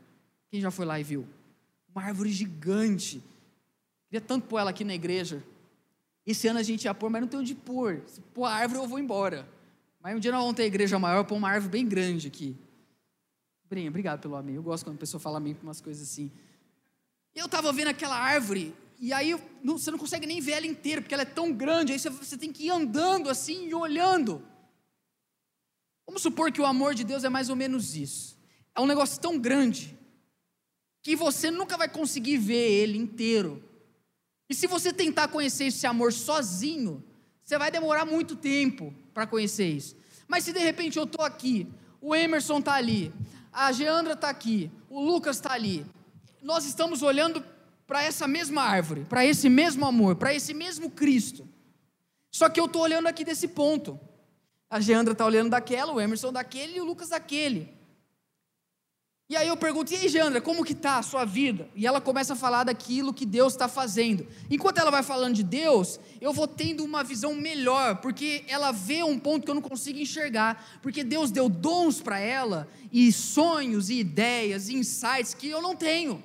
Quem 0.53 0.61
já 0.61 0.69
foi 0.69 0.85
lá 0.85 0.99
e 0.99 1.03
viu? 1.03 1.27
Uma 1.89 2.03
árvore 2.03 2.31
gigante. 2.31 3.23
Queria 4.05 4.21
tanto 4.21 4.45
pôr 4.45 4.59
ela 4.59 4.69
aqui 4.69 4.83
na 4.83 4.93
igreja. 4.93 5.43
Esse 6.27 6.47
ano 6.47 6.59
a 6.59 6.61
gente 6.61 6.85
ia 6.85 6.93
pôr, 6.93 7.09
mas 7.09 7.21
não 7.21 7.27
tem 7.27 7.39
onde 7.39 7.55
pôr. 7.55 8.03
Se 8.05 8.21
pôr 8.21 8.45
a 8.45 8.51
árvore, 8.51 8.79
eu 8.79 8.87
vou 8.87 8.99
embora. 8.99 9.49
Mas 9.99 10.15
um 10.15 10.19
dia 10.19 10.31
nós 10.31 10.41
vamos 10.41 10.55
ter 10.55 10.65
igreja 10.65 10.99
maior, 10.99 11.23
pôr 11.23 11.37
uma 11.37 11.49
árvore 11.49 11.71
bem 11.71 11.87
grande 11.87 12.27
aqui. 12.27 12.55
Brinha, 13.67 13.89
obrigado 13.89 14.19
pelo 14.19 14.35
amém. 14.35 14.53
Eu 14.53 14.61
gosto 14.61 14.83
quando 14.83 14.97
a 14.97 14.99
pessoa 14.99 15.19
fala 15.19 15.37
amém 15.37 15.55
com 15.55 15.63
umas 15.63 15.81
coisas 15.81 16.07
assim. 16.07 16.31
Eu 17.33 17.47
estava 17.47 17.73
vendo 17.73 17.87
aquela 17.87 18.15
árvore, 18.15 18.75
e 18.99 19.11
aí 19.11 19.35
não, 19.63 19.79
você 19.79 19.89
não 19.89 19.97
consegue 19.97 20.27
nem 20.27 20.39
ver 20.39 20.51
ela 20.51 20.67
inteira, 20.67 21.01
porque 21.01 21.15
ela 21.15 21.23
é 21.23 21.25
tão 21.25 21.51
grande, 21.51 21.93
aí 21.93 21.97
você, 21.97 22.11
você 22.11 22.37
tem 22.37 22.53
que 22.53 22.65
ir 22.65 22.69
andando 22.69 23.27
assim 23.27 23.69
e 23.69 23.73
olhando. 23.73 24.39
Vamos 26.05 26.21
supor 26.21 26.51
que 26.51 26.61
o 26.61 26.65
amor 26.67 26.93
de 26.93 27.03
Deus 27.03 27.23
é 27.23 27.29
mais 27.29 27.49
ou 27.49 27.55
menos 27.55 27.95
isso. 27.95 28.37
É 28.75 28.79
um 28.79 28.85
negócio 28.85 29.19
tão 29.19 29.39
grande 29.39 29.97
que 31.03 31.17
você 31.17 31.51
nunca 31.51 31.77
vai 31.77 31.89
conseguir 31.89 32.37
ver 32.37 32.71
ele 32.71 32.97
inteiro. 32.97 33.61
E 34.49 34.55
se 34.55 34.65
você 34.65 34.93
tentar 34.93 35.27
conhecer 35.27 35.65
esse 35.65 35.85
amor 35.85 36.13
sozinho, 36.13 37.03
você 37.43 37.57
vai 37.57 37.69
demorar 37.69 38.05
muito 38.05 38.37
tempo 38.37 38.93
para 39.13 39.27
conhecer 39.27 39.67
isso. 39.67 39.97
Mas 40.27 40.45
se 40.45 40.53
de 40.53 40.59
repente 40.59 40.97
eu 40.97 41.03
estou 41.03 41.25
aqui, 41.25 41.67
o 42.01 42.15
Emerson 42.15 42.59
está 42.59 42.75
ali, 42.75 43.13
a 43.51 43.71
Geandra 43.73 44.13
está 44.13 44.29
aqui, 44.29 44.71
o 44.89 45.03
Lucas 45.03 45.35
está 45.35 45.51
ali, 45.51 45.85
nós 46.41 46.65
estamos 46.65 47.03
olhando 47.03 47.43
para 47.85 48.01
essa 48.01 48.25
mesma 48.25 48.63
árvore, 48.63 49.05
para 49.09 49.25
esse 49.25 49.49
mesmo 49.49 49.85
amor, 49.85 50.15
para 50.15 50.33
esse 50.33 50.53
mesmo 50.53 50.89
Cristo. 50.89 51.47
Só 52.31 52.47
que 52.49 52.59
eu 52.59 52.65
estou 52.65 52.81
olhando 52.81 53.07
aqui 53.07 53.25
desse 53.25 53.49
ponto. 53.49 53.99
A 54.69 54.79
Geandra 54.79 55.11
está 55.11 55.25
olhando 55.25 55.51
daquela, 55.51 55.91
o 55.91 56.01
Emerson 56.01 56.31
daquele 56.31 56.77
e 56.77 56.81
o 56.81 56.85
Lucas 56.85 57.09
daquele. 57.09 57.71
E 59.29 59.37
aí 59.37 59.47
eu 59.47 59.55
pergunto, 59.55 59.93
e 59.93 59.95
aí, 59.95 60.09
Jandra, 60.09 60.41
como 60.41 60.65
que 60.65 60.73
está 60.73 60.97
a 60.97 61.01
sua 61.01 61.23
vida? 61.23 61.69
E 61.75 61.87
ela 61.87 62.01
começa 62.01 62.33
a 62.33 62.35
falar 62.35 62.65
daquilo 62.65 63.13
que 63.13 63.25
Deus 63.25 63.53
está 63.53 63.67
fazendo. 63.67 64.27
Enquanto 64.51 64.79
ela 64.79 64.91
vai 64.91 65.01
falando 65.01 65.35
de 65.35 65.43
Deus, 65.43 65.99
eu 66.19 66.33
vou 66.33 66.47
tendo 66.47 66.83
uma 66.83 67.03
visão 67.03 67.33
melhor, 67.33 67.97
porque 67.97 68.43
ela 68.47 68.71
vê 68.71 69.01
um 69.01 69.17
ponto 69.17 69.45
que 69.45 69.49
eu 69.49 69.55
não 69.55 69.61
consigo 69.61 69.97
enxergar. 69.97 70.79
Porque 70.81 71.03
Deus 71.03 71.31
deu 71.31 71.47
dons 71.47 72.01
para 72.01 72.19
ela, 72.19 72.67
e 72.91 73.11
sonhos, 73.11 73.89
e 73.89 73.99
ideias, 73.99 74.67
e 74.67 74.75
insights 74.75 75.33
que 75.33 75.47
eu 75.47 75.61
não 75.61 75.75
tenho. 75.75 76.21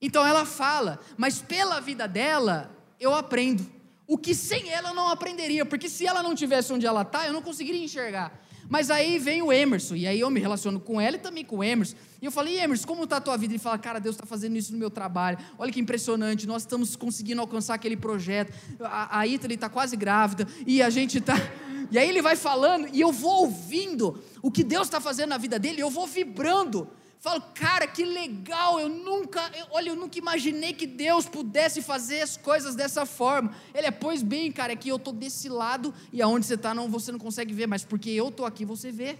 Então 0.00 0.26
ela 0.26 0.46
fala, 0.46 0.98
mas 1.18 1.42
pela 1.42 1.78
vida 1.78 2.08
dela, 2.08 2.74
eu 2.98 3.14
aprendo. 3.14 3.70
O 4.06 4.16
que 4.16 4.34
sem 4.34 4.70
ela 4.70 4.88
eu 4.88 4.94
não 4.94 5.08
aprenderia, 5.08 5.64
porque 5.64 5.88
se 5.88 6.06
ela 6.06 6.22
não 6.22 6.34
tivesse 6.34 6.72
onde 6.72 6.86
ela 6.86 7.02
está, 7.02 7.26
eu 7.26 7.32
não 7.32 7.42
conseguiria 7.42 7.84
enxergar. 7.84 8.32
Mas 8.70 8.88
aí 8.88 9.18
vem 9.18 9.42
o 9.42 9.52
Emerson, 9.52 9.96
e 9.96 10.06
aí 10.06 10.20
eu 10.20 10.30
me 10.30 10.38
relaciono 10.38 10.78
com 10.78 11.00
ela 11.00 11.16
e 11.16 11.18
também 11.18 11.44
com 11.44 11.56
o 11.56 11.64
Emerson. 11.64 11.96
E 12.22 12.24
eu 12.24 12.30
falei, 12.30 12.60
Emerson, 12.60 12.86
como 12.86 13.02
está 13.02 13.16
a 13.16 13.20
tua 13.20 13.36
vida? 13.36 13.52
Ele 13.52 13.58
fala, 13.58 13.76
cara, 13.76 13.98
Deus 13.98 14.14
está 14.14 14.24
fazendo 14.24 14.56
isso 14.56 14.70
no 14.72 14.78
meu 14.78 14.88
trabalho. 14.88 15.38
Olha 15.58 15.72
que 15.72 15.80
impressionante, 15.80 16.46
nós 16.46 16.62
estamos 16.62 16.94
conseguindo 16.94 17.40
alcançar 17.40 17.74
aquele 17.74 17.96
projeto. 17.96 18.54
A, 18.78 19.18
a 19.18 19.26
Italy 19.26 19.56
está 19.56 19.68
quase 19.68 19.96
grávida, 19.96 20.46
e 20.64 20.80
a 20.80 20.88
gente 20.88 21.18
está. 21.18 21.34
E 21.92 21.98
aí 21.98 22.08
ele 22.08 22.22
vai 22.22 22.36
falando, 22.36 22.88
e 22.92 23.00
eu 23.00 23.10
vou 23.10 23.40
ouvindo 23.40 24.22
o 24.40 24.48
que 24.48 24.62
Deus 24.62 24.86
está 24.86 25.00
fazendo 25.00 25.30
na 25.30 25.38
vida 25.38 25.58
dele, 25.58 25.82
eu 25.82 25.90
vou 25.90 26.06
vibrando. 26.06 26.86
Falo, 27.20 27.42
cara, 27.54 27.86
que 27.86 28.02
legal, 28.02 28.80
eu 28.80 28.88
nunca, 28.88 29.42
eu, 29.54 29.66
olha, 29.72 29.90
eu 29.90 29.96
nunca 29.96 30.18
imaginei 30.18 30.72
que 30.72 30.86
Deus 30.86 31.26
pudesse 31.26 31.82
fazer 31.82 32.22
as 32.22 32.38
coisas 32.38 32.74
dessa 32.74 33.04
forma. 33.04 33.54
Ele 33.74 33.86
é, 33.86 33.90
pois 33.90 34.22
bem, 34.22 34.50
cara, 34.50 34.72
é 34.72 34.76
que 34.76 34.88
eu 34.88 34.96
estou 34.96 35.12
desse 35.12 35.46
lado 35.46 35.92
e 36.10 36.22
aonde 36.22 36.46
você 36.46 36.54
está, 36.54 36.72
não, 36.72 36.88
você 36.88 37.12
não 37.12 37.18
consegue 37.18 37.52
ver, 37.52 37.66
mas 37.66 37.84
porque 37.84 38.08
eu 38.08 38.28
estou 38.28 38.46
aqui, 38.46 38.64
você 38.64 38.90
vê. 38.90 39.18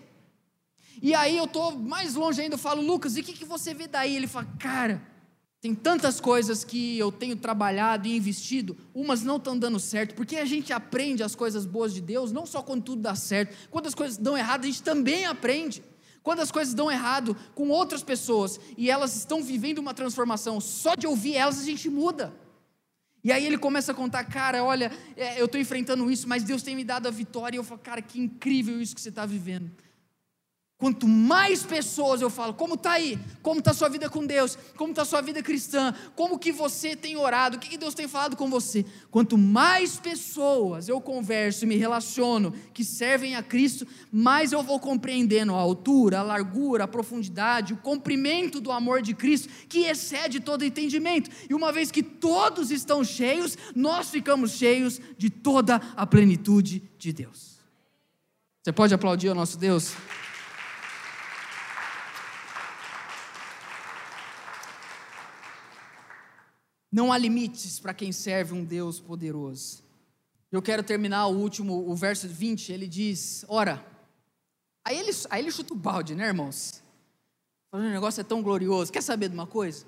E 1.03 1.15
aí 1.15 1.37
eu 1.37 1.45
estou 1.45 1.73
mais 1.73 2.15
longe 2.15 2.41
ainda, 2.41 2.55
eu 2.55 2.59
falo, 2.59 2.81
Lucas, 2.81 3.19
e 3.19 3.21
o 3.21 3.23
que, 3.23 3.35
que 3.35 3.45
você 3.45 3.75
vê 3.75 3.87
daí? 3.87 4.17
Ele 4.17 4.27
fala, 4.27 4.47
cara, 4.59 5.03
tem 5.61 5.75
tantas 5.75 6.19
coisas 6.19 6.65
que 6.65 6.99
eu 6.99 7.13
tenho 7.13 7.37
trabalhado 7.37 8.09
e 8.09 8.17
investido, 8.17 8.79
umas 8.95 9.23
não 9.23 9.37
estão 9.37 9.59
dando 9.59 9.79
certo, 9.79 10.15
porque 10.15 10.37
a 10.37 10.47
gente 10.47 10.73
aprende 10.73 11.23
as 11.23 11.35
coisas 11.35 11.67
boas 11.67 11.93
de 11.93 12.01
Deus, 12.01 12.33
não 12.33 12.47
só 12.47 12.63
quando 12.63 12.83
tudo 12.83 13.03
dá 13.03 13.15
certo, 13.15 13.55
quando 13.71 13.89
as 13.89 13.95
coisas 13.95 14.17
dão 14.17 14.39
errado, 14.39 14.65
a 14.65 14.67
gente 14.67 14.83
também 14.83 15.27
aprende. 15.27 15.83
Quando 16.23 16.41
as 16.41 16.51
coisas 16.51 16.75
dão 16.75 16.91
errado 16.91 17.37
com 17.55 17.69
outras 17.69 18.03
pessoas 18.03 18.61
e 18.77 18.91
elas 18.91 19.17
estão 19.17 19.43
vivendo 19.43 19.79
uma 19.79 19.95
transformação, 19.95 20.61
só 20.61 20.95
de 20.95 21.07
ouvir 21.07 21.37
elas 21.37 21.61
a 21.61 21.65
gente 21.65 21.89
muda. 21.89 22.33
E 23.23 23.33
aí 23.33 23.47
ele 23.47 23.59
começa 23.59 23.93
a 23.93 23.95
contar, 23.95 24.25
cara, 24.25 24.65
olha, 24.65 24.91
é, 25.17 25.41
eu 25.41 25.45
estou 25.45 25.61
enfrentando 25.61 26.11
isso, 26.11 26.29
mas 26.29 26.43
Deus 26.43 26.63
tem 26.63 26.75
me 26.75 26.85
dado 26.85 27.07
a 27.07 27.11
vitória. 27.11 27.57
E 27.57 27.59
eu 27.59 27.65
falo, 27.65 27.81
cara, 27.81 28.01
que 28.01 28.19
incrível 28.19 28.81
isso 28.81 28.95
que 28.95 29.01
você 29.01 29.11
está 29.11 29.27
vivendo. 29.27 29.71
Quanto 30.81 31.07
mais 31.07 31.63
pessoas 31.63 32.23
eu 32.23 32.31
falo, 32.31 32.55
como 32.55 32.73
está 32.73 32.93
aí? 32.93 33.19
Como 33.43 33.59
está 33.59 33.75
sua 33.75 33.91
vida 33.91 34.09
com 34.09 34.25
Deus? 34.25 34.57
Como 34.79 34.93
está 34.93 35.05
sua 35.05 35.21
vida 35.21 35.43
cristã? 35.43 35.95
Como 36.17 36.39
que 36.39 36.51
você 36.51 36.97
tem 36.97 37.19
orado? 37.19 37.59
O 37.59 37.61
que, 37.61 37.69
que 37.69 37.77
Deus 37.77 37.93
tem 37.93 38.09
falado 38.09 38.35
com 38.35 38.49
você? 38.49 38.87
Quanto 39.11 39.37
mais 39.37 39.99
pessoas 39.99 40.89
eu 40.89 40.99
converso 40.99 41.65
e 41.65 41.69
me 41.69 41.77
relaciono 41.77 42.55
que 42.73 42.83
servem 42.83 43.37
a 43.37 43.43
Cristo, 43.43 43.87
mais 44.11 44.53
eu 44.53 44.63
vou 44.63 44.81
compreendendo 44.81 45.55
a 45.55 45.59
altura, 45.59 46.21
a 46.21 46.23
largura, 46.23 46.85
a 46.85 46.89
profundidade, 46.89 47.75
o 47.75 47.77
comprimento 47.77 48.59
do 48.59 48.73
amor 48.73 49.03
de 49.03 49.13
Cristo, 49.13 49.51
que 49.69 49.81
excede 49.81 50.41
todo 50.41 50.65
entendimento. 50.65 51.31
E 51.51 51.53
uma 51.53 51.71
vez 51.71 51.91
que 51.91 52.03
todos 52.03 52.71
estão 52.71 53.05
cheios, 53.05 53.55
nós 53.77 54.09
ficamos 54.09 54.53
cheios 54.53 54.99
de 55.19 55.29
toda 55.29 55.77
a 55.95 56.07
plenitude 56.07 56.83
de 56.99 57.13
Deus. 57.13 57.61
Você 58.63 58.73
pode 58.73 58.95
aplaudir 58.95 59.29
ao 59.29 59.35
nosso 59.35 59.59
Deus? 59.59 59.95
Não 66.91 67.13
há 67.13 67.19
limites 67.19 67.79
para 67.79 67.95
quem 67.95 68.11
serve 68.11 68.53
um 68.53 68.65
Deus 68.65 68.99
poderoso. 68.99 69.83
Eu 70.51 70.61
quero 70.61 70.83
terminar 70.83 71.27
o 71.29 71.37
último, 71.37 71.89
o 71.89 71.95
verso 71.95 72.27
20, 72.27 72.73
ele 72.73 72.89
diz: 72.89 73.45
Ora, 73.47 73.85
aí 74.85 74.99
ele, 74.99 75.13
aí 75.31 75.43
ele 75.43 75.53
chuta 75.53 75.73
o 75.73 75.77
balde, 75.77 76.15
né, 76.15 76.27
irmãos? 76.27 76.83
O 77.73 77.79
negócio 77.79 78.21
é 78.21 78.25
tão 78.25 78.43
glorioso. 78.43 78.91
Quer 78.91 79.03
saber 79.03 79.29
de 79.29 79.35
uma 79.35 79.47
coisa? 79.47 79.87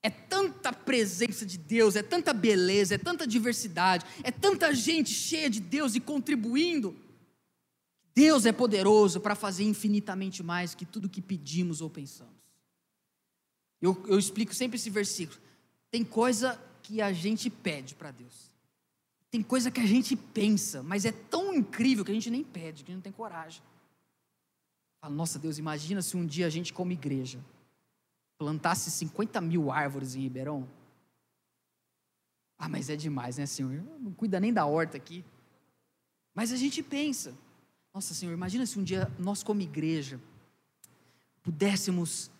É 0.00 0.08
tanta 0.08 0.72
presença 0.72 1.44
de 1.44 1.58
Deus, 1.58 1.96
é 1.96 2.02
tanta 2.02 2.32
beleza, 2.32 2.94
é 2.94 2.98
tanta 2.98 3.26
diversidade, 3.26 4.06
é 4.22 4.30
tanta 4.30 4.72
gente 4.72 5.10
cheia 5.10 5.50
de 5.50 5.58
Deus 5.58 5.96
e 5.96 6.00
contribuindo. 6.00 6.96
Deus 8.14 8.46
é 8.46 8.52
poderoso 8.52 9.20
para 9.20 9.34
fazer 9.34 9.64
infinitamente 9.64 10.42
mais 10.42 10.74
que 10.74 10.86
tudo 10.86 11.08
que 11.08 11.20
pedimos 11.20 11.80
ou 11.80 11.90
pensamos. 11.90 12.38
Eu, 13.80 14.00
eu 14.08 14.18
explico 14.18 14.54
sempre 14.54 14.76
esse 14.76 14.90
versículo. 14.90 15.40
Tem 15.90 16.04
coisa 16.04 16.60
que 16.82 17.00
a 17.00 17.12
gente 17.12 17.48
pede 17.50 17.94
para 17.94 18.10
Deus. 18.10 18.48
Tem 19.30 19.42
coisa 19.42 19.70
que 19.70 19.80
a 19.80 19.86
gente 19.86 20.16
pensa, 20.16 20.82
mas 20.82 21.04
é 21.04 21.12
tão 21.12 21.54
incrível 21.54 22.04
que 22.04 22.10
a 22.10 22.14
gente 22.14 22.30
nem 22.30 22.42
pede, 22.42 22.82
que 22.82 22.90
a 22.90 22.94
gente 22.94 22.98
não 22.98 23.02
tem 23.02 23.12
coragem. 23.12 23.62
Fala, 25.00 25.14
nossa 25.14 25.38
Deus, 25.38 25.58
imagina 25.58 26.00
se 26.02 26.16
um 26.16 26.26
dia 26.26 26.46
a 26.46 26.50
gente, 26.50 26.72
como 26.72 26.92
igreja, 26.92 27.38
plantasse 28.38 28.90
50 28.90 29.40
mil 29.40 29.70
árvores 29.70 30.14
em 30.14 30.20
Ribeirão. 30.20 30.68
Ah, 32.58 32.68
mas 32.68 32.88
é 32.88 32.96
demais, 32.96 33.36
né, 33.38 33.46
Senhor? 33.46 33.84
Não 34.00 34.12
cuida 34.12 34.40
nem 34.40 34.52
da 34.52 34.64
horta 34.66 34.96
aqui. 34.96 35.24
Mas 36.34 36.52
a 36.52 36.56
gente 36.56 36.82
pensa, 36.82 37.34
nossa 37.92 38.14
Senhor, 38.14 38.32
imagina 38.32 38.64
se 38.64 38.78
um 38.78 38.84
dia 38.84 39.12
nós, 39.18 39.42
como 39.42 39.60
igreja, 39.60 40.20
pudéssemos 41.42 42.30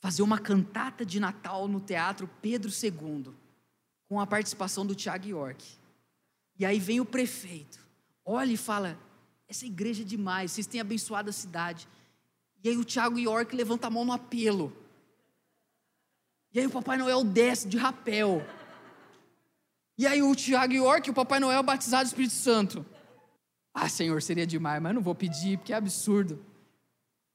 fazer 0.00 0.22
uma 0.22 0.38
cantata 0.38 1.04
de 1.04 1.18
Natal 1.18 1.66
no 1.68 1.80
Teatro 1.80 2.28
Pedro 2.40 2.70
II, 2.70 3.32
com 4.08 4.20
a 4.20 4.26
participação 4.26 4.86
do 4.86 4.94
Tiago 4.94 5.26
York. 5.26 5.64
E 6.58 6.64
aí 6.64 6.78
vem 6.78 7.00
o 7.00 7.04
prefeito, 7.04 7.78
olha 8.24 8.52
e 8.52 8.56
fala: 8.56 8.98
essa 9.48 9.66
igreja 9.66 10.02
é 10.02 10.06
demais, 10.06 10.52
vocês 10.52 10.66
têm 10.66 10.80
abençoado 10.80 11.30
a 11.30 11.32
cidade. 11.32 11.88
E 12.62 12.68
aí 12.68 12.76
o 12.76 12.84
Tiago 12.84 13.18
York 13.18 13.54
levanta 13.54 13.86
a 13.86 13.90
mão 13.90 14.04
no 14.04 14.12
apelo. 14.12 14.76
E 16.52 16.58
aí 16.58 16.66
o 16.66 16.70
Papai 16.70 16.96
Noel 16.96 17.22
desce 17.24 17.68
de 17.68 17.76
rapel. 17.76 18.44
E 19.96 20.06
aí 20.06 20.22
o 20.22 20.34
Tiago 20.34 20.72
York 20.72 21.08
e 21.08 21.10
o 21.10 21.14
Papai 21.14 21.40
Noel 21.40 21.62
batizado 21.62 22.04
do 22.04 22.08
Espírito 22.08 22.34
Santo. 22.34 22.84
Ah, 23.72 23.88
Senhor, 23.88 24.20
seria 24.22 24.46
demais, 24.46 24.82
mas 24.82 24.94
não 24.94 25.02
vou 25.02 25.14
pedir, 25.14 25.58
porque 25.58 25.72
é 25.72 25.76
absurdo. 25.76 26.44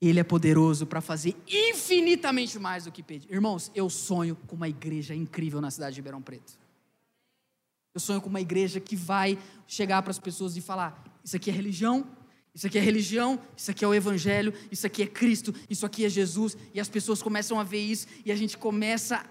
Ele 0.06 0.20
é 0.20 0.24
poderoso 0.24 0.86
para 0.86 1.00
fazer 1.00 1.34
infinitamente 1.48 2.60
mais 2.60 2.84
do 2.84 2.92
que 2.92 3.02
pedir. 3.02 3.32
Irmãos, 3.32 3.72
eu 3.74 3.90
sonho 3.90 4.36
com 4.48 4.56
uma 4.56 4.68
igreja 4.68 5.16
incrível 5.16 5.62
na 5.62 5.72
cidade 5.72 5.96
de 5.96 6.02
Ribeirão 6.02 6.22
Preto. 6.22 6.60
Eu 7.94 8.02
sonho 8.02 8.20
com 8.20 8.28
uma 8.28 8.42
igreja 8.42 8.82
que 8.82 8.98
vai 8.98 9.40
chegar 9.66 10.02
para 10.02 10.12
as 10.12 10.20
pessoas 10.20 10.58
e 10.58 10.62
falar: 10.62 11.02
Isso 11.24 11.38
aqui 11.38 11.50
é 11.50 11.54
religião, 11.54 12.06
isso 12.54 12.68
aqui 12.68 12.78
é 12.78 12.82
religião, 12.82 13.40
isso 13.56 13.72
aqui 13.72 13.86
é 13.86 13.88
o 13.88 13.94
Evangelho, 13.94 14.54
isso 14.70 14.86
aqui 14.86 15.04
é 15.04 15.08
Cristo, 15.08 15.56
isso 15.70 15.86
aqui 15.86 16.04
é 16.04 16.10
Jesus. 16.10 16.58
E 16.74 16.82
as 16.82 16.90
pessoas 16.90 17.22
começam 17.22 17.58
a 17.58 17.64
ver 17.64 17.80
isso 17.80 18.06
e 18.26 18.32
a 18.32 18.36
gente 18.36 18.58
começa 18.58 19.26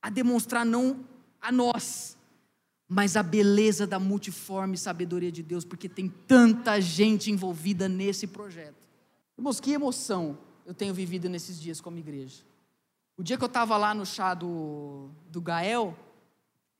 a 0.00 0.08
demonstrar 0.08 0.64
não 0.64 1.04
a 1.40 1.50
nós, 1.50 2.16
mas 2.88 3.16
a 3.16 3.24
beleza 3.24 3.88
da 3.88 3.98
multiforme 3.98 4.76
sabedoria 4.76 5.32
de 5.32 5.42
Deus, 5.42 5.64
porque 5.64 5.88
tem 5.88 6.08
tanta 6.08 6.80
gente 6.80 7.30
envolvida 7.30 7.88
nesse 7.88 8.28
projeto. 8.28 8.89
Irmãos, 9.40 9.58
que 9.58 9.72
emoção 9.72 10.36
eu 10.66 10.74
tenho 10.74 10.92
vivido 10.92 11.26
nesses 11.26 11.58
dias 11.58 11.80
como 11.80 11.96
igreja. 11.96 12.42
O 13.16 13.22
dia 13.22 13.38
que 13.38 13.42
eu 13.42 13.46
estava 13.46 13.74
lá 13.78 13.94
no 13.94 14.04
chá 14.04 14.34
do, 14.34 15.08
do 15.30 15.40
Gael, 15.40 15.96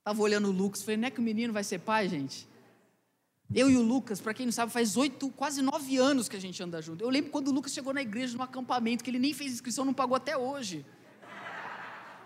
estava 0.01 0.21
olhando 0.21 0.49
o 0.49 0.53
Lucas, 0.53 0.83
falei, 0.83 0.99
não 0.99 1.09
é 1.09 1.11
que 1.11 1.21
o 1.21 1.23
menino 1.23 1.55
vai 1.55 1.65
ser 1.65 1.79
pai, 1.79 2.07
gente? 2.07 2.47
Eu 3.55 3.71
e 3.71 3.79
o 3.79 3.83
Lucas, 3.83 4.21
para 4.21 4.35
quem 4.35 4.45
não 4.45 4.53
sabe, 4.53 4.71
faz 4.71 4.95
oito, 4.99 5.31
quase 5.31 5.63
nove 5.63 5.97
anos 5.97 6.29
que 6.29 6.37
a 6.37 6.39
gente 6.39 6.63
anda 6.63 6.83
junto. 6.83 7.03
Eu 7.03 7.09
lembro 7.09 7.31
quando 7.31 7.49
o 7.49 7.51
Lucas 7.51 7.73
chegou 7.73 7.95
na 7.95 8.03
igreja 8.03 8.37
no 8.37 8.43
acampamento, 8.43 9.03
que 9.03 9.09
ele 9.09 9.19
nem 9.19 9.33
fez 9.33 9.55
inscrição, 9.55 9.87
não 9.87 9.95
pagou 9.95 10.15
até 10.15 10.37
hoje. 10.37 10.85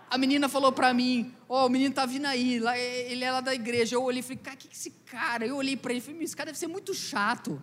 A 0.09 0.17
menina 0.17 0.49
falou 0.49 0.73
para 0.73 0.93
mim, 0.93 1.33
ó, 1.47 1.63
oh, 1.63 1.67
o 1.67 1.69
menino 1.69 1.95
tá 1.95 2.05
vindo 2.05 2.25
aí, 2.25 2.61
ele 3.09 3.23
é 3.23 3.31
lá 3.31 3.39
da 3.39 3.55
igreja. 3.55 3.95
Eu 3.95 4.03
olhei 4.03 4.19
e 4.19 4.23
falei, 4.23 4.39
cara, 4.39 4.57
o 4.57 4.59
que, 4.59 4.67
que 4.67 4.75
esse 4.75 4.89
cara? 4.89 5.47
Eu 5.47 5.55
olhei 5.55 5.77
para 5.77 5.93
ele 5.93 5.99
e 5.99 6.03
falei, 6.03 6.21
esse 6.23 6.35
cara 6.35 6.47
deve 6.47 6.59
ser 6.59 6.67
muito 6.67 6.93
chato. 6.93 7.61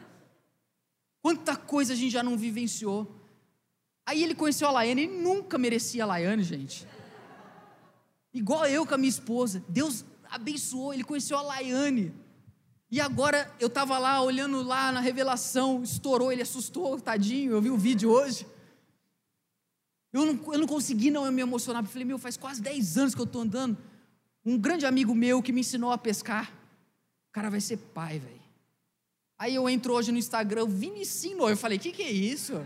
Quanta 1.22 1.56
coisa 1.56 1.92
a 1.92 1.96
gente 1.96 2.10
já 2.10 2.22
não 2.22 2.36
vivenciou. 2.36 3.10
Aí 4.04 4.24
ele 4.24 4.34
conheceu 4.34 4.66
a 4.66 4.72
Laiane, 4.72 5.02
ele 5.02 5.22
nunca 5.22 5.56
merecia 5.56 6.02
a 6.02 6.06
Laiane, 6.06 6.42
gente. 6.42 6.86
Igual 8.34 8.66
eu 8.66 8.84
com 8.84 8.94
a 8.94 8.98
minha 8.98 9.08
esposa. 9.08 9.64
Deus 9.68 10.04
abençoou, 10.28 10.92
ele 10.92 11.04
conheceu 11.04 11.38
a 11.38 11.42
Laiane. 11.42 12.12
E 12.90 13.00
agora 13.00 13.50
eu 13.60 13.68
estava 13.68 13.96
lá 13.98 14.20
olhando 14.20 14.62
lá 14.62 14.90
na 14.90 15.00
revelação, 15.00 15.82
estourou, 15.82 16.32
ele 16.32 16.42
assustou, 16.42 17.00
tadinho, 17.00 17.52
eu 17.52 17.62
vi 17.62 17.70
o 17.70 17.78
vídeo 17.78 18.10
hoje. 18.10 18.46
Eu 20.12 20.26
não, 20.26 20.52
eu 20.52 20.58
não 20.58 20.66
consegui 20.66 21.10
não 21.10 21.24
eu 21.24 21.32
me 21.32 21.40
emocionar, 21.40 21.82
porque 21.82 21.92
falei, 21.92 22.04
meu, 22.04 22.18
faz 22.18 22.36
quase 22.36 22.60
10 22.60 22.98
anos 22.98 23.14
que 23.14 23.20
eu 23.20 23.24
estou 23.24 23.42
andando. 23.42 23.78
Um 24.44 24.58
grande 24.58 24.84
amigo 24.84 25.14
meu 25.14 25.40
que 25.40 25.52
me 25.52 25.60
ensinou 25.60 25.92
a 25.92 25.96
pescar, 25.96 26.52
o 27.30 27.32
cara 27.32 27.48
vai 27.48 27.60
ser 27.60 27.78
pai, 27.78 28.18
velho. 28.18 28.41
Aí 29.43 29.57
eu 29.57 29.68
entro 29.68 29.93
hoje 29.93 30.12
no 30.12 30.18
Instagram, 30.18 30.66
Vinicinho, 30.66 31.49
eu 31.49 31.57
falei, 31.57 31.76
o 31.76 31.80
que, 31.80 31.90
que 31.90 32.05
é 32.05 32.12
isso? 32.12 32.64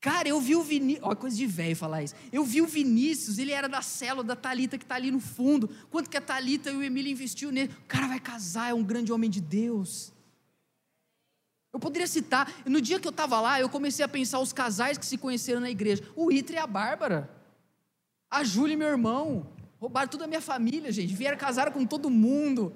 Cara, 0.00 0.26
eu 0.26 0.40
vi 0.40 0.56
o 0.56 0.62
Vinícius, 0.62 1.06
olha 1.06 1.14
coisa 1.14 1.36
de 1.36 1.46
velho 1.46 1.76
falar 1.76 2.02
isso. 2.02 2.14
Eu 2.32 2.42
vi 2.42 2.62
o 2.62 2.66
Vinícius, 2.66 3.36
ele 3.36 3.52
era 3.52 3.68
da 3.68 3.82
célula 3.82 4.24
da 4.24 4.34
Talita 4.34 4.78
que 4.78 4.84
está 4.84 4.94
ali 4.94 5.10
no 5.10 5.20
fundo. 5.20 5.68
Quanto 5.90 6.08
que 6.08 6.16
a 6.16 6.22
Talita 6.22 6.70
e 6.70 6.74
o 6.74 6.82
Emílio 6.82 7.12
investiu 7.12 7.52
nele? 7.52 7.70
O 7.84 7.86
cara 7.86 8.08
vai 8.08 8.18
casar, 8.18 8.70
é 8.70 8.72
um 8.72 8.82
grande 8.82 9.12
homem 9.12 9.28
de 9.28 9.42
Deus. 9.42 10.10
Eu 11.70 11.78
poderia 11.78 12.06
citar, 12.06 12.50
no 12.64 12.80
dia 12.80 12.98
que 12.98 13.06
eu 13.06 13.10
estava 13.10 13.38
lá, 13.42 13.60
eu 13.60 13.68
comecei 13.68 14.02
a 14.02 14.08
pensar 14.08 14.40
os 14.40 14.54
casais 14.54 14.96
que 14.96 15.04
se 15.04 15.18
conheceram 15.18 15.60
na 15.60 15.68
igreja. 15.68 16.02
O 16.16 16.32
Itra 16.32 16.56
e 16.56 16.58
a 16.58 16.66
Bárbara. 16.66 17.28
A 18.30 18.42
Júlia 18.42 18.72
e 18.72 18.76
meu 18.78 18.88
irmão. 18.88 19.52
Roubaram 19.78 20.08
toda 20.08 20.24
a 20.24 20.26
minha 20.26 20.40
família, 20.40 20.90
gente. 20.90 21.14
Vieram 21.14 21.36
casar 21.36 21.70
com 21.72 21.84
todo 21.84 22.08
mundo. 22.08 22.74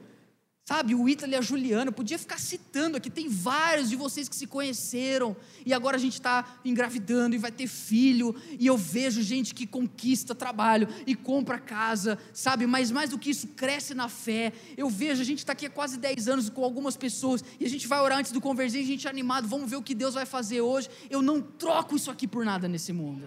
Sabe, 0.68 0.94
o 0.94 1.08
Ítalo 1.08 1.32
e 1.32 1.34
a 1.34 1.40
Juliana, 1.40 1.90
podia 1.90 2.18
ficar 2.18 2.38
citando 2.38 2.98
aqui, 2.98 3.08
tem 3.08 3.26
vários 3.26 3.88
de 3.88 3.96
vocês 3.96 4.28
que 4.28 4.36
se 4.36 4.46
conheceram, 4.46 5.34
e 5.64 5.72
agora 5.72 5.96
a 5.96 5.98
gente 5.98 6.12
está 6.12 6.58
engravidando 6.62 7.34
e 7.34 7.38
vai 7.38 7.50
ter 7.50 7.66
filho, 7.66 8.36
e 8.50 8.66
eu 8.66 8.76
vejo 8.76 9.22
gente 9.22 9.54
que 9.54 9.66
conquista 9.66 10.34
trabalho 10.34 10.86
e 11.06 11.14
compra 11.14 11.58
casa, 11.58 12.18
sabe, 12.34 12.66
mas 12.66 12.90
mais 12.90 13.08
do 13.08 13.18
que 13.18 13.30
isso, 13.30 13.46
cresce 13.46 13.94
na 13.94 14.10
fé. 14.10 14.52
Eu 14.76 14.90
vejo, 14.90 15.22
a 15.22 15.24
gente 15.24 15.38
está 15.38 15.54
aqui 15.54 15.64
há 15.64 15.70
quase 15.70 15.96
10 15.96 16.28
anos 16.28 16.50
com 16.50 16.62
algumas 16.62 16.98
pessoas, 16.98 17.42
e 17.58 17.64
a 17.64 17.68
gente 17.70 17.88
vai 17.88 18.00
orar 18.00 18.18
antes 18.18 18.30
do 18.30 18.38
convergir, 18.38 18.82
a 18.82 18.86
gente 18.86 19.06
é 19.06 19.10
animado, 19.10 19.48
vamos 19.48 19.70
ver 19.70 19.76
o 19.76 19.82
que 19.82 19.94
Deus 19.94 20.12
vai 20.12 20.26
fazer 20.26 20.60
hoje. 20.60 20.90
Eu 21.08 21.22
não 21.22 21.40
troco 21.40 21.96
isso 21.96 22.10
aqui 22.10 22.28
por 22.28 22.44
nada 22.44 22.68
nesse 22.68 22.92
mundo. 22.92 23.26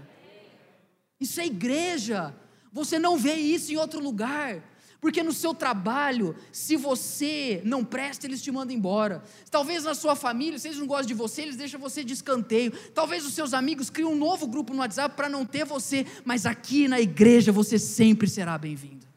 Isso 1.19 1.41
é 1.41 1.47
igreja, 1.47 2.35
você 2.71 2.99
não 2.99 3.17
vê 3.17 3.33
isso 3.33 3.71
em 3.71 3.77
outro 3.77 3.99
lugar. 3.99 4.69
Porque 5.01 5.23
no 5.23 5.33
seu 5.33 5.51
trabalho, 5.55 6.35
se 6.51 6.77
você 6.77 7.59
não 7.65 7.83
presta, 7.83 8.27
eles 8.27 8.39
te 8.39 8.51
mandam 8.51 8.75
embora. 8.75 9.23
Talvez 9.49 9.83
na 9.83 9.95
sua 9.95 10.15
família, 10.15 10.59
se 10.59 10.67
eles 10.67 10.77
não 10.77 10.85
gostam 10.85 11.07
de 11.07 11.15
você, 11.15 11.41
eles 11.41 11.55
deixam 11.55 11.79
você 11.79 12.03
de 12.03 12.13
escanteio. 12.13 12.71
Talvez 12.91 13.25
os 13.25 13.33
seus 13.33 13.51
amigos 13.55 13.89
criem 13.89 14.07
um 14.07 14.15
novo 14.15 14.45
grupo 14.45 14.73
no 14.73 14.79
WhatsApp 14.79 15.15
para 15.15 15.27
não 15.27 15.43
ter 15.43 15.65
você, 15.65 16.05
mas 16.23 16.45
aqui 16.45 16.87
na 16.87 17.01
igreja 17.01 17.51
você 17.51 17.79
sempre 17.79 18.27
será 18.27 18.55
bem-vindo. 18.59 19.07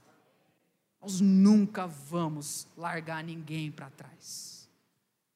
Nós 1.03 1.21
nunca 1.21 1.87
vamos 1.87 2.67
largar 2.79 3.23
ninguém 3.23 3.71
para 3.71 3.91
trás. 3.91 4.67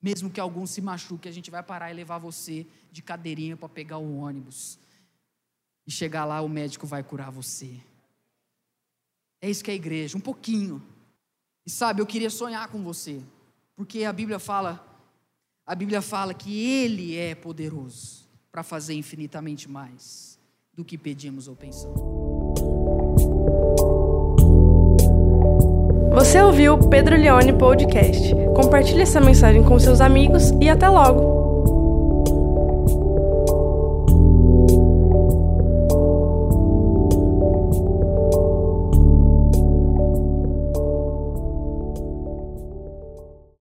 Mesmo 0.01 0.31
que 0.31 0.41
algum 0.41 0.67
se 0.67 0.81
machuque, 0.81 1.29
a 1.29 1.33
gente 1.33 1.51
vai 1.51 1.63
parar 1.63 1.91
e 1.91 1.95
levar 1.95 2.17
você 2.17 2.67
de 2.91 3.03
cadeirinha 3.03 3.55
para 3.55 3.69
pegar 3.69 3.99
o 3.99 4.17
ônibus. 4.17 4.79
E 5.87 5.91
chegar 5.91 6.25
lá, 6.25 6.41
o 6.41 6.49
médico 6.49 6.87
vai 6.87 7.03
curar 7.03 7.31
você. 7.31 7.77
É 9.41 9.49
isso 9.49 9.63
que 9.63 9.71
é 9.71 9.75
a 9.75 9.77
igreja, 9.77 10.17
um 10.17 10.21
pouquinho. 10.21 10.83
E 11.65 11.71
sabe, 11.71 12.01
eu 12.01 12.07
queria 12.07 12.31
sonhar 12.31 12.69
com 12.69 12.83
você, 12.83 13.21
porque 13.77 14.05
a 14.05 14.13
Bíblia 14.13 14.39
fala, 14.39 14.85
a 15.67 15.75
Bíblia 15.75 16.03
fala 16.03 16.35
que 16.35 16.59
ele 16.59 17.17
é 17.17 17.35
poderoso 17.35 18.27
para 18.51 18.63
fazer 18.63 18.95
infinitamente 18.95 19.71
mais 19.71 20.39
do 20.75 20.85
que 20.85 20.97
pedimos 20.97 21.47
ou 21.47 21.55
pensamos. 21.55 22.01
Você 26.15 26.41
ouviu 26.41 26.75
o 26.75 26.89
Pedro 26.89 27.17
Leone 27.17 27.53
Podcast. 27.53 28.35
Compartilhe 28.57 29.03
essa 29.03 29.21
mensagem 29.21 29.63
com 29.63 29.79
seus 29.79 30.01
amigos 30.01 30.51
e 30.61 30.69
até 30.69 30.89
logo. 30.89 31.38